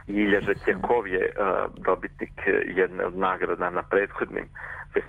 Ilja 0.07 0.41
Žetjakov 0.41 1.07
je 1.07 1.31
uh, 1.31 1.83
dobitnik 1.83 2.41
jedne 2.75 3.05
od 3.05 3.17
nagrada 3.17 3.69
na 3.69 3.83
prethodnim 3.83 4.45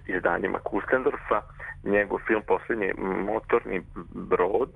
izdanjima 0.07 0.59
Kustendorfa. 0.59 1.41
Njegov 1.85 2.19
film 2.27 2.43
Poslednji 2.47 2.93
motorni 3.33 3.83
brod 4.15 4.73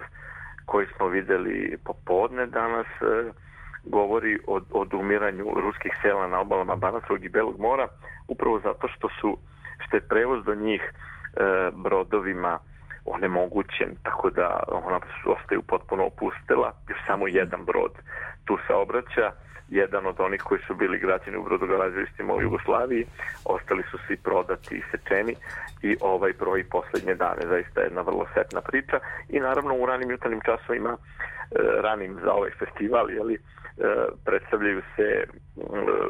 koji 0.66 0.86
smo 0.96 1.06
videli 1.08 1.76
popodne 1.84 2.46
danas 2.46 2.86
uh, 3.00 3.34
govori 3.84 4.38
o, 4.46 4.56
o 4.56 4.80
odumiranju 4.80 5.44
ruskih 5.54 5.92
sela 6.02 6.26
na 6.26 6.40
obalama 6.40 6.76
Banatskog 6.76 7.24
i 7.24 7.28
Belog 7.28 7.60
mora 7.60 7.88
upravo 8.28 8.60
zato 8.60 8.88
što 8.88 9.08
su 9.20 9.38
što 9.78 9.96
je 9.96 10.08
prevoz 10.08 10.44
do 10.44 10.54
njih 10.54 10.82
e, 10.82 10.90
brodovima 11.74 12.58
onemogućen, 13.04 13.96
tako 14.02 14.30
da 14.30 14.62
ona 14.68 15.00
ostaju 15.26 15.62
potpuno 15.62 16.06
opustela, 16.06 16.72
još 16.88 16.98
samo 17.06 17.28
jedan 17.28 17.64
brod 17.64 17.92
tu 18.44 18.58
saobraća, 18.66 19.32
jedan 19.72 20.06
od 20.06 20.20
onih 20.20 20.42
koji 20.42 20.60
su 20.66 20.74
bili 20.74 20.98
građani 20.98 21.36
u 21.36 21.44
brodogarazijstvima 21.44 22.34
u 22.34 22.42
Jugoslaviji, 22.42 23.06
ostali 23.44 23.82
su 23.90 23.98
svi 24.06 24.16
prodati 24.16 24.74
i 24.74 24.82
sečeni 24.90 25.34
i 25.82 25.96
ovaj 26.00 26.32
broj 26.38 26.64
poslednje 26.64 27.14
dane. 27.14 27.42
Zaista 27.48 27.80
je 27.80 27.86
jedna 27.86 28.00
vrlo 28.00 28.26
setna 28.34 28.60
priča. 28.60 29.00
I 29.28 29.40
naravno 29.40 29.74
u 29.74 29.86
ranim 29.86 30.10
jutarnjim 30.10 30.40
časovima 30.40 30.92
e, 30.92 30.96
ranim 31.82 32.18
za 32.24 32.32
ovaj 32.32 32.50
festival 32.50 33.10
jeli, 33.10 33.34
e, 33.34 33.40
predstavljaju 34.24 34.82
se 34.96 35.24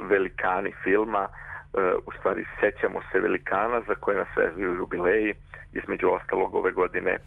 velikani 0.09 0.73
filma 0.85 1.29
u 2.07 2.13
stvari 2.19 2.45
sećamo 2.61 3.01
se 3.13 3.21
velikana 3.21 3.81
za 3.89 3.95
koje 3.95 4.17
nas 4.17 4.29
vezuju 4.37 4.75
jubileji. 4.75 5.35
Između 5.73 6.09
ostalog 6.09 6.55
ove 6.55 6.73
godine 6.73 7.19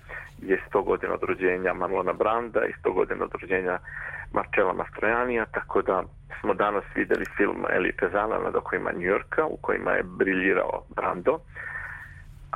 je 0.41 0.61
100 0.73 0.83
godina 0.83 1.13
od 1.13 1.23
rođenja 1.23 1.73
Marlona 1.73 2.13
Branda 2.13 2.65
i 2.65 2.73
100 2.83 2.93
godina 2.93 3.23
od 3.23 3.31
rođenja 3.41 3.77
Marcella 4.33 4.73
Mastrojanija, 4.73 5.45
tako 5.45 5.81
da 5.81 6.03
smo 6.39 6.53
danas 6.53 6.83
videli 6.95 7.25
film 7.37 7.65
Eli 7.69 7.93
Kazana 7.93 8.37
nad 8.39 8.55
okojima 8.55 8.91
Njujorka 8.91 9.45
u 9.45 9.57
kojima 9.57 9.91
je 9.91 10.03
briljirao 10.03 10.83
Brando 10.95 11.39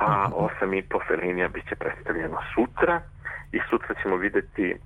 a 0.00 0.30
osam 0.34 0.74
i 0.74 0.82
po 0.82 0.98
Felinija 1.08 1.48
bit 1.48 1.68
će 1.68 1.76
predstavljeno 1.76 2.38
sutra 2.54 3.00
i 3.52 3.60
sutra 3.70 3.94
ćemo 4.02 4.16
videti 4.16 4.76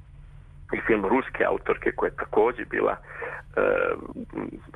i 0.75 0.81
film 0.87 1.05
ruske 1.05 1.45
autorke 1.45 1.93
koja 1.93 2.09
je 2.09 2.17
takođe 2.17 2.65
bila 2.65 2.97
e, 2.97 3.01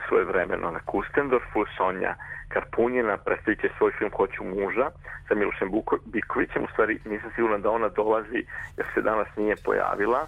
svoje 0.08 0.24
vremeno 0.24 0.70
na 0.70 0.80
Kustendorfu, 0.84 1.64
Sonja 1.76 2.14
Karpunjina, 2.48 3.16
predstavit 3.16 3.60
će 3.60 3.68
svoj 3.78 3.92
film 3.98 4.10
Hoću 4.16 4.44
muža 4.44 4.90
sa 5.28 5.34
Milošem 5.34 5.70
Bikovićem, 6.04 6.64
u 6.64 6.68
stvari 6.72 6.98
nisam 7.04 7.30
siguran 7.34 7.62
da 7.62 7.70
ona 7.70 7.88
dolazi 7.88 8.40
jer 8.76 8.86
se 8.94 9.00
danas 9.02 9.28
nije 9.36 9.56
pojavila, 9.64 10.26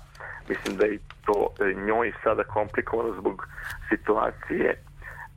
mislim 0.48 0.76
da 0.76 0.86
je 0.86 0.98
to 1.26 1.48
njoj 1.86 2.12
sada 2.22 2.44
komplikovano 2.44 3.14
zbog 3.20 3.46
situacije 3.88 4.74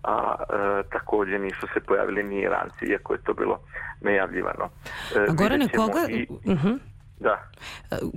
a 0.03 0.35
e, 0.39 0.83
takođe 0.89 1.39
nisu 1.39 1.67
se 1.73 1.79
pojavili 1.79 2.23
ni 2.23 2.41
Iranci, 2.41 2.85
iako 2.85 3.13
je 3.13 3.23
to 3.23 3.33
bilo 3.33 3.59
najavljivano. 4.01 4.69
E, 5.15 5.19
A 5.29 5.33
Gorane, 5.33 5.67
koga... 5.75 6.05
I, 6.09 6.27
Mhm. 6.45 6.73
Da. 7.23 7.35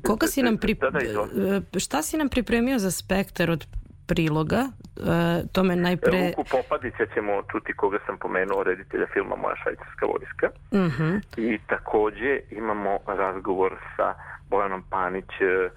Koga 0.06 0.26
si 0.26 0.42
nam 0.42 0.56
pri... 0.58 0.74
Da, 0.74 0.90
da, 0.90 0.98
e, 0.98 1.78
šta 1.78 2.02
si 2.02 2.16
nam 2.16 2.28
pripremio 2.28 2.78
za 2.78 2.90
spektar 2.90 3.50
od 3.50 3.66
priloga? 4.06 4.62
E, 4.96 5.42
to 5.52 5.62
me 5.62 5.76
najpre... 5.76 6.32
Luku 6.38 6.44
Popadića 6.50 7.06
ćemo 7.14 7.42
čuti 7.52 7.72
koga 7.72 7.98
sam 8.06 8.18
pomenuo, 8.18 8.62
reditelja 8.62 9.06
filma 9.12 9.36
Moja 9.36 9.56
švajcarska 9.62 10.06
vojska. 10.06 10.46
Mhm. 10.74 11.16
I 11.36 11.58
takođe 11.66 12.40
imamo 12.50 12.98
razgovor 13.06 13.72
sa 13.96 14.14
Bojanom 14.50 14.82
Panić, 14.90 15.30
e, 15.40 15.70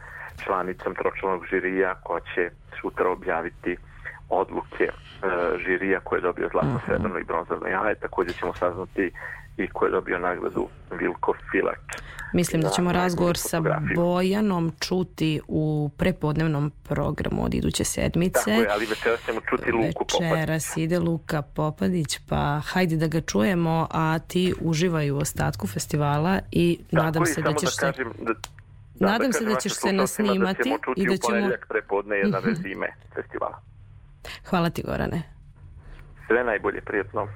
članicom 0.43 0.95
tročlanog 0.95 1.45
žirija, 1.51 1.95
koja 2.03 2.21
će 2.35 2.49
sutra 2.81 3.09
objaviti 3.09 3.77
odluke 4.29 4.83
e, 4.83 4.91
žirija 5.65 5.99
koje 5.99 6.17
je 6.17 6.21
dobio 6.21 6.49
zlatno, 6.51 6.79
srebrno 6.85 7.19
i 7.19 7.23
bronzano 7.23 7.67
jaje. 7.67 7.95
Takođe 7.95 8.33
ćemo 8.33 8.53
saznati 8.53 9.11
i 9.59 9.67
ko 9.67 9.85
je 9.85 9.91
dobio 9.91 10.19
nagradu 10.19 10.67
Vilko 10.91 11.33
Filač. 11.51 12.01
Mislim 12.33 12.61
da 12.61 12.69
ćemo 12.69 12.91
razgovor 12.91 13.37
sa. 13.37 13.61
Bojanom 13.95 14.71
čuti 14.79 15.41
u 15.47 15.89
prepodnevnom 15.97 16.71
programu 16.83 17.45
od 17.45 17.53
iduće 17.53 17.83
sedmice. 17.85 18.39
Tako 18.39 18.49
je, 18.51 18.67
ali 18.69 18.85
večeras 18.85 19.19
ćemo 19.25 19.41
čuti 19.41 19.71
Luku 19.71 20.05
Popadić. 20.05 20.31
Večeras 20.31 20.77
ide 20.77 20.99
Luka 20.99 21.41
Popadić, 21.43 22.19
pa 22.19 22.61
hajde 22.61 22.95
da 22.97 23.07
ga 23.07 23.21
čujemo, 23.21 23.87
a 23.91 24.19
ti 24.19 24.53
uživaj 24.61 25.11
u 25.11 25.17
ostatku 25.17 25.67
festivala 25.67 26.39
i 26.51 26.79
nadam 26.91 27.13
Tako 27.13 27.25
se 27.25 27.39
i 27.39 27.43
da 27.43 27.53
ćeš 27.53 27.69
se... 27.69 27.81
kažem 27.81 28.11
da, 28.19 28.33
Nadam 29.01 29.33
se 29.33 29.39
kažem 29.39 29.53
da 29.53 29.59
ćeš 29.59 29.73
se 29.73 29.93
nasnimati 29.93 30.57
da 30.59 30.63
ćemo 30.63 30.77
i 30.95 31.05
da 31.07 31.17
ćemo- 31.17 31.19
ponedeljak 31.29 31.65
prepodne 31.69 32.15
jedan 32.17 32.41
Mhm. 32.41 32.49
rezime 32.49 32.87
festivala. 33.15 33.61
Hvala 34.45 34.69
ti, 34.69 34.83
Gorane. 34.83 35.21
Sve 36.27 36.43
najbolje, 36.43 36.81
prijetno. 36.81 37.27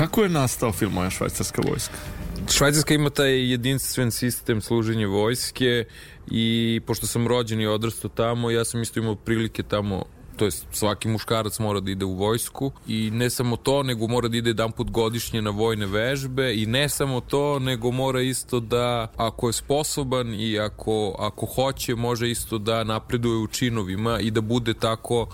Kako 0.00 0.22
je 0.22 0.28
nastao 0.28 0.72
film 0.72 0.92
Moja 0.92 1.10
švajcarska 1.10 1.62
vojska? 1.68 1.94
Švajcarska 2.50 2.94
ima 2.94 3.10
taj 3.10 3.50
jedinstven 3.50 4.10
sistem 4.10 4.60
služenja 4.60 5.06
vojske 5.06 5.84
i 6.30 6.80
pošto 6.86 7.06
sam 7.06 7.26
rođen 7.26 7.60
i 7.60 7.66
odrastao 7.66 8.10
tamo, 8.10 8.50
ja 8.50 8.64
sam 8.64 8.82
isto 8.82 9.00
imao 9.00 9.14
prilike 9.14 9.62
tamo 9.62 10.04
to 10.40 10.44
jest 10.44 10.66
svaki 10.72 11.08
muškarac 11.08 11.58
mora 11.58 11.80
da 11.80 11.90
ide 11.90 12.04
u 12.04 12.14
vojsku 12.14 12.72
i 12.88 13.10
ne 13.10 13.30
samo 13.30 13.56
to, 13.56 13.82
nego 13.82 14.06
mora 14.08 14.28
da 14.28 14.36
ide 14.36 14.50
jedan 14.50 14.72
put 14.72 14.90
godišnje 14.90 15.42
na 15.42 15.50
vojne 15.50 15.86
vežbe 15.86 16.54
i 16.54 16.66
ne 16.66 16.88
samo 16.88 17.20
to, 17.20 17.58
nego 17.58 17.90
mora 17.90 18.22
isto 18.22 18.60
da 18.60 19.12
ako 19.16 19.48
je 19.48 19.52
sposoban 19.52 20.34
i 20.34 20.58
ako, 20.58 21.16
ako 21.18 21.46
hoće, 21.46 21.94
može 21.94 22.30
isto 22.30 22.58
da 22.58 22.84
napreduje 22.84 23.36
u 23.36 23.46
činovima 23.46 24.20
i 24.20 24.30
da 24.30 24.40
bude 24.40 24.74
tako 24.74 25.26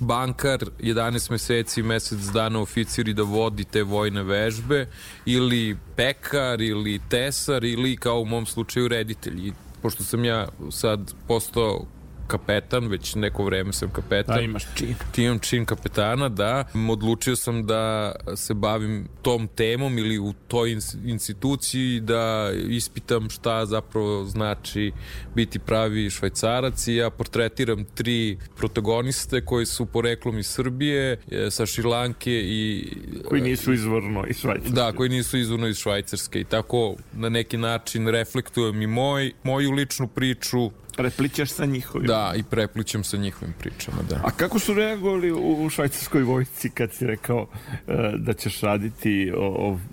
bankar 0.00 0.58
11 0.80 1.30
meseci, 1.30 1.82
mesec 1.82 2.18
dana 2.18 2.60
oficir 2.60 3.08
i 3.08 3.14
da 3.14 3.22
vodi 3.22 3.64
te 3.64 3.82
vojne 3.82 4.22
vežbe 4.22 4.86
ili 5.26 5.76
pekar 5.96 6.60
ili 6.60 7.00
tesar 7.08 7.64
ili 7.64 7.96
kao 7.96 8.20
u 8.20 8.24
mom 8.24 8.46
slučaju 8.46 8.88
reditelj. 8.88 9.48
I 9.48 9.52
pošto 9.82 10.04
sam 10.04 10.24
ja 10.24 10.48
sad 10.70 11.14
postao 11.28 11.86
kapetan, 12.26 12.86
već 12.86 13.14
neko 13.14 13.44
vreme 13.44 13.72
sam 13.72 13.90
kapetan. 13.90 14.36
Da, 14.36 14.40
imaš 14.42 14.64
čin. 14.74 14.94
Ti 15.12 15.24
imam 15.24 15.38
čin 15.38 15.64
kapetana, 15.64 16.28
da. 16.28 16.64
Odlučio 16.90 17.36
sam 17.36 17.66
da 17.66 18.14
se 18.36 18.54
bavim 18.54 19.08
tom 19.22 19.48
temom 19.48 19.98
ili 19.98 20.18
u 20.18 20.32
toj 20.48 20.76
instituciji 21.04 22.00
da 22.00 22.50
ispitam 22.68 23.30
šta 23.30 23.66
zapravo 23.66 24.24
znači 24.24 24.92
biti 25.34 25.58
pravi 25.58 26.10
švajcarac 26.10 26.88
i 26.88 26.94
ja 26.94 27.10
portretiram 27.10 27.84
tri 27.84 28.38
protagoniste 28.56 29.44
koji 29.44 29.66
su 29.66 29.86
poreklom 29.86 30.38
iz 30.38 30.46
Srbije, 30.46 31.20
e, 31.30 31.50
sa 31.50 31.66
Šilanke 31.66 32.32
i... 32.32 32.92
Koji 33.28 33.42
nisu 33.42 33.72
izvorno 33.72 34.24
iz 34.28 34.38
Švajcarske. 34.38 34.74
Da, 34.74 34.92
koji 34.92 35.10
nisu 35.10 35.38
izvorno 35.38 35.66
iz 35.66 35.76
Švajcarske 35.76 36.40
i 36.40 36.44
tako 36.44 36.94
na 37.12 37.28
neki 37.28 37.56
način 37.56 38.08
reflektujem 38.08 38.82
i 38.82 38.86
moj, 38.86 39.32
moju 39.42 39.70
ličnu 39.70 40.08
priču 40.08 40.70
preplićaš 40.96 41.50
sa 41.50 41.64
njihovim. 41.64 42.06
Da, 42.06 42.32
i 42.36 42.42
preplićem 42.42 43.04
sa 43.04 43.16
njihovim 43.16 43.54
pričama, 43.58 43.96
da. 44.08 44.20
A 44.24 44.30
kako 44.30 44.58
su 44.58 44.74
reagovali 44.74 45.32
u 45.32 45.70
švajcarskoj 45.70 46.22
vojci 46.22 46.70
kad 46.70 46.92
si 46.92 47.06
rekao 47.06 47.40
uh, 47.40 47.94
da 48.18 48.32
ćeš 48.32 48.60
raditi 48.60 49.32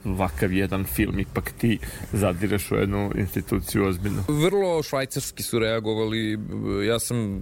ovakav 0.06 0.54
jedan 0.54 0.84
film, 0.84 1.20
ipak 1.20 1.52
ti 1.52 1.80
zadireš 2.14 2.72
u 2.72 2.76
jednu 2.76 3.12
instituciju 3.16 3.86
ozbiljno? 3.86 4.24
Vrlo 4.28 4.84
švajcarski 4.84 5.44
su 5.44 5.60
reagovali, 5.60 6.40
ja 6.88 7.00
sam 7.00 7.42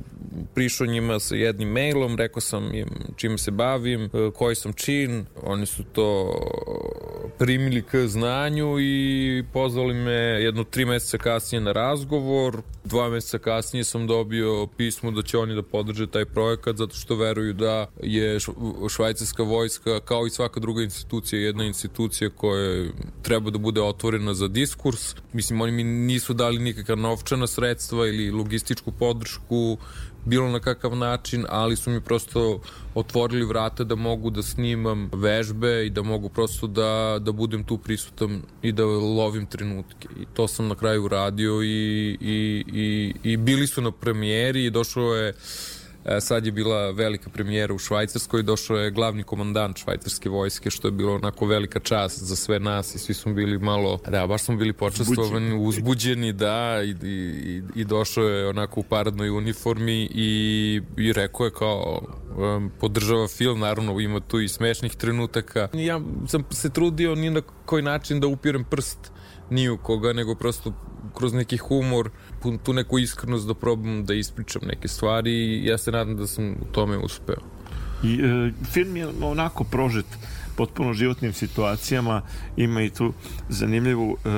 prišao 0.53 0.87
njima 0.87 1.19
sa 1.19 1.35
jednim 1.35 1.69
mailom, 1.69 2.17
rekao 2.17 2.41
sam 2.41 2.73
im 2.73 2.89
čim 3.15 3.37
se 3.37 3.51
bavim, 3.51 4.03
e, 4.03 4.09
koji 4.35 4.55
sam 4.55 4.73
čin, 4.73 5.25
oni 5.43 5.65
su 5.65 5.83
to 5.83 6.39
primili 7.37 7.81
k 7.81 7.97
znanju 8.07 8.79
i 8.79 9.43
pozvali 9.53 9.93
me 9.93 10.11
jedno 10.11 10.63
tri 10.63 10.85
meseca 10.85 11.17
kasnije 11.17 11.61
na 11.61 11.71
razgovor, 11.71 12.61
dva 12.83 13.09
meseca 13.09 13.37
kasnije 13.49 13.83
sam 13.83 14.07
dobio 14.07 14.67
pismo 14.77 15.11
da 15.11 15.21
će 15.21 15.37
oni 15.37 15.55
da 15.55 15.61
podrže 15.63 16.07
taj 16.07 16.25
projekat 16.25 16.75
zato 16.77 16.95
što 16.95 17.15
veruju 17.15 17.53
da 17.53 17.87
je 18.03 18.39
švajcarska 18.89 19.43
vojska 19.43 19.99
kao 19.99 20.27
i 20.27 20.29
svaka 20.29 20.59
druga 20.59 20.83
institucija 20.83 21.41
jedna 21.41 21.65
institucija 21.65 22.29
koja 22.29 22.85
treba 23.21 23.49
da 23.49 23.57
bude 23.57 23.81
otvorena 23.81 24.33
za 24.33 24.47
diskurs. 24.47 25.15
Mislim, 25.33 25.61
oni 25.61 25.71
mi 25.71 25.83
nisu 25.83 26.33
dali 26.33 26.59
nikakva 26.59 26.95
novčana 26.95 27.47
sredstva 27.47 28.07
ili 28.07 28.31
logističku 28.31 28.91
podršku 28.91 29.77
bilo 30.25 30.49
na 30.49 30.59
kakav 30.59 30.95
način, 30.95 31.45
ali 31.49 31.75
su 31.75 31.89
mi 31.89 32.01
prosto 32.01 32.59
otvorili 32.95 33.45
vrata 33.45 33.83
da 33.83 33.95
mogu 33.95 34.29
da 34.29 34.43
snimam 34.43 35.09
vežbe 35.13 35.85
i 35.85 35.89
da 35.89 36.03
mogu 36.03 36.29
prosto 36.29 36.67
da, 36.67 37.19
da 37.21 37.31
budem 37.31 37.63
tu 37.63 37.77
prisutan 37.77 38.41
i 38.61 38.71
da 38.71 38.85
lovim 38.85 39.45
trenutke. 39.45 40.07
I 40.21 40.25
to 40.33 40.47
sam 40.47 40.67
na 40.67 40.75
kraju 40.75 41.05
uradio 41.05 41.63
i, 41.63 42.17
i, 42.21 42.63
i, 42.73 43.13
i 43.23 43.37
bili 43.37 43.67
su 43.67 43.81
na 43.81 43.91
premijeri 43.91 44.65
i 44.65 44.69
došao 44.69 45.15
je 45.15 45.29
E, 45.29 45.33
sad 46.21 46.45
je 46.45 46.51
bila 46.51 46.91
velika 46.91 47.29
premijera 47.29 47.73
u 47.73 47.77
Švajcarskoj, 47.77 48.43
došao 48.43 48.77
je 48.77 48.91
glavni 48.91 49.23
komandant 49.23 49.77
švajcarske 49.77 50.29
vojske, 50.29 50.69
što 50.69 50.87
je 50.87 50.91
bilo 50.91 51.15
onako 51.15 51.45
velika 51.45 51.79
čast 51.79 52.23
za 52.23 52.35
sve 52.35 52.59
nas 52.59 52.95
i 52.95 52.99
svi 52.99 53.13
smo 53.13 53.33
bili 53.33 53.59
malo, 53.59 53.99
da, 54.07 54.27
baš 54.27 54.43
smo 54.43 54.55
bili 54.55 54.73
počastovani, 54.73 55.67
uzbuđeni, 55.67 56.33
da, 56.33 56.81
i, 56.83 56.95
i, 57.03 57.61
i 57.75 57.85
došao 57.85 58.23
je 58.23 58.49
onako 58.49 58.79
u 58.79 58.83
paradnoj 58.83 59.29
uniformi 59.29 60.09
i, 60.13 60.81
i 60.97 61.13
rekao 61.13 61.45
je 61.45 61.51
kao 61.51 62.01
podržava 62.79 63.27
film, 63.27 63.59
naravno 63.59 63.99
ima 63.99 64.19
tu 64.19 64.39
i 64.39 64.47
smešnih 64.47 64.95
trenutaka. 64.95 65.67
Ja 65.73 66.01
sam 66.27 66.43
se 66.49 66.69
trudio 66.69 67.15
ni 67.15 67.29
na 67.29 67.41
koji 67.65 67.83
način 67.83 68.19
da 68.19 68.27
upirem 68.27 68.63
prst 68.63 69.11
ni 69.49 69.69
u 69.69 69.77
koga, 69.77 70.13
nego 70.13 70.35
prosto 70.35 70.73
kroz 71.15 71.33
neki 71.33 71.57
humor, 71.57 72.09
tu 72.63 72.73
neku 72.73 72.99
iskrenost 72.99 73.47
da 73.47 73.53
probam 73.53 74.05
da 74.05 74.13
ispričam 74.13 74.61
neke 74.65 74.87
stvari 74.87 75.31
i 75.31 75.65
ja 75.65 75.77
se 75.77 75.91
nadam 75.91 76.17
da 76.17 76.27
sam 76.27 76.51
u 76.51 76.65
tome 76.71 76.97
uspeo. 76.97 77.41
I, 78.03 78.13
e, 78.13 78.51
film 78.71 78.97
je 78.97 79.07
onako 79.21 79.63
prožet 79.63 80.05
potpuno 80.55 80.93
životnim 80.93 81.33
situacijama 81.33 82.21
ima 82.57 82.81
i 82.81 82.89
tu 82.89 83.13
zanimljivu 83.49 84.17
e, 84.17 84.29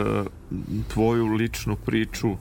tvoju 0.87 1.27
ličnu 1.27 1.75
priču 1.75 2.29
e, 2.29 2.35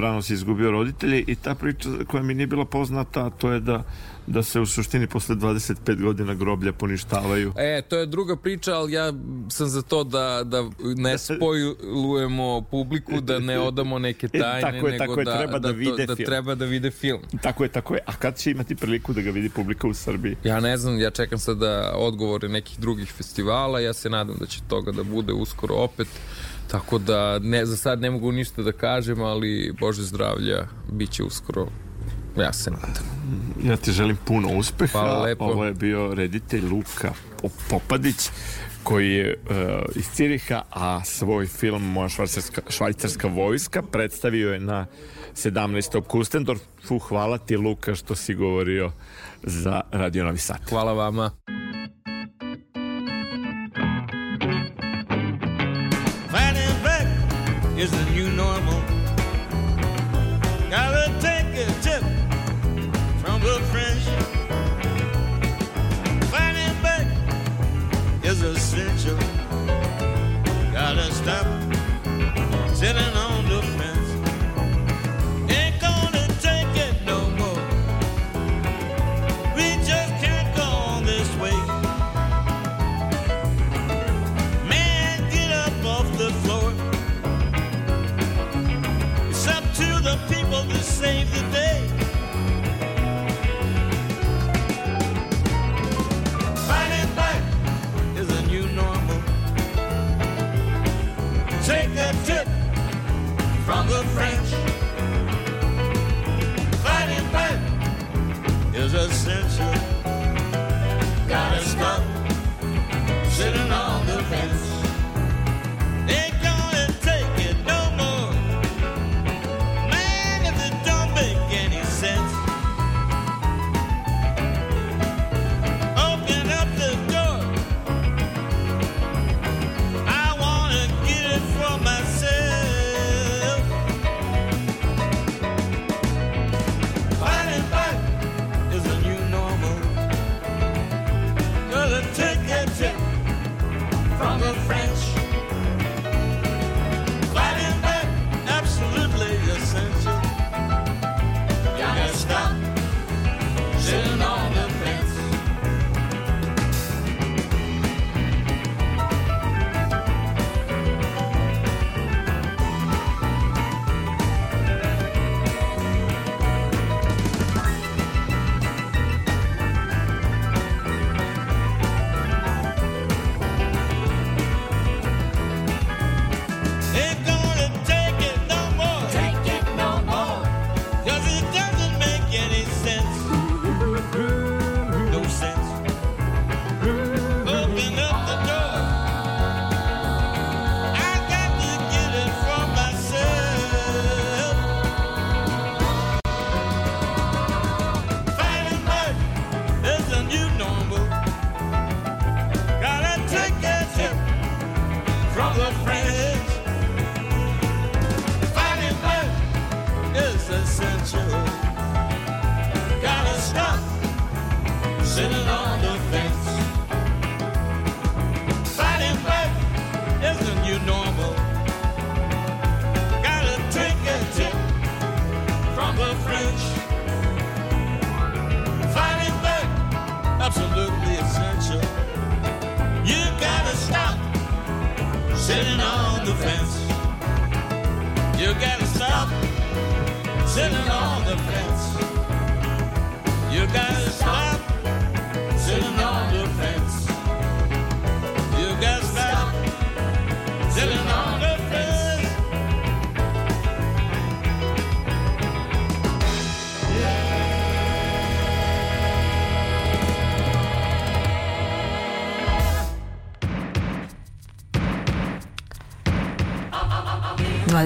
rano 0.00 0.22
si 0.22 0.34
izgubio 0.34 0.70
roditelje 0.70 1.24
i 1.26 1.34
ta 1.34 1.54
priča 1.54 1.88
koja 2.06 2.22
mi 2.22 2.34
nije 2.34 2.46
bila 2.46 2.64
poznata 2.64 3.30
to 3.30 3.52
je 3.52 3.60
da 3.60 3.84
da 4.28 4.42
se 4.42 4.60
u 4.60 4.66
suštini 4.66 5.06
posle 5.06 5.36
25 5.36 6.02
godina 6.02 6.34
groblja 6.34 6.72
poništavaju. 6.72 7.52
E, 7.56 7.82
to 7.82 7.96
je 7.98 8.06
druga 8.06 8.36
priča, 8.36 8.74
ali 8.74 8.92
ja 8.92 9.12
sam 9.50 9.68
za 9.68 9.82
to 9.82 10.04
da, 10.04 10.42
da 10.44 10.70
ne 10.96 11.18
spojlujemo 11.18 12.62
publiku, 12.62 13.20
da 13.20 13.38
ne 13.38 13.58
odamo 13.58 13.98
neke 13.98 14.28
e, 14.32 14.38
tajne, 14.38 14.68
e, 14.68 14.72
tako 14.72 14.86
je, 14.86 14.92
nego 14.92 15.04
tako 15.06 15.20
je, 15.20 15.24
da, 15.24 15.38
treba 15.38 15.58
da, 15.58 15.58
da, 15.58 15.70
vide 15.70 16.06
da, 16.06 16.16
film. 16.16 16.24
da 16.24 16.24
treba 16.24 16.54
da 16.54 16.64
vide 16.64 16.90
film. 16.90 17.20
Tako 17.42 17.62
je, 17.62 17.68
tako 17.68 17.94
je. 17.94 18.00
A 18.06 18.12
kad 18.12 18.36
će 18.36 18.50
imati 18.50 18.74
priliku 18.74 19.12
da 19.12 19.20
ga 19.20 19.30
vidi 19.30 19.48
publika 19.48 19.88
u 19.88 19.94
Srbiji? 19.94 20.36
Ja 20.44 20.60
ne 20.60 20.76
znam, 20.76 21.00
ja 21.00 21.10
čekam 21.10 21.38
sada 21.38 21.92
odgovore 21.96 22.48
nekih 22.48 22.78
drugih 22.78 23.12
festivala, 23.12 23.80
ja 23.80 23.92
se 23.92 24.10
nadam 24.10 24.36
da 24.40 24.46
će 24.46 24.60
toga 24.68 24.92
da 24.92 25.02
bude 25.02 25.32
uskoro 25.32 25.74
opet. 25.74 26.08
Tako 26.70 26.98
da 26.98 27.38
ne, 27.38 27.66
za 27.66 27.76
sad 27.76 28.00
ne 28.00 28.10
mogu 28.10 28.32
ništa 28.32 28.62
da 28.62 28.72
kažem, 28.72 29.22
ali 29.22 29.72
Bože 29.80 30.02
zdravlja, 30.02 30.66
bit 30.92 31.10
će 31.10 31.22
uskoro 31.22 31.66
Ja 32.38 32.52
se 32.52 32.70
nadam. 32.70 33.04
Ja 33.64 33.76
ti 33.76 33.92
želim 33.92 34.16
puno 34.24 34.48
uspeha. 34.48 34.92
Hvala 34.92 35.22
lepo. 35.22 35.44
Ovo 35.44 35.64
je 35.64 35.74
bio 35.74 36.14
reditelj 36.14 36.64
Luka 36.64 37.12
Popadić 37.70 38.30
koji 38.82 39.10
je 39.10 39.36
uh, 39.50 39.56
iz 39.94 40.04
Ciriha, 40.14 40.62
a 40.70 41.04
svoj 41.04 41.46
film 41.46 41.92
Moja 41.92 42.08
švajcarska, 42.08 42.62
švajcarska 42.68 43.28
vojska 43.28 43.82
predstavio 43.82 44.52
je 44.52 44.60
na 44.60 44.86
17. 45.34 46.02
Kustendorfu. 46.02 46.98
Hvala 46.98 47.38
ti 47.38 47.56
Luka 47.56 47.94
što 47.94 48.14
si 48.14 48.34
govorio 48.34 48.92
za 49.42 49.80
Radio 49.92 50.24
Novi 50.24 50.38
Sad. 50.38 50.58
Hvala 50.68 50.92
vama. 50.92 51.30
Fighting 56.30 56.82
back 56.82 57.06
is 57.78 57.90
the 57.90 58.04
new 58.14 58.27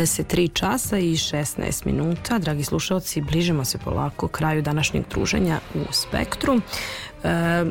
23 0.03 0.53
časa 0.53 0.99
i 0.99 1.13
16 1.13 1.87
minuta. 1.87 2.39
Dragi 2.39 2.65
slušalci, 2.65 3.21
bližimo 3.21 3.65
se 3.65 3.79
polako 3.79 4.29
kraju 4.29 4.63
današnjeg 4.63 5.05
druženja 5.11 5.61
u 5.75 5.93
Spektru. 5.93 6.61
E, 7.25 7.65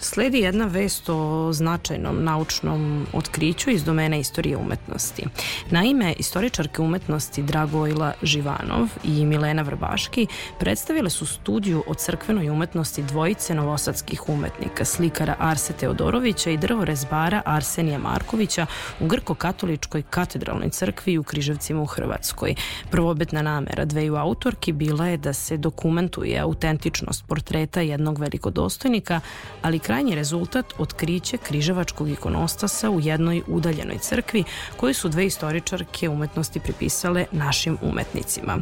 Sledi 0.00 0.38
jedna 0.38 0.66
vest 0.66 1.08
o 1.08 1.52
značajnom 1.52 2.24
naučnom 2.24 3.06
otkriću 3.12 3.70
iz 3.70 3.84
domena 3.84 4.16
istorije 4.16 4.56
umetnosti. 4.56 5.24
Naime, 5.70 6.14
istoričarke 6.18 6.82
umetnosti 6.82 7.42
Dragojla 7.42 8.12
Živanov 8.22 8.88
i 9.04 9.26
Milena 9.26 9.62
Vrbaški 9.62 10.26
predstavile 10.58 11.10
su 11.10 11.26
studiju 11.26 11.84
o 11.86 11.94
crkvenoj 11.94 12.50
umetnosti 12.50 13.02
dvojice 13.02 13.54
novosadskih 13.54 14.28
umetnika, 14.28 14.84
slikara 14.84 15.36
Arse 15.38 15.72
Teodorovića 15.72 16.50
i 16.50 16.56
drvorezbara 16.56 17.42
Arsenija 17.44 17.98
Markovića 17.98 18.66
u 19.00 19.06
Grko-katoličkoj 19.06 20.02
katedralnoj 20.02 20.70
crkvi 20.70 21.18
u 21.18 21.22
Križevcima 21.22 21.82
u 21.82 21.86
Hrvatskoj. 21.86 22.54
Prvobetna 22.90 23.42
namera 23.42 23.84
dveju 23.84 24.16
autorki 24.16 24.72
bila 24.72 25.06
je 25.06 25.16
da 25.16 25.32
se 25.32 25.56
dokumentuje 25.56 26.38
autentičnost 26.38 27.24
portreta 27.26 27.80
jednog 27.80 28.18
velikodostojnika, 28.18 29.20
ali 29.62 29.78
krajnji 29.88 30.14
rezultat 30.14 30.74
otkriće 30.78 31.36
križevačkog 31.36 32.08
ikonostasa 32.08 32.90
u 32.90 33.00
jednoj 33.00 33.42
udaljenoj 33.46 33.98
crkvi 33.98 34.44
koju 34.76 34.94
su 34.94 35.08
dve 35.08 35.26
istoričarke 35.26 36.08
umetnosti 36.08 36.60
pripisale 36.60 37.26
našim 37.32 37.78
umetnicima. 37.82 38.58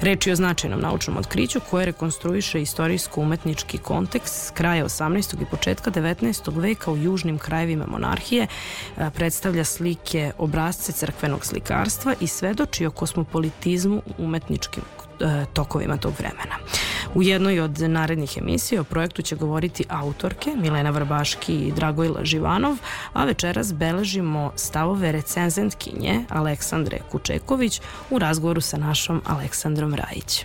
Reč 0.00 0.26
je 0.26 0.32
o 0.32 0.36
značajnom 0.36 0.80
naučnom 0.80 1.16
otkriću 1.16 1.60
koje 1.70 1.86
rekonstruiše 1.86 2.62
istorijsko-umetnički 2.62 3.78
kontekst 3.78 4.46
s 4.46 4.50
kraja 4.50 4.84
18. 4.84 5.42
i 5.42 5.50
početka 5.50 5.90
19. 5.90 6.60
veka 6.60 6.90
u 6.90 6.96
južnim 6.96 7.38
krajevima 7.38 7.86
monarhije, 7.86 8.46
predstavlja 9.14 9.64
slike 9.64 10.32
obrazce 10.38 10.92
crkvenog 10.92 11.44
slikarstva 11.44 12.14
i 12.20 12.26
svedoči 12.26 12.86
o 12.86 12.90
kosmopolitizmu 12.90 14.02
umetničkim 14.18 14.82
tokovima 15.52 15.96
tog 15.96 16.12
vremena. 16.18 16.54
U 17.14 17.22
jednoj 17.22 17.60
od 17.60 17.80
narednih 17.80 18.38
emisija 18.38 18.80
o 18.80 18.84
projektu 18.84 19.22
će 19.22 19.36
govoriti 19.36 19.84
autorke 19.88 20.50
Milena 20.56 20.90
Vrbaški 20.90 21.54
i 21.54 21.72
Dragojla 21.72 22.24
Živanov, 22.24 22.76
a 23.12 23.24
večeras 23.24 23.74
beležimo 23.74 24.52
stavove 24.56 25.12
recenzentkinje 25.12 26.24
Aleksandre 26.28 26.98
Kučeković 27.10 27.80
u 28.10 28.18
razgovoru 28.18 28.60
sa 28.60 28.76
našom 28.76 29.22
Aleksandrom 29.26 29.94
Rajić. 29.94 30.44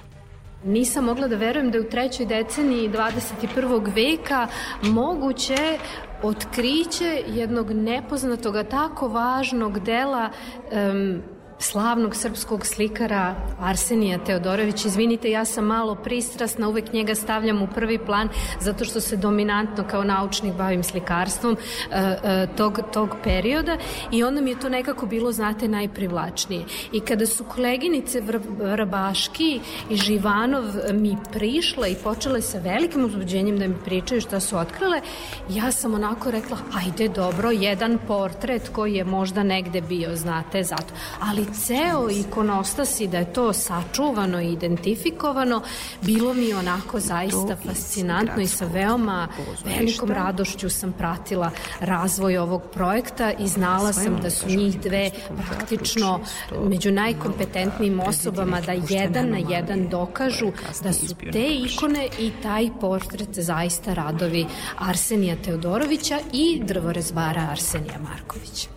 Nisam 0.65 1.05
mogla 1.05 1.27
da 1.27 1.35
verujem 1.35 1.71
da 1.71 1.77
je 1.77 1.81
u 1.81 1.89
trećoj 1.89 2.25
deceniji 2.25 2.89
21. 2.89 3.91
veka 3.95 4.47
moguće 4.81 5.77
otkriće 6.23 7.23
jednog 7.27 7.71
nepoznatog, 7.71 8.55
tako 8.69 9.07
važnog 9.07 9.79
dela 9.79 10.29
um, 10.71 11.21
slavnog 11.65 12.15
srpskog 12.15 12.65
slikara 12.65 13.35
Arsenija 13.59 14.17
Teodorović. 14.17 14.85
Izvinite, 14.85 15.31
ja 15.31 15.45
sam 15.45 15.65
malo 15.65 15.95
pristrasna, 15.95 16.67
uvek 16.67 16.93
njega 16.93 17.15
stavljam 17.15 17.61
u 17.61 17.67
prvi 17.67 17.97
plan 17.97 18.29
zato 18.59 18.85
što 18.85 19.01
se 19.01 19.17
dominantno 19.17 19.83
kao 19.89 20.03
naučnik 20.03 20.53
bavim 20.53 20.83
slikarstvom 20.83 21.53
uh, 21.53 21.95
uh, 21.95 22.55
tog, 22.57 22.79
tog 22.93 23.15
perioda 23.23 23.77
i 24.11 24.23
onda 24.23 24.41
mi 24.41 24.49
je 24.49 24.59
to 24.59 24.69
nekako 24.69 25.05
bilo, 25.05 25.31
znate, 25.31 25.67
najprivlačnije. 25.67 26.65
I 26.91 26.99
kada 26.99 27.25
su 27.25 27.43
koleginice 27.43 28.21
Vr 28.21 28.39
Vrbaški 28.59 29.59
i 29.89 29.95
Živanov 29.95 30.63
mi 30.93 31.17
prišle 31.33 31.91
i 31.91 31.95
počele 32.03 32.41
sa 32.41 32.59
velikim 32.59 33.05
uzbuđenjem 33.05 33.59
da 33.59 33.67
mi 33.67 33.75
pričaju 33.85 34.21
šta 34.21 34.39
su 34.39 34.57
otkrile, 34.57 35.01
ja 35.49 35.71
sam 35.71 35.93
onako 35.93 36.31
rekla, 36.31 36.57
ajde 36.73 37.07
dobro, 37.07 37.51
jedan 37.51 37.97
portret 38.07 38.69
koji 38.69 38.93
je 38.93 39.03
možda 39.03 39.43
negde 39.43 39.81
bio, 39.81 40.15
znate, 40.15 40.63
zato. 40.63 40.93
Ali 41.19 41.54
ceo 41.55 42.09
ikonostas 42.09 42.99
i 42.99 43.07
da 43.07 43.17
je 43.17 43.33
to 43.33 43.53
sačuvano 43.53 44.41
i 44.41 44.53
identifikovano, 44.53 45.61
bilo 46.01 46.33
mi 46.33 46.53
onako 46.53 46.99
zaista 46.99 47.55
fascinantno 47.65 48.41
i 48.41 48.47
sa 48.47 48.65
veoma 48.65 49.27
velikom 49.65 50.11
radošću 50.11 50.69
sam 50.69 50.93
pratila 50.93 51.51
razvoj 51.79 52.37
ovog 52.37 52.61
projekta 52.73 53.31
i 53.31 53.47
znala 53.47 53.93
sam 53.93 54.19
da 54.21 54.29
su 54.29 54.49
njih 54.49 54.79
dve 54.81 55.11
praktično 55.47 56.19
među 56.63 56.91
najkompetentnijim 56.91 57.99
osobama 57.99 58.61
da 58.61 58.71
jedan 58.71 59.29
na 59.29 59.37
jedan 59.49 59.89
dokažu 59.89 60.51
da 60.83 60.93
su 60.93 61.15
te 61.31 61.47
ikone 61.47 62.07
i 62.19 62.31
taj 62.43 62.69
portret 62.81 63.39
zaista 63.39 63.93
radovi 63.93 64.45
Arsenija 64.77 65.35
Teodorovića 65.45 66.19
i 66.33 66.61
drvorezbara 66.63 67.47
Arsenija 67.51 67.99
Markovića. 67.99 68.74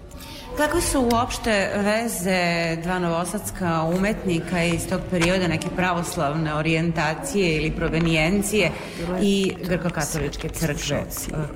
Kakve 0.59 0.81
su 0.81 1.01
uopšte 1.13 1.71
veze 1.77 2.77
dva 2.83 2.99
novosadska 2.99 3.83
umetnika 3.97 4.65
iz 4.65 4.89
tog 4.89 5.01
perioda, 5.11 5.49
neke 5.49 5.69
pravoslavne 5.77 6.55
orijentacije 6.55 7.57
ili 7.57 7.71
provenijencije 7.71 8.71
i 9.23 9.55
grko-katoličke 9.65 10.49
crkve 10.49 11.05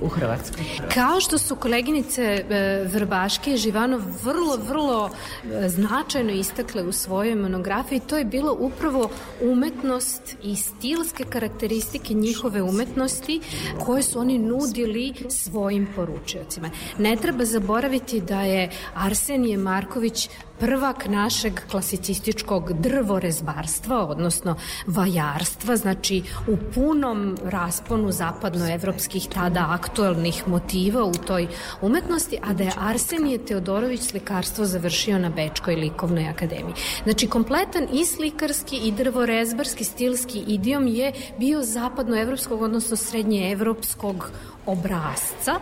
u 0.01 0.07
Hrvatskoj? 0.07 0.63
Kao 0.93 1.21
što 1.21 1.37
su 1.37 1.55
koleginice 1.55 2.21
e, 2.21 2.83
Vrbaške 2.93 3.53
i 3.53 3.57
Živanov 3.57 4.01
vrlo, 4.23 4.57
vrlo 4.67 5.09
e, 5.09 5.69
značajno 5.69 6.31
istakle 6.31 6.83
u 6.83 6.91
svojoj 6.91 7.35
monografiji, 7.35 7.99
to 7.99 8.17
je 8.17 8.25
bilo 8.25 8.57
upravo 8.59 9.09
umetnost 9.41 10.35
i 10.43 10.55
stilske 10.55 11.23
karakteristike 11.23 12.13
njihove 12.13 12.61
umetnosti 12.61 13.41
koje 13.85 14.03
su 14.03 14.19
oni 14.19 14.37
nudili 14.37 15.13
svojim 15.29 15.87
poručiocima. 15.95 16.69
Ne 16.97 17.15
treba 17.15 17.45
zaboraviti 17.45 18.21
da 18.21 18.41
je 18.41 18.69
Arsenije 18.95 19.57
Marković 19.57 20.29
prvak 20.59 21.07
našeg 21.07 21.53
klasicističkog 21.71 22.73
drvorezbarstva, 22.73 24.05
odnosno 24.07 24.55
vajarstva, 24.87 25.75
znači 25.75 26.23
u 26.47 26.57
punom 26.75 27.37
rasponu 27.43 28.11
zapadnoevropskih 28.11 29.27
tada 29.33 29.67
aktuelnih 29.69 30.47
motiva 30.47 31.03
u 31.03 31.13
toj 31.13 31.47
umetnosti, 31.81 32.37
a 32.43 32.53
da 32.53 32.63
je 32.63 32.73
Arsenije 32.77 33.45
Teodorović 33.45 34.01
slikarstvo 34.01 34.65
završio 34.65 35.19
na 35.19 35.29
Bečkoj 35.29 35.75
likovnoj 35.75 36.27
akademiji. 36.27 36.73
Znači, 37.03 37.27
kompletan 37.27 37.87
i 37.93 38.05
slikarski 38.05 38.77
i 38.77 38.91
drvorezbarski 38.91 39.83
stilski 39.83 40.39
idiom 40.39 40.87
je 40.87 41.13
bio 41.39 41.61
zapadnoevropskog, 41.61 42.61
odnosno 42.61 42.95
srednjeevropskog 42.95 44.31
obrazca 44.65 45.59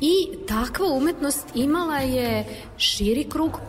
i 0.00 0.28
takva 0.48 0.86
umetnost 0.86 1.46
imala 1.54 1.96
je 1.96 2.44
širi 2.76 3.24
krug 3.24 3.60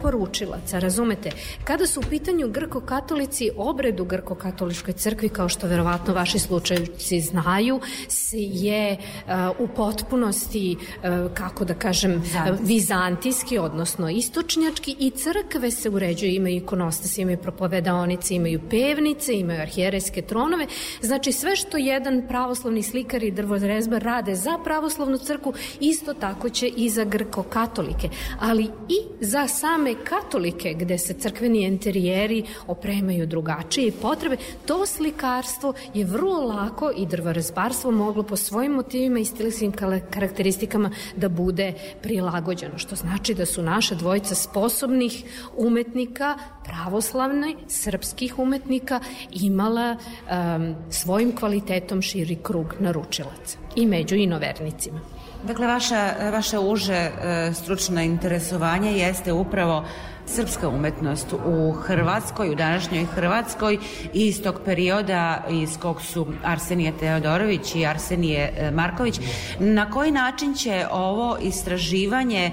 poručilaca, 0.61 0.79
razumete? 0.79 1.31
Kada 1.63 1.85
su 1.85 1.99
u 1.99 2.03
pitanju 2.09 2.47
grko-katolici, 2.47 3.49
obred 3.57 3.99
u 3.99 4.05
grko-katoličkoj 4.05 4.93
crkvi, 4.93 5.29
kao 5.29 5.49
što 5.49 5.67
verovatno 5.67 6.13
vaši 6.13 6.39
slučajci 6.39 7.19
znaju, 7.19 7.79
se 8.07 8.37
je 8.37 8.97
uh, 8.97 9.33
u 9.59 9.67
potpunosti, 9.67 10.77
uh, 10.77 11.31
kako 11.33 11.65
da 11.65 11.73
kažem, 11.73 12.23
vizantijski, 12.61 13.57
odnosno 13.57 14.09
istočnjački 14.09 14.95
i 14.99 15.09
crkve 15.09 15.71
se 15.71 15.89
uređuju, 15.89 16.31
imaju 16.31 16.55
ikonostase, 16.55 17.21
imaju 17.21 17.37
propovedaonice, 17.37 18.35
imaju 18.35 18.61
pevnice, 18.69 19.33
imaju 19.33 19.61
arhijerejske 19.61 20.21
tronove, 20.21 20.67
znači 21.01 21.31
sve 21.31 21.55
što 21.55 21.77
jedan 21.77 22.27
pravoslavni 22.27 22.83
slikar 22.83 23.23
i 23.23 23.31
drvorezbar 23.31 24.03
rade 24.03 24.35
za 24.35 24.57
pravoslavnu 24.63 25.17
crku, 25.17 25.53
isto 25.79 26.13
tako 26.13 26.49
će 26.49 26.67
i 26.67 26.89
za 26.89 27.03
grko-katolike, 27.03 28.09
ali 28.39 28.63
i 28.63 28.97
za 29.19 29.47
same 29.47 29.95
katolike 30.03 30.50
gde 30.75 30.97
se 30.97 31.13
crkveni 31.13 31.63
interijeri 31.63 32.43
opremaju 32.67 33.27
drugačije 33.27 33.87
i 33.87 33.91
potrebe, 33.91 34.37
to 34.65 34.85
slikarstvo 34.85 35.73
je 35.93 36.05
vrlo 36.05 36.41
lako 36.41 36.91
i 36.97 37.05
drvorezbarstvo 37.05 37.91
moglo 37.91 38.23
po 38.23 38.35
svojim 38.35 38.71
motivima 38.71 39.19
i 39.19 39.25
stilskim 39.25 39.71
karakteristikama 40.09 40.91
da 41.15 41.29
bude 41.29 41.73
prilagođeno, 42.01 42.77
što 42.77 42.95
znači 42.95 43.33
da 43.33 43.45
su 43.45 43.61
naše 43.61 43.95
dvojica 43.95 44.35
sposobnih 44.35 45.23
umetnika, 45.57 46.37
pravoslavne, 46.63 47.55
srpskih 47.67 48.39
umetnika 48.39 48.99
imala 49.31 49.95
um, 49.95 50.75
svojim 50.89 51.35
kvalitetom 51.35 52.01
širi 52.01 52.35
krug 52.43 52.75
naručilaca 52.79 53.57
i 53.75 53.85
među 53.85 54.15
inovernicima. 54.15 54.99
Dakle, 55.47 55.67
vaša, 55.67 56.13
vaše 56.31 56.59
uže 56.59 56.93
e, 56.93 57.11
stručno 57.53 58.01
interesovanje 58.01 58.91
jeste 58.91 59.33
upravo 59.33 59.85
srpska 60.31 60.69
umetnost 60.69 61.33
u 61.45 61.71
Hrvatskoj, 61.71 62.49
u 62.49 62.55
današnjoj 62.55 63.05
Hrvatskoj 63.05 63.77
i 64.13 64.27
iz 64.27 64.43
tog 64.43 64.61
perioda 64.65 65.43
iz 65.49 65.77
kog 65.79 66.01
su 66.01 66.27
Arsenije 66.43 66.93
Teodorović 66.99 67.75
i 67.75 67.85
Arsenije 67.85 68.53
e, 68.57 68.71
Marković. 68.71 69.19
Na 69.59 69.89
koji 69.89 70.11
način 70.11 70.53
će 70.53 70.85
ovo 70.91 71.37
istraživanje 71.41 72.45
e, 72.45 72.51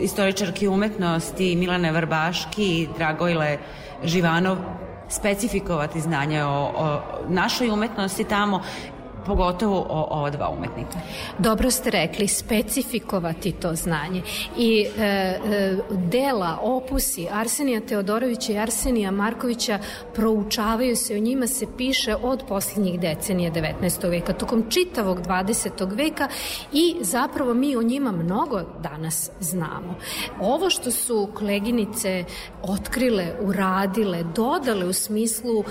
istoričarki 0.00 0.68
umetnosti 0.68 1.56
Milane 1.56 1.92
Vrbaški 1.92 2.64
i 2.64 2.88
Dragojle 2.98 3.58
Živanov 4.04 4.56
specifikovati 5.08 6.00
znanje 6.00 6.44
o, 6.44 6.72
o 6.76 7.00
našoj 7.28 7.70
umetnosti 7.70 8.24
tamo 8.24 8.62
pogotovo 9.26 9.86
o 9.88 10.06
ova 10.10 10.30
dva 10.30 10.48
umetnika. 10.48 10.98
Dobro 11.38 11.70
ste 11.70 11.90
rekli, 11.90 12.28
specifikovati 12.28 13.52
to 13.52 13.74
znanje. 13.74 14.22
I 14.58 14.86
e, 14.98 15.02
e, 15.02 15.38
dela, 15.90 16.58
opusi 16.62 17.28
Arsenija 17.32 17.80
Teodorovića 17.80 18.52
i 18.52 18.58
Arsenija 18.58 19.10
Markovića 19.10 19.78
proučavaju 20.14 20.96
se, 20.96 21.14
o 21.14 21.18
njima 21.18 21.46
se 21.46 21.66
piše 21.76 22.14
od 22.22 22.44
posljednjih 22.48 23.00
decenija 23.00 23.50
19. 23.52 24.10
veka, 24.10 24.32
tokom 24.32 24.64
čitavog 24.70 25.20
20. 25.20 25.96
veka 25.96 26.28
i 26.72 26.96
zapravo 27.00 27.54
mi 27.54 27.76
o 27.76 27.82
njima 27.82 28.12
mnogo 28.12 28.62
danas 28.82 29.30
znamo. 29.40 29.94
Ovo 30.40 30.70
što 30.70 30.90
su 30.90 31.28
koleginice 31.34 32.24
otkrile, 32.62 33.32
uradile, 33.40 34.22
dodale 34.34 34.84
u 34.84 34.92
smislu 34.92 35.60
e, 35.60 35.64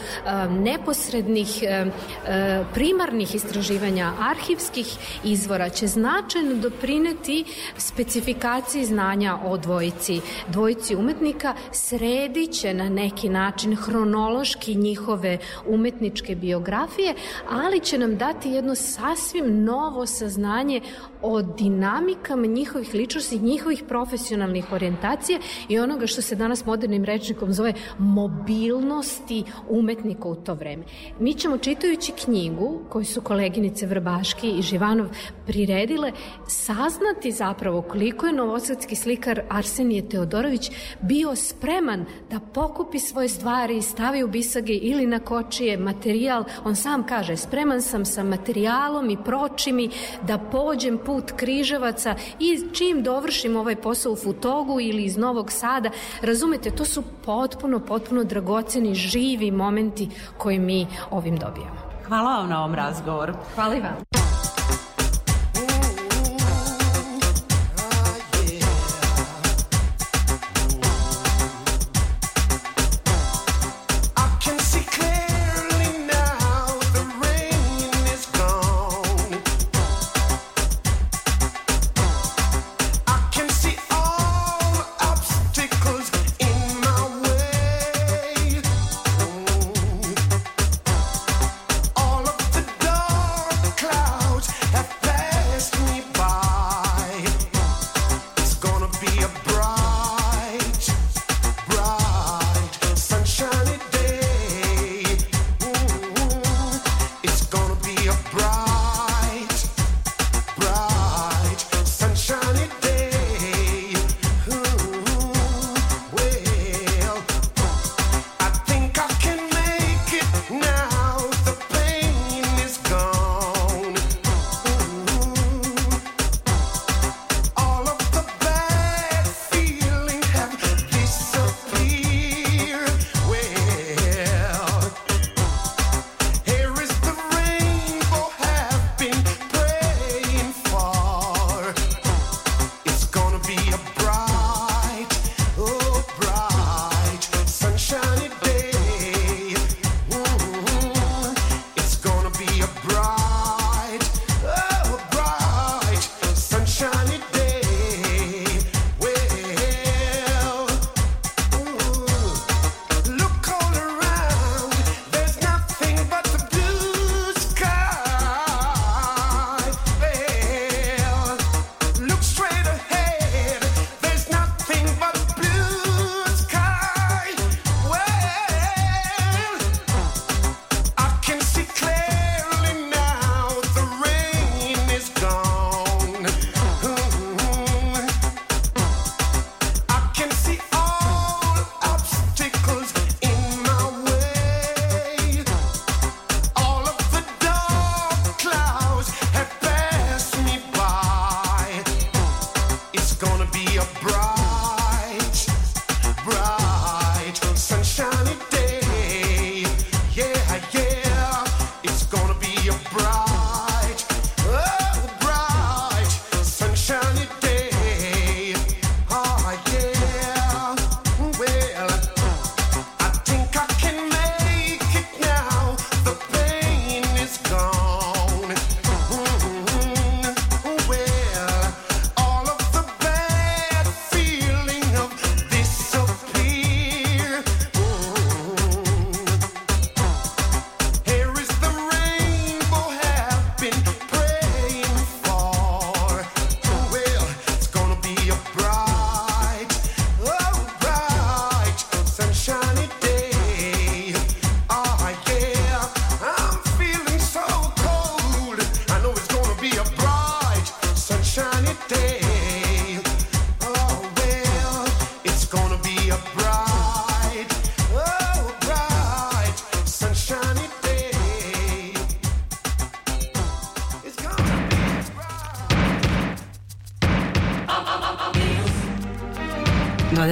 neposrednih 0.50 1.64
e, 1.64 1.86
e, 2.28 2.64
primarnih 2.74 3.36
istraživanja 3.46 4.14
arhivskih 4.20 4.98
izvora 5.24 5.70
će 5.70 5.88
značajno 5.88 6.56
doprineti 6.56 7.44
specifikaciji 7.78 8.86
znanja 8.86 9.38
o 9.46 9.58
dvojici, 9.58 10.22
dvojici 10.48 10.96
umetnika, 10.96 11.56
srediće 11.72 12.74
na 12.74 12.90
neki 12.90 13.30
način 13.30 13.76
hronološki 13.76 14.76
njihove 14.76 15.38
umetničke 15.68 16.36
biografije, 16.36 17.14
ali 17.50 17.80
će 17.80 17.98
nam 17.98 18.18
dati 18.18 18.50
jedno 18.50 18.76
sasvim 18.76 19.64
novo 19.64 20.06
saznanje 20.06 20.82
o 21.26 21.42
dinamikama 21.42 22.46
njihovih 22.48 22.94
ličnosti, 22.94 23.40
njihovih 23.40 23.84
profesionalnih 23.88 24.72
orijentacija 24.72 25.40
i 25.70 25.80
onoga 25.80 26.08
što 26.08 26.22
se 26.22 26.36
danas 26.36 26.66
modernim 26.66 27.04
rečnikom 27.06 27.54
zove 27.54 27.74
mobilnosti 27.98 29.44
umetnika 29.70 30.28
u 30.28 30.36
to 30.36 30.54
vreme. 30.54 30.84
Mi 31.20 31.34
ćemo 31.34 31.58
čitajući 31.58 32.12
knjigu 32.12 32.80
koju 32.90 33.06
su 33.06 33.22
koleginice 33.22 33.86
Vrbaški 33.86 34.50
i 34.50 34.62
Živanov 34.62 35.08
priredile 35.46 36.12
saznati 36.48 37.32
zapravo 37.32 37.82
koliko 37.82 38.26
je 38.26 38.34
novosadski 38.34 38.96
slikar 38.96 39.42
Arsenije 39.50 40.10
Teodorović 40.10 40.72
bio 41.02 41.36
spreman 41.36 42.06
da 42.32 42.40
pokupi 42.40 43.00
svoje 43.00 43.30
stvari, 43.30 43.82
stavi 43.82 44.24
u 44.24 44.28
bisage 44.28 44.74
ili 44.74 45.08
na 45.08 45.20
kočije 45.20 45.78
materijal. 45.78 46.44
On 46.64 46.76
sam 46.76 47.04
kaže 47.08 47.38
spreman 47.38 47.82
sam 47.82 48.06
sa 48.06 48.24
materijalom 48.24 49.10
i 49.10 49.18
pročimi 49.26 49.90
da 50.28 50.38
pođem 50.38 50.98
put 50.98 51.15
križevaca 51.36 52.16
i 52.40 52.62
čim 52.74 53.04
dovršim 53.04 53.56
ovaj 53.56 53.76
posao 53.76 54.12
u 54.12 54.16
Futogu 54.16 54.80
ili 54.82 55.04
iz 55.04 55.18
Novog 55.18 55.52
Sada, 55.52 55.90
razumete, 56.22 56.72
to 56.72 56.86
su 56.86 57.04
potpuno, 57.26 57.80
potpuno 57.80 58.24
dragoceni, 58.24 58.96
živi 58.96 59.52
momenti 59.52 60.10
koje 60.38 60.60
mi 60.60 60.88
ovim 61.12 61.38
dobijamo. 61.38 61.86
Hvala 62.08 62.38
vam 62.38 62.50
na 62.50 62.60
ovom 62.60 62.76
razgovoru. 62.76 63.34
Hvala 63.56 63.76
i 63.76 63.80
vam. 63.80 64.25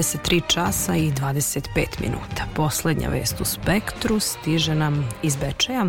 23 0.04 0.42
časa 0.48 0.96
i 0.96 1.12
25 1.12 2.00
minuta. 2.00 2.43
Poslednja 2.56 3.10
vest 3.10 3.42
u 3.42 3.46
Spektru 3.46 4.20
stiže 4.20 4.76
nam 4.76 5.10
iz 5.24 5.36
Bečeja 5.36 5.86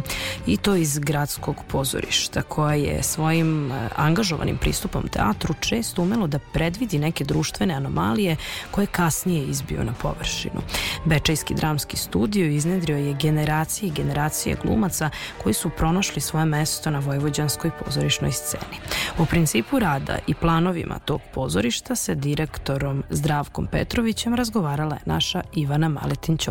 i 0.47 0.57
to 0.57 0.75
iz 0.75 0.99
gradskog 0.99 1.57
pozorišta 1.69 2.43
koja 2.43 2.75
je 2.75 3.03
svojim 3.03 3.73
e, 3.73 3.89
angažovanim 3.97 4.59
pristupom 4.59 5.09
teatru 5.09 5.55
često 5.61 6.03
umelo 6.03 6.27
da 6.27 6.39
predvidi 6.39 6.99
neke 6.99 7.25
društvene 7.25 7.75
anomalije 7.75 8.37
koje 8.71 8.87
kasnije 8.87 9.45
izbio 9.45 9.85
na 9.85 9.93
površinu. 9.93 10.61
Bečejski 11.05 11.55
dramski 11.55 11.97
studio 11.97 12.47
iznedrio 12.47 12.97
je 12.97 13.15
generacije 13.15 13.89
i 13.89 13.93
generacije 13.93 14.57
glumaca 14.63 15.11
koji 15.43 15.55
su 15.55 15.71
pronašli 15.71 16.21
svoje 16.21 16.47
mesto 16.47 16.91
na 16.91 16.99
vojvođanskoj 16.99 17.71
pozorišnoj 17.85 18.33
sceni. 18.33 18.77
U 19.19 19.27
principu 19.27 19.79
rada 19.79 20.19
i 20.27 20.35
planovima 20.35 20.99
tog 20.99 21.21
pozorišta 21.35 21.95
se 21.97 22.15
direktorom 22.15 23.03
Zdravkom 23.11 23.67
Petrovićem 23.67 24.35
razgovarala 24.35 24.95
je 24.95 25.03
naša 25.05 25.43
Ivana 25.55 25.89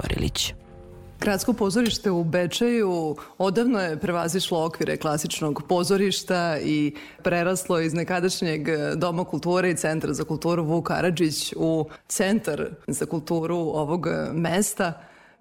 Maletin-Ćorilić. 0.04 0.54
Gradsko 1.20 1.54
pozorište 1.54 2.12
u 2.12 2.24
Bečeju 2.24 3.16
odavno 3.38 3.80
je 3.80 4.00
prevazišlo 4.00 4.66
okvire 4.66 4.98
klasičnog 4.98 5.64
pozorišta 5.70 6.58
i 6.60 6.96
preraslo 7.24 7.80
iz 7.80 7.94
nekadašnjeg 7.94 8.68
Doma 8.96 9.24
kulture 9.24 9.70
i 9.70 9.76
Centra 9.76 10.14
za 10.14 10.24
kulturu 10.24 10.64
Vuk 10.64 10.88
Karadžić 10.88 11.54
u 11.58 11.90
Centar 12.08 12.66
za 12.88 13.06
kulturu 13.06 13.58
ovog 13.58 14.08
mesta. 14.34 14.94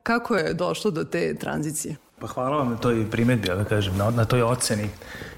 Kako 0.03 0.37
je 0.37 0.55
došlo 0.55 0.91
do 0.91 1.05
te 1.05 1.35
tranzicije? 1.35 1.97
Pa 2.19 2.27
hvala 2.27 2.57
vam 2.57 2.71
na 2.71 2.77
toj 2.77 3.11
primetbi, 3.11 3.49
da 3.49 3.65
kažem, 3.65 3.97
na, 3.97 4.11
na 4.11 4.25
toj 4.25 4.43
oceni. 4.43 4.89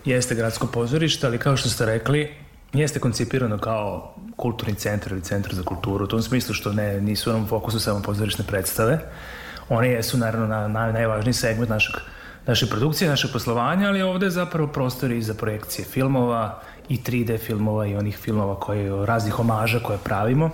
Jeste 0.05 0.35
gradsko 0.35 0.67
pozorište, 0.67 1.27
ali 1.27 1.39
kao 1.39 1.57
što 1.57 1.69
ste 1.69 1.87
rekli, 1.87 2.44
jeste 2.75 3.01
koncipirano 3.01 3.59
kao 3.59 4.15
kulturni 4.37 4.75
centar 4.75 5.13
ili 5.13 5.23
centar 5.23 5.55
za 5.55 5.63
kulturu, 5.63 6.05
u 6.05 6.09
tom 6.09 6.23
smislu 6.23 6.55
što 6.55 6.73
ne, 6.73 7.01
nisu 7.01 7.33
nam 7.33 7.47
fokusu 7.47 7.81
samo 7.81 8.03
pozorišne 8.03 8.45
predstave. 8.49 8.99
One 9.69 9.89
jesu 9.89 10.19
naravno 10.19 10.47
na, 10.47 10.69
na, 10.69 10.93
najvažniji 10.93 11.33
segment 11.33 11.71
našeg, 11.71 11.95
naše 12.47 12.67
produkcije, 12.67 13.11
našeg 13.11 13.31
poslovanja, 13.33 13.89
ali 13.89 14.03
ovde 14.03 14.27
je 14.27 14.31
zapravo 14.31 14.69
prostor 14.69 15.13
i 15.13 15.23
za 15.23 15.35
projekcije 15.35 15.85
filmova 15.85 16.61
i 16.89 16.99
3D 16.99 17.39
filmova 17.39 17.87
i 17.87 17.97
onih 17.97 18.17
filmova 18.17 18.61
koje, 18.61 19.07
raznih 19.07 19.39
omaža 19.39 19.81
koje 19.81 19.99
pravimo 19.99 20.51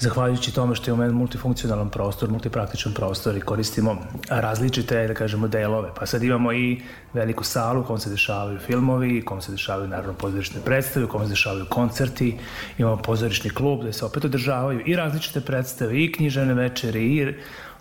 zahvaljujući 0.00 0.54
tome 0.54 0.74
što 0.74 0.90
imamo 0.90 1.12
multifunkcionalan 1.12 1.90
prostor, 1.90 2.30
multipraktičan 2.30 2.92
prostor 2.94 3.36
i 3.36 3.40
koristimo 3.40 3.96
različite, 4.28 5.08
da 5.08 5.14
kažemo, 5.14 5.48
delove. 5.48 5.90
Pa 5.98 6.06
sad 6.06 6.22
imamo 6.22 6.52
i 6.52 6.80
veliku 7.12 7.44
salu 7.44 7.80
u 7.80 7.84
kom 7.84 7.98
se 7.98 8.10
dešavaju 8.10 8.58
filmovi, 8.58 9.20
u 9.20 9.24
kom 9.24 9.40
se 9.40 9.52
dešavaju 9.52 9.88
naravno 9.88 10.12
pozorišne 10.12 10.60
predstave, 10.64 11.06
u 11.06 11.08
kom 11.08 11.22
se 11.22 11.28
dešavaju 11.28 11.66
koncerti, 11.68 12.38
imamo 12.78 12.96
pozorišni 12.96 13.50
klub 13.50 13.80
gde 13.80 13.92
se 13.92 14.04
opet 14.04 14.24
održavaju 14.24 14.80
i 14.86 14.96
različite 14.96 15.40
predstave, 15.40 16.04
i 16.04 16.12
knjižene 16.12 16.54
večere, 16.54 17.00
i 17.00 17.34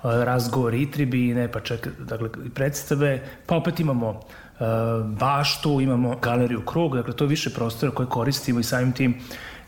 razgovori, 0.04 0.82
i 0.82 0.92
tribine, 0.92 1.52
pa 1.52 1.60
čak, 1.60 1.88
dakle, 2.00 2.30
predstave, 2.54 3.24
pa 3.46 3.56
opet 3.56 3.80
imamo 3.80 4.10
uh, 4.10 4.20
baštu, 5.06 5.82
imamo 5.82 6.16
galeriju 6.22 6.66
krug, 6.66 6.96
dakle, 6.96 7.14
to 7.14 7.24
je 7.24 7.28
više 7.28 7.50
prostora 7.50 7.92
koje 7.92 8.08
koristimo 8.08 8.60
i 8.60 8.64
samim 8.64 8.92
tim 8.92 9.16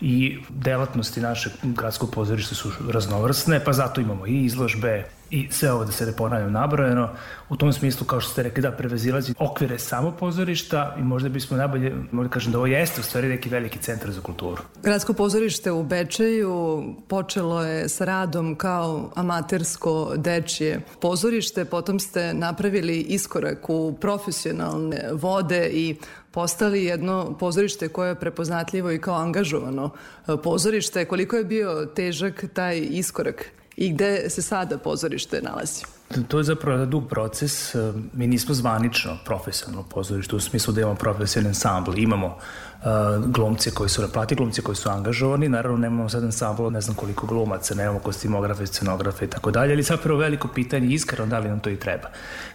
i 0.02 0.38
delatnosti 0.50 1.22
našeg 1.22 1.52
gradskog 1.64 2.12
pozorišta 2.12 2.56
su 2.56 2.72
raznovrsne, 2.90 3.64
pa 3.64 3.74
zato 3.74 4.02
imamo 4.02 4.28
i 4.28 4.46
izložbe 4.46 5.06
i 5.32 5.48
sve 5.52 5.72
ovo 5.72 5.86
da 5.86 5.92
se 5.92 6.06
ne 6.06 6.12
ponavljam 6.12 6.52
nabrojeno. 6.52 7.10
U 7.50 7.56
tom 7.56 7.74
smislu, 7.74 8.06
kao 8.06 8.22
što 8.22 8.32
ste 8.32 8.44
rekli, 8.44 8.62
da 8.62 8.72
prevezilazi 8.72 9.34
okvire 9.40 9.80
samo 9.80 10.12
pozorišta 10.12 10.96
i 11.00 11.02
možda 11.02 11.30
bismo 11.30 11.58
najbolje, 11.58 11.94
možda 12.12 12.30
kažem 12.34 12.52
da 12.52 12.58
ovo 12.58 12.68
jeste 12.68 13.02
u 13.02 13.04
stvari 13.04 13.28
neki 13.28 13.50
veliki 13.50 13.80
centar 13.80 14.12
za 14.12 14.22
kulturu. 14.22 14.64
Gradsko 14.84 15.14
pozorište 15.14 15.72
u 15.72 15.84
Bečeju 15.84 16.84
počelo 17.08 17.64
je 17.64 17.90
sa 17.90 18.06
radom 18.06 18.56
kao 18.56 19.12
amatersko 19.16 20.14
dečije 20.18 20.82
pozorište, 21.02 21.66
potom 21.66 22.00
ste 22.00 22.34
napravili 22.34 23.00
iskorak 23.00 23.70
u 23.70 23.98
profesionalne 24.02 25.10
vode 25.14 25.70
i 25.74 25.96
postali 26.32 26.84
jedno 26.84 27.38
pozorište 27.40 27.88
koje 27.88 28.10
je 28.10 28.20
prepoznatljivo 28.20 28.92
i 28.92 29.02
kao 29.02 29.16
angažovano 29.16 29.90
e, 30.28 30.38
pozorište. 30.44 31.06
Koliko 31.06 31.36
je 31.36 31.44
bio 31.44 31.86
težak 31.86 32.46
taj 32.54 32.80
iskorak 32.90 33.46
i 33.76 33.94
gde 33.94 34.30
se 34.30 34.42
sada 34.42 34.78
pozorište 34.78 35.42
nalazi? 35.42 35.84
To 36.28 36.38
je 36.38 36.44
zapravo 36.44 36.86
dug 36.86 37.10
proces. 37.10 37.76
E, 37.76 37.94
mi 38.14 38.28
nismo 38.28 38.56
zvanično 38.56 39.18
profesionalno 39.26 39.84
pozorište 39.90 40.36
u 40.36 40.40
smislu 40.40 40.74
da 40.74 40.82
imamo 40.82 40.96
profesionalni 40.96 41.50
ansambl. 41.50 41.98
Imamo 41.98 42.38
uh, 42.82 43.26
glumce 43.26 43.72
koji 43.72 43.90
su 43.90 44.02
naplati, 44.02 44.36
glumci 44.36 44.62
koji 44.62 44.76
su 44.76 44.90
angažovani. 44.90 45.50
Naravno, 45.50 45.78
nemamo 45.78 46.10
sad 46.10 46.24
ansambl, 46.24 46.70
ne 46.70 46.82
znam 46.82 46.96
koliko 46.96 47.28
glumaca, 47.28 47.76
nemamo 47.76 48.00
kostimografe, 48.00 48.68
scenografe 48.68 49.26
i 49.26 49.28
tako 49.28 49.52
dalje, 49.52 49.74
ali 49.74 49.84
zapravo 49.84 50.20
veliko 50.20 50.48
pitanje 50.48 50.88
iskreno 50.88 51.26
da 51.26 51.40
li 51.40 51.50
nam 51.50 51.60
to 51.60 51.70
i 51.70 51.80
treba. 51.80 52.10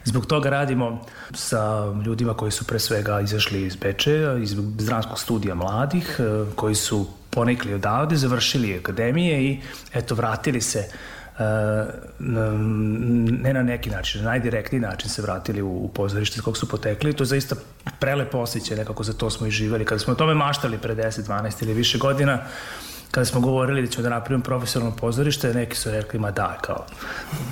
Zbog 0.04 0.26
toga 0.26 0.50
radimo 0.50 1.04
sa 1.34 1.92
ljudima 2.04 2.34
koji 2.34 2.50
su 2.50 2.64
pre 2.64 2.78
svega 2.78 3.20
izašli 3.20 3.62
iz 3.62 3.76
Bečeja, 3.76 4.38
iz 4.38 4.56
Zdranskog 4.78 5.18
studija 5.18 5.54
mladih, 5.54 6.16
uh, 6.18 6.54
koji 6.54 6.74
su 6.74 7.06
ponikli 7.30 7.74
odavde, 7.74 8.16
završili 8.16 8.78
akademije 8.78 9.44
i 9.44 9.60
eto 9.94 10.14
vratili 10.14 10.60
se 10.60 10.88
ne 13.38 13.52
na 13.54 13.62
neki 13.62 13.90
način, 13.90 14.22
na 14.22 14.30
najdirektniji 14.30 14.80
način 14.80 15.10
se 15.10 15.22
vratili 15.22 15.62
u, 15.62 15.68
u 15.68 15.88
pozorište 15.88 16.38
s 16.38 16.40
kog 16.40 16.56
su 16.56 16.68
potekli. 16.68 17.12
To 17.12 17.22
je 17.22 17.26
zaista 17.26 17.56
prelepo 18.00 18.38
osjećaj, 18.38 18.76
nekako 18.76 19.04
za 19.04 19.12
to 19.12 19.30
smo 19.30 19.46
i 19.46 19.50
živeli. 19.50 19.84
Kada 19.84 19.98
smo 19.98 20.12
o 20.12 20.16
tome 20.16 20.34
maštali 20.34 20.78
pre 20.78 20.94
10, 20.94 21.22
12 21.22 21.62
ili 21.62 21.74
više 21.74 21.98
godina, 21.98 22.38
kada 23.10 23.24
smo 23.24 23.40
govorili 23.40 23.82
da 23.82 23.88
ćemo 23.88 24.02
da 24.02 24.08
napravimo 24.08 24.44
profesionalno 24.44 24.96
pozorište, 24.96 25.54
neki 25.54 25.76
su 25.76 25.90
rekli, 25.90 26.18
ma 26.18 26.30
da, 26.30 26.58
kao, 26.60 26.86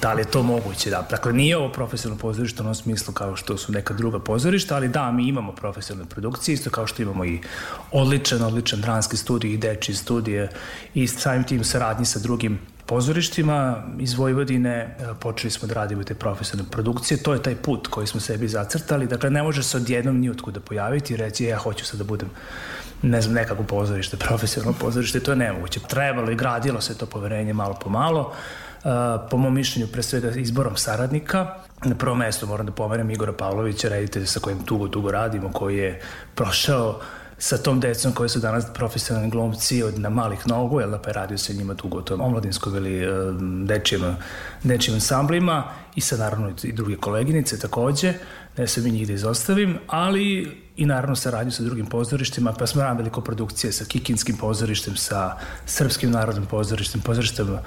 da 0.03 0.13
li 0.13 0.21
je 0.21 0.31
to 0.31 0.43
moguće, 0.43 0.91
da. 0.91 1.07
Dakle, 1.11 1.33
nije 1.33 1.57
ovo 1.57 1.69
profesionalno 1.73 2.21
pozorište 2.21 2.63
u 2.63 2.65
onom 2.65 2.75
smislu 2.75 3.15
kao 3.15 3.37
što 3.37 3.57
su 3.57 3.73
neka 3.73 3.95
druga 3.95 4.19
pozorišta, 4.19 4.77
ali 4.77 4.89
da, 4.89 5.13
mi 5.13 5.29
imamo 5.29 5.53
profesionalne 5.53 6.11
produkcije, 6.11 6.53
isto 6.53 6.71
kao 6.71 6.87
što 6.87 7.03
imamo 7.03 7.25
i 7.25 7.41
odličan, 7.93 8.43
odličan 8.43 8.81
dranski 8.81 9.17
studij 9.17 9.53
i 9.53 9.57
deči 9.57 9.95
studije 9.95 10.49
i 10.95 11.07
samim 11.07 11.45
tim 11.45 11.65
saradnji 11.65 12.07
sa 12.07 12.19
drugim 12.19 12.59
pozorištima 12.87 13.83
iz 13.99 14.15
Vojvodine 14.15 14.71
e, 14.71 15.15
počeli 15.21 15.51
smo 15.51 15.69
da 15.69 15.75
radimo 15.75 16.05
te 16.05 16.15
profesionalne 16.15 16.71
produkcije. 16.71 17.23
To 17.23 17.33
je 17.33 17.43
taj 17.43 17.57
put 17.57 17.87
koji 17.87 18.07
smo 18.07 18.21
sebi 18.21 18.49
zacrtali. 18.49 19.07
Dakle, 19.07 19.31
ne 19.31 19.43
može 19.43 19.63
se 19.63 19.77
odjednom 19.77 20.21
ni 20.21 20.31
otkuda 20.31 20.61
pojaviti 20.61 21.15
i 21.15 21.17
reći 21.17 21.45
ja 21.45 21.59
hoću 21.59 21.85
sad 21.85 21.99
da 21.99 22.05
budem 22.05 22.31
ne 23.03 23.21
znam, 23.21 23.35
nekako 23.35 23.63
pozorište, 23.63 24.17
profesionalno 24.27 24.79
pozorište, 24.79 25.21
to 25.21 25.33
je 25.33 25.37
nemoguće. 25.37 25.81
Trebalo 25.81 26.31
i 26.31 26.37
gradilo 26.37 26.81
se 26.81 26.99
to 26.99 27.07
poverenje 27.07 27.53
malo 27.53 27.75
po 27.75 27.91
malo. 27.91 28.33
Uh, 28.85 28.91
po 29.31 29.37
mom 29.37 29.55
mišljenju, 29.55 29.89
pre 29.93 30.03
svega 30.03 30.31
izborom 30.31 30.77
saradnika. 30.77 31.55
Na 31.85 31.95
prvo 31.95 32.15
mesto 32.15 32.47
moram 32.47 32.67
da 32.67 32.73
pomenem 32.73 33.11
Igora 33.11 33.33
Pavlovića, 33.33 33.89
reditelja 33.89 34.27
sa 34.27 34.41
kojim 34.41 34.63
tugo, 34.65 34.89
tugo 34.89 35.11
radimo, 35.11 35.53
koji 35.53 35.77
je 35.77 36.01
prošao 36.35 36.89
uh, 36.89 37.24
sa 37.45 37.59
tom 37.59 37.81
decom 37.81 38.13
koji 38.13 38.29
su 38.29 38.41
danas 38.41 38.65
profesionalni 38.75 39.31
glumci 39.31 39.83
od 39.83 39.99
na 39.99 40.09
malih 40.09 40.47
nogu, 40.47 40.81
jel 40.81 40.91
da 40.91 40.99
pa 40.99 41.11
je 41.11 41.15
radio 41.15 41.39
se 41.39 41.55
njima 41.55 41.75
dugo 41.75 42.01
to 42.01 42.15
omladinskom 42.15 42.77
ili 42.77 43.03
e, 43.03 43.09
dečijim, 43.65 44.17
dečijim 44.63 44.95
ansamblima 44.95 45.65
i 45.95 46.01
sa 46.01 46.17
naravno 46.17 46.53
i 46.63 46.73
druge 46.73 46.97
koleginice 46.97 47.59
takođe, 47.59 48.15
ne 48.57 48.67
sam 48.67 48.87
i 48.87 48.91
njih 48.91 49.07
da 49.07 49.13
izostavim, 49.13 49.79
ali 49.87 50.57
i 50.77 50.87
naravno 50.87 51.17
saradnju 51.17 51.53
sa 51.53 51.63
drugim 51.63 51.87
pozorištima, 51.87 52.53
pa 52.53 52.67
smo 52.67 52.83
radili 52.83 53.11
koprodukcije 53.11 53.73
sa 53.73 53.85
Kikinskim 53.85 54.37
pozorištem, 54.37 54.97
sa 54.97 55.37
Srpskim 55.67 56.11
narodnim 56.11 56.47
pozorištem, 56.47 57.01
pozorištem 57.01 57.59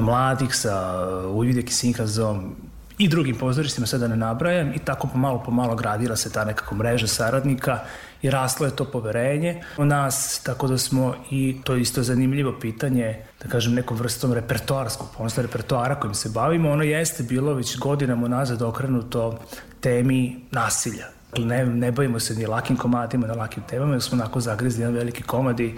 mladih, 0.00 0.54
sa 0.54 1.06
Ujvidek 1.28 1.70
i 1.70 1.74
Sinkazom 1.74 2.54
i 2.98 3.08
drugim 3.08 3.36
pozorištima, 3.36 3.86
sada 3.86 4.08
ne 4.08 4.16
nabrajam, 4.16 4.72
i 4.74 4.78
tako 4.78 5.08
pomalo 5.08 5.42
pomalo 5.42 5.76
gradila 5.76 6.16
se 6.16 6.32
ta 6.32 6.44
nekako 6.44 6.74
mreža 6.74 7.06
saradnika 7.06 7.78
i 8.22 8.30
raslo 8.30 8.66
je 8.66 8.76
to 8.76 8.84
poverenje 8.84 9.62
u 9.76 9.84
nas, 9.84 10.40
tako 10.42 10.68
da 10.68 10.78
smo 10.78 11.14
i 11.30 11.56
to 11.64 11.76
isto 11.76 12.02
zanimljivo 12.02 12.54
pitanje, 12.60 13.16
da 13.42 13.48
kažem 13.48 13.74
nekom 13.74 13.96
vrstom 13.96 14.32
repertoarskog, 14.32 15.08
ponosno 15.16 15.42
repertoara 15.42 15.94
kojim 15.94 16.14
se 16.14 16.28
bavimo, 16.28 16.70
ono 16.70 16.82
jeste 16.82 17.22
bilo 17.22 17.54
već 17.54 17.78
godinama 17.78 18.28
nazad 18.28 18.62
okrenuto 18.62 19.38
temi 19.80 20.36
nasilja. 20.50 21.06
Ne, 21.38 21.66
ne 21.66 21.92
bavimo 21.92 22.20
se 22.20 22.34
ni 22.34 22.46
lakim 22.46 22.76
komadima, 22.76 23.26
na 23.26 23.34
lakim 23.34 23.62
temama, 23.68 23.92
jer 23.92 24.02
smo 24.02 24.18
onako 24.18 24.40
zagrizli 24.40 24.82
jedan 24.82 24.94
veliki 24.94 25.22
komad 25.22 25.60
i 25.60 25.74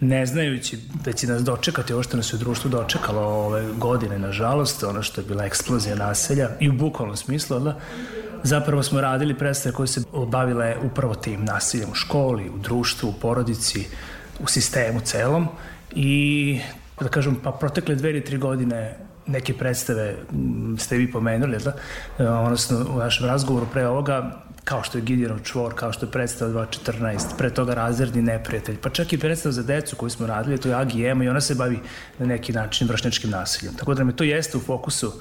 ne 0.00 0.26
znajući 0.26 0.78
da 1.04 1.12
će 1.12 1.26
nas 1.26 1.42
dočekati 1.42 1.92
ovo 1.92 2.02
što 2.02 2.16
nas 2.16 2.32
je 2.32 2.36
u 2.36 2.38
društvu 2.38 2.70
dočekalo 2.70 3.20
ove 3.20 3.66
godine, 3.78 4.18
nažalost, 4.18 4.82
ono 4.82 5.02
što 5.02 5.20
je 5.20 5.26
bila 5.26 5.44
eksplozija 5.44 5.96
naselja 5.96 6.50
i 6.60 6.68
u 6.68 6.72
bukvalnom 6.72 7.16
smislu, 7.16 7.60
da, 7.60 7.78
zapravo 8.42 8.82
smo 8.82 9.00
radili 9.00 9.38
predstave 9.38 9.74
koje 9.74 9.86
se 9.86 10.02
bavile 10.26 10.76
upravo 10.82 11.14
tim 11.14 11.44
nasiljem 11.44 11.90
u 11.90 11.94
školi, 11.94 12.50
u 12.50 12.58
društvu, 12.58 13.08
u 13.08 13.20
porodici, 13.20 13.86
u 14.40 14.46
sistemu 14.46 15.00
celom 15.00 15.48
i 15.90 16.60
da 17.00 17.08
kažem, 17.08 17.36
pa 17.42 17.52
protekle 17.52 17.94
dve 17.94 18.10
ili 18.10 18.24
tri 18.24 18.38
godine 18.38 18.96
neke 19.26 19.54
predstave 19.54 20.16
ste 20.78 20.96
vi 20.96 21.12
pomenuli, 21.12 21.58
da? 21.58 21.72
odnosno 22.40 22.86
u 22.94 22.98
našem 22.98 23.26
razgovoru 23.26 23.66
pre 23.72 23.86
ovoga 23.86 24.45
kao 24.66 24.82
što 24.82 24.98
je 24.98 25.02
Gideonov 25.02 25.40
čvor, 25.42 25.74
kao 25.74 25.92
što 25.92 26.06
je 26.06 26.12
predstava 26.12 26.66
2.14, 26.66 27.36
pre 27.38 27.50
toga 27.50 27.74
razredni 27.74 28.22
neprijatelj, 28.22 28.76
pa 28.82 28.90
čak 28.90 29.12
i 29.12 29.18
predstava 29.18 29.52
za 29.52 29.62
decu 29.62 29.96
koju 29.96 30.10
smo 30.10 30.26
radili, 30.26 30.58
to 30.58 30.68
je 30.68 30.74
Agi 30.74 31.06
Ema 31.06 31.24
i 31.24 31.28
ona 31.28 31.40
se 31.40 31.54
bavi 31.54 31.78
na 32.18 32.26
neki 32.26 32.52
način 32.52 32.88
vršnjačkim 32.88 33.30
nasiljem. 33.30 33.74
Tako 33.74 33.94
da 33.94 34.04
me 34.04 34.16
to 34.16 34.24
jeste 34.24 34.58
u 34.58 34.60
fokusu 34.60 35.12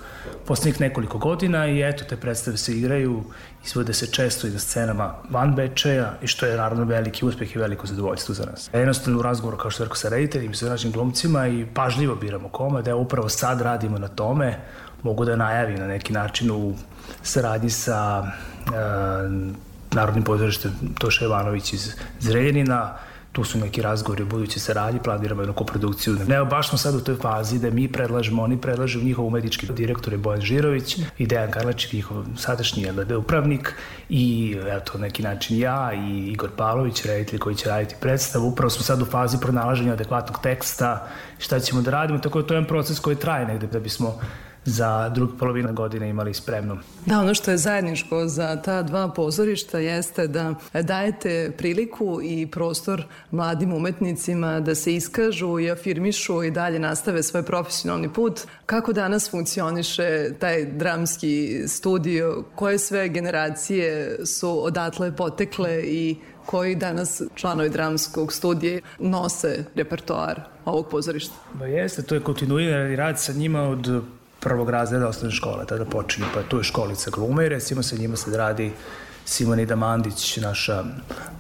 poslednjih 0.45 0.81
nekoliko 0.81 1.17
godina 1.17 1.67
i 1.67 1.81
eto, 1.81 2.03
te 2.09 2.17
predstave 2.17 2.57
se 2.57 2.77
igraju, 2.77 3.23
izvode 3.65 3.93
se 3.93 4.07
često 4.07 4.47
i 4.47 4.51
na 4.51 4.59
scenama 4.59 5.13
van 5.30 5.55
Bečeja 5.55 6.17
i 6.22 6.27
što 6.27 6.45
je 6.45 6.57
naravno 6.57 6.85
veliki 6.85 7.26
uspeh 7.26 7.55
i 7.55 7.59
veliko 7.59 7.88
zadovoljstvo 7.88 8.35
za 8.35 8.45
nas. 8.45 8.69
Jednostavno 8.73 9.19
u 9.19 9.22
razgovoru, 9.22 9.57
kao 9.57 9.72
što 9.72 9.84
je 9.84 9.85
rekao, 9.85 9.97
sa 9.97 10.09
rediteljima 10.09 10.51
i 10.51 10.55
sa 10.55 10.69
našim 10.69 10.91
glumcima 10.91 11.47
i 11.47 11.65
pažljivo 11.73 12.15
biramo 12.15 12.49
kome, 12.49 12.81
da 12.81 12.95
upravo 12.95 13.30
sad 13.30 13.61
radimo 13.61 13.99
na 13.99 14.07
tome, 14.07 14.57
mogu 15.03 15.26
da 15.26 15.35
najavim 15.35 15.80
na 15.80 15.88
neki 15.88 16.13
način 16.13 16.51
u 16.51 16.73
saradnji 17.23 17.69
sa 17.69 18.23
e, 18.23 19.56
Narodnim 19.95 20.23
pozorištem 20.23 20.72
Toša 20.99 21.26
Ivanović 21.26 21.73
iz 21.73 21.95
Zrenjanina, 22.19 22.94
tu 23.36 23.44
su 23.44 23.60
neki 23.60 23.82
razgovori 23.82 24.23
o 24.23 24.26
budućoj 24.26 24.60
saradnji, 24.60 24.99
planiramo 25.03 25.41
jednu 25.41 25.53
koprodukciju. 25.53 26.15
Ne, 26.27 26.45
baš 26.45 26.69
smo 26.69 26.77
sad 26.77 26.95
u 26.95 27.02
toj 27.02 27.15
fazi 27.15 27.60
da 27.60 27.69
mi 27.69 27.88
predlažemo, 27.91 28.44
oni 28.44 28.61
predlažu 28.61 29.03
njihov 29.03 29.26
umetnički 29.27 29.68
direktor 29.73 30.14
je 30.14 30.18
Bojan 30.18 30.41
Žirović 30.41 30.98
i 31.18 31.27
Dejan 31.27 31.52
Karlačik, 31.52 31.94
njihov 31.94 32.23
sadašnji 32.38 32.91
LD 32.91 33.11
upravnik 33.11 33.73
i 34.10 34.57
eto, 34.68 34.98
neki 34.98 35.23
način 35.23 35.60
ja 35.60 35.91
i 35.94 36.32
Igor 36.32 36.49
Pavlović, 36.57 37.06
reditelj 37.06 37.40
koji 37.40 37.56
će 37.56 37.69
raditi 37.69 37.95
predstavu. 38.02 38.48
Upravo 38.48 38.69
smo 38.69 38.84
sad 38.84 39.02
u 39.02 39.06
fazi 39.06 39.38
pronalaženja 39.41 39.94
adekvatnog 39.94 40.40
teksta, 40.44 41.07
šta 41.38 41.60
ćemo 41.60 41.82
da 41.82 41.91
radimo, 41.91 42.19
tako 42.19 42.41
da 42.41 42.48
to 42.48 42.53
je 42.53 42.57
jedan 42.57 42.68
proces 42.68 42.99
koji 42.99 43.15
traje 43.15 43.45
negde 43.45 43.68
da 43.68 43.80
bismo 43.80 44.19
za 44.66 45.10
drugu 45.10 45.34
polovinu 45.40 45.74
godine 45.74 46.10
imali 46.10 46.34
spremno. 46.34 46.78
Da, 47.06 47.20
ono 47.20 47.34
što 47.34 47.52
je 47.52 47.58
zajedničko 47.58 48.28
za 48.28 48.62
ta 48.62 48.82
dva 48.84 49.08
pozorišta 49.10 49.80
jeste 49.80 50.28
da 50.28 50.56
dajete 50.74 51.52
priliku 51.58 52.20
i 52.24 52.48
prostor 52.48 53.04
mladim 53.32 53.74
umetnicima 53.74 54.60
da 54.60 54.76
se 54.76 54.96
iskažu 54.96 55.60
i 55.60 55.72
afirmišu 55.72 56.44
i 56.44 56.52
dalje 56.52 56.80
nastave 56.80 57.24
svoj 57.24 57.44
profesionalni 57.44 58.14
put. 58.14 58.42
Kako 58.66 58.94
danas 58.94 59.32
funkcioniše 59.32 60.30
taj 60.40 60.66
dramski 60.66 61.64
studio? 61.68 62.44
Koje 62.56 62.80
sve 62.80 63.10
generacije 63.10 64.18
su 64.26 64.66
odatle 64.66 65.16
potekle 65.16 65.84
i 65.84 66.16
koji 66.46 66.76
danas 66.76 67.22
članovi 67.36 67.70
dramskog 67.70 68.34
studija 68.34 68.82
nose 69.00 69.66
repertoar 69.76 70.42
ovog 70.66 70.90
pozorišta? 70.90 71.36
Ba 71.54 71.66
jeste, 71.66 72.02
to 72.02 72.16
je 72.16 72.22
kontinuirani 72.22 72.96
rad 72.96 73.20
sa 73.20 73.34
njima 73.34 73.62
od 73.62 74.04
prvog 74.45 74.69
razreda 74.69 75.07
osnovne 75.07 75.35
škole, 75.35 75.65
tada 75.65 75.85
počinju, 75.85 76.27
pa 76.34 76.43
tu 76.43 76.57
je 76.57 76.63
školica 76.63 77.11
glume 77.11 77.45
i 77.45 77.49
recimo 77.49 77.84
sa 77.84 77.95
njima 77.95 78.15
se 78.15 78.38
radi 78.38 78.72
Simonida 79.26 79.76
Mandić, 79.76 80.38
naša 80.38 80.84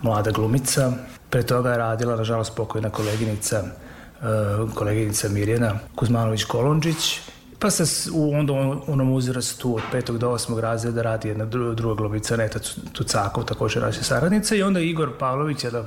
mlada 0.01 0.31
glumica. 0.31 0.91
Pre 1.29 1.43
toga 1.43 1.71
je 1.71 1.77
radila, 1.77 2.15
nažalost, 2.15 2.55
pokojna 2.55 2.89
koleginica, 2.89 3.63
uh, 3.63 4.73
koleginica 4.73 5.29
Mirjana 5.29 5.79
Kuzmanović-Kolondžić, 5.95 7.19
pa 7.59 7.69
se 7.69 8.09
u 8.13 8.33
onda 8.33 8.53
onom 8.87 9.13
uzrastu 9.13 9.75
od 9.75 9.83
petog 9.91 10.17
do 10.17 10.29
osmog 10.29 10.59
razreda 10.59 11.01
radi 11.01 11.27
jedna 11.27 11.45
druga, 11.45 11.73
druga 11.73 12.09
Neta 12.37 12.59
Tucakov, 12.93 13.43
takođe 13.43 13.79
naša 13.79 14.03
saradnica 14.03 14.55
i 14.55 14.63
onda 14.63 14.79
Igor 14.79 15.17
Pavlović, 15.19 15.63
je 15.63 15.71
da 15.71 15.85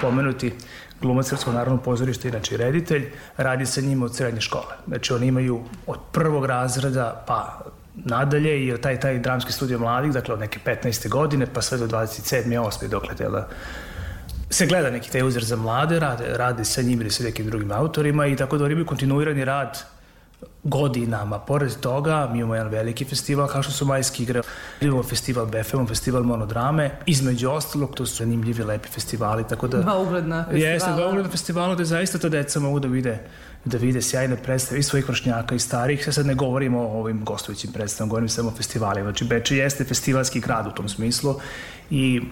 pomenuti 0.00 0.52
glumac 1.00 1.28
Srpskog 1.28 1.54
narodnog 1.54 1.82
pozorišta, 1.82 2.28
inače 2.28 2.56
reditelj, 2.56 3.10
radi 3.36 3.66
sa 3.66 3.80
njima 3.80 4.06
od 4.06 4.16
srednje 4.16 4.40
škole. 4.40 4.74
Znači 4.86 5.12
oni 5.12 5.26
imaju 5.26 5.60
od 5.86 5.98
prvog 6.12 6.46
razreda 6.46 7.24
pa 7.26 7.60
nadalje 7.94 8.66
i 8.66 8.80
taj, 8.80 9.00
taj 9.00 9.18
dramski 9.18 9.52
studio 9.52 9.78
mladih, 9.78 10.12
dakle 10.12 10.34
od 10.34 10.40
neke 10.40 10.58
15. 10.64 11.08
godine 11.08 11.46
pa 11.54 11.62
sve 11.62 11.78
do 11.78 11.86
27. 11.86 12.44
8. 12.44 12.88
dokle 12.88 13.14
tela 13.14 13.48
se 14.50 14.66
gleda 14.66 14.90
neki 14.90 15.10
taj 15.10 15.22
uzor 15.22 15.44
za 15.44 15.56
mlade, 15.56 16.00
rade, 16.00 16.24
rade 16.36 16.64
sa 16.64 16.82
njim 16.82 17.00
ili 17.00 17.10
sa 17.10 17.24
nekim 17.24 17.46
drugim 17.46 17.72
autorima 17.72 18.26
i 18.26 18.36
tako 18.36 18.58
da 18.58 18.64
oni 18.64 18.72
imaju 18.72 18.86
kontinuirani 18.86 19.44
rad 19.44 19.84
godinama. 20.64 21.38
Pored 21.38 21.76
toga, 21.80 22.28
mi 22.32 22.38
imamo 22.38 22.54
jedan 22.54 22.72
veliki 22.72 23.04
festival 23.04 23.48
kao 23.48 23.62
što 23.62 23.72
su 23.72 23.86
majski 23.86 24.22
igre. 24.22 24.42
Imamo 24.80 25.02
festival 25.02 25.46
BFM, 25.46 25.84
festival 25.86 26.22
monodrame. 26.22 26.90
Između 27.06 27.50
ostalog, 27.50 27.94
to 27.94 28.06
su 28.06 28.16
zanimljivi, 28.16 28.64
lepi 28.64 28.88
festivali, 28.88 29.44
tako 29.48 29.68
da... 29.68 29.78
Dva 29.78 29.98
ugledna 29.98 30.44
festivala. 30.44 30.72
Jeste, 30.72 30.92
dva 30.92 31.08
ugledna 31.08 31.30
festivala 31.30 31.74
da 31.74 31.84
zaista 31.84 32.18
ta 32.18 32.28
deca 32.28 32.60
mogu 32.60 32.80
da 32.80 32.88
vide 32.88 33.18
da 33.64 33.78
vide 33.78 34.02
sjajne 34.02 34.36
predstave 34.36 34.80
i 34.80 34.82
svojih 34.82 35.08
vršnjaka 35.08 35.54
i 35.54 35.58
starih. 35.58 36.08
Sad 36.10 36.26
ne 36.26 36.34
govorimo 36.34 36.80
o 36.80 37.00
ovim 37.00 37.24
gostujućim 37.24 37.72
predstavama, 37.72 38.10
govorim 38.10 38.28
samo 38.28 38.48
o 38.48 38.56
festivalima. 38.56 39.10
Znači, 39.10 39.24
Beče 39.24 39.56
jeste 39.56 39.84
festivalski 39.84 40.40
grad 40.40 40.66
u 40.66 40.70
tom 40.70 40.88
smislu 40.88 41.34
i 41.90 42.22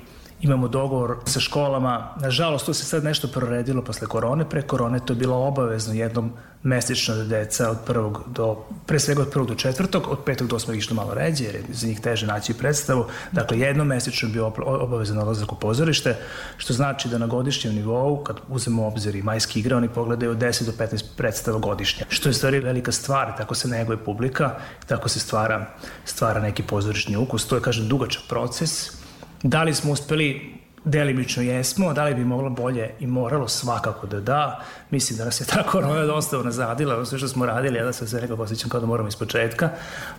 imamo 0.40 0.68
dogovor 0.68 1.16
sa 1.24 1.40
školama. 1.40 2.14
Nažalost, 2.20 2.66
to 2.66 2.74
se 2.74 2.84
sad 2.84 3.04
nešto 3.04 3.28
proredilo 3.28 3.82
posle 3.82 4.06
korone. 4.06 4.48
Pre 4.48 4.62
korone 4.62 5.00
to 5.00 5.12
je 5.12 5.16
bilo 5.16 5.36
obavezno 5.36 5.94
jednom 5.94 6.32
mesečno 6.62 7.14
da 7.14 7.24
deca 7.24 7.70
od 7.70 7.78
prvog 7.86 8.24
do, 8.26 8.64
pre 8.86 8.98
svega 8.98 9.22
od 9.22 9.30
prvog 9.30 9.48
do 9.48 9.54
četvrtog, 9.54 10.08
od 10.08 10.18
petog 10.24 10.48
do 10.48 10.56
osmog 10.56 10.76
išlo 10.76 10.96
malo 10.96 11.14
ređe, 11.14 11.44
jer 11.44 11.54
je 11.54 11.62
za 11.68 11.86
njih 11.86 12.00
teže 12.00 12.26
naći 12.26 12.54
predstavu. 12.54 13.04
Dakle, 13.32 13.58
jednom 13.58 13.86
mesečno 13.86 14.28
bio 14.28 14.52
obavezan 14.64 15.18
odlazak 15.18 15.52
u 15.52 15.56
pozorište, 15.56 16.16
što 16.56 16.72
znači 16.72 17.08
da 17.08 17.18
na 17.18 17.26
godišnjem 17.26 17.74
nivou, 17.74 18.24
kad 18.24 18.36
uzmemo 18.48 18.82
u 18.82 18.86
obzir 18.86 19.16
i 19.16 19.22
majske 19.22 19.60
igre, 19.60 19.76
oni 19.76 19.88
pogledaju 19.88 20.30
od 20.30 20.38
10 20.38 20.66
do 20.66 20.72
15 20.72 21.04
predstava 21.16 21.58
godišnje. 21.58 22.06
Što 22.08 22.28
je 22.28 22.32
stvari 22.32 22.60
velika 22.60 22.92
stvar, 22.92 23.36
tako 23.36 23.54
se 23.54 23.68
neguje 23.68 24.04
publika, 24.04 24.50
tako 24.86 25.08
se 25.08 25.20
stvara, 25.20 25.66
stvara 26.04 26.40
neki 26.40 26.62
pozorišni 26.62 27.16
ukus. 27.16 27.46
To 27.46 27.54
je, 27.54 27.62
kažem, 27.62 27.88
dugačak 27.88 28.22
proces, 28.28 28.95
Da 29.48 29.62
li 29.62 29.74
smo 29.74 29.92
uspeli 29.92 30.56
delimično 30.84 31.42
jesmo, 31.42 31.92
da 31.92 32.04
li 32.04 32.14
bi 32.14 32.24
moglo 32.24 32.50
bolje 32.50 32.90
i 33.00 33.06
moralo 33.06 33.48
svakako 33.48 34.06
da 34.06 34.20
da. 34.20 34.64
Mislim 34.90 35.18
da 35.18 35.24
nas 35.24 35.40
je 35.40 35.44
ta 35.46 35.62
korona 35.62 36.02
dosta 36.02 36.38
unazadila, 36.38 37.04
sve 37.04 37.18
što 37.18 37.28
smo 37.28 37.46
radili, 37.46 37.78
ja 37.78 37.84
da 37.84 37.92
se 37.92 38.08
sve 38.08 38.20
nekako 38.20 38.42
osjećam 38.42 38.70
kao 38.70 38.80
da 38.80 38.86
moramo 38.86 39.08
iz 39.08 39.16
početka, 39.16 39.70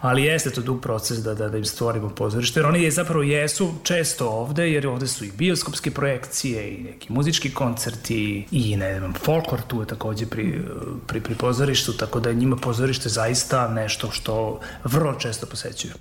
ali 0.02 0.24
jeste 0.24 0.50
to 0.50 0.62
dug 0.62 0.82
proces 0.82 1.24
da, 1.24 1.34
da, 1.34 1.50
da 1.50 1.58
im 1.58 1.66
stvorimo 1.66 2.10
pozorište, 2.10 2.60
jer 2.60 2.68
oni 2.68 2.84
je 2.84 2.92
zapravo 2.92 3.24
jesu 3.24 3.74
često 3.84 4.30
ovde, 4.30 4.72
jer 4.72 4.88
ovde 4.88 5.08
su 5.08 5.26
i 5.26 5.32
bioskopske 5.32 5.92
projekcije 5.92 6.72
i 6.72 6.84
neki 6.84 7.14
muzički 7.14 7.54
koncerti 7.54 8.48
i 8.52 8.76
ne 8.76 9.00
znam, 9.00 9.14
folklor 9.14 9.62
tu 9.68 9.82
je 9.82 9.88
takođe 9.88 10.26
pri, 10.26 10.62
pri, 11.08 11.22
pri 11.22 11.36
pozorištu, 11.36 11.94
tako 11.94 12.20
da 12.20 12.34
njima 12.34 12.56
pozorište 12.56 13.10
zaista 13.10 13.68
nešto 13.68 14.12
što 14.12 14.60
vrlo 14.84 15.14
često 15.14 15.46
posećuju. 15.46 15.94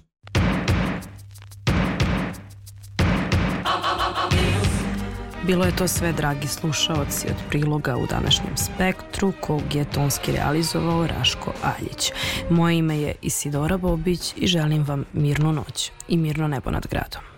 Bilo 5.47 5.65
je 5.65 5.77
to 5.77 5.89
sve, 5.89 6.13
dragi 6.13 6.49
slušaoci, 6.49 7.27
od 7.27 7.37
priloga 7.49 7.97
u 7.97 8.07
današnjem 8.07 8.57
spektru, 8.57 9.33
kog 9.41 9.75
je 9.75 9.85
tonski 9.85 10.33
realizovao 10.33 11.07
Raško 11.07 11.53
Aljić. 11.63 12.13
Moje 12.51 12.79
ime 12.79 13.01
je 13.01 13.15
Isidora 13.23 13.77
Bobić 13.77 14.35
i 14.37 14.47
želim 14.47 14.85
vam 14.85 15.05
mirnu 15.13 15.53
noć 15.53 15.91
i 16.09 16.17
mirno 16.17 16.49
nebo 16.49 16.71
nad 16.71 16.87
gradom. 16.87 17.36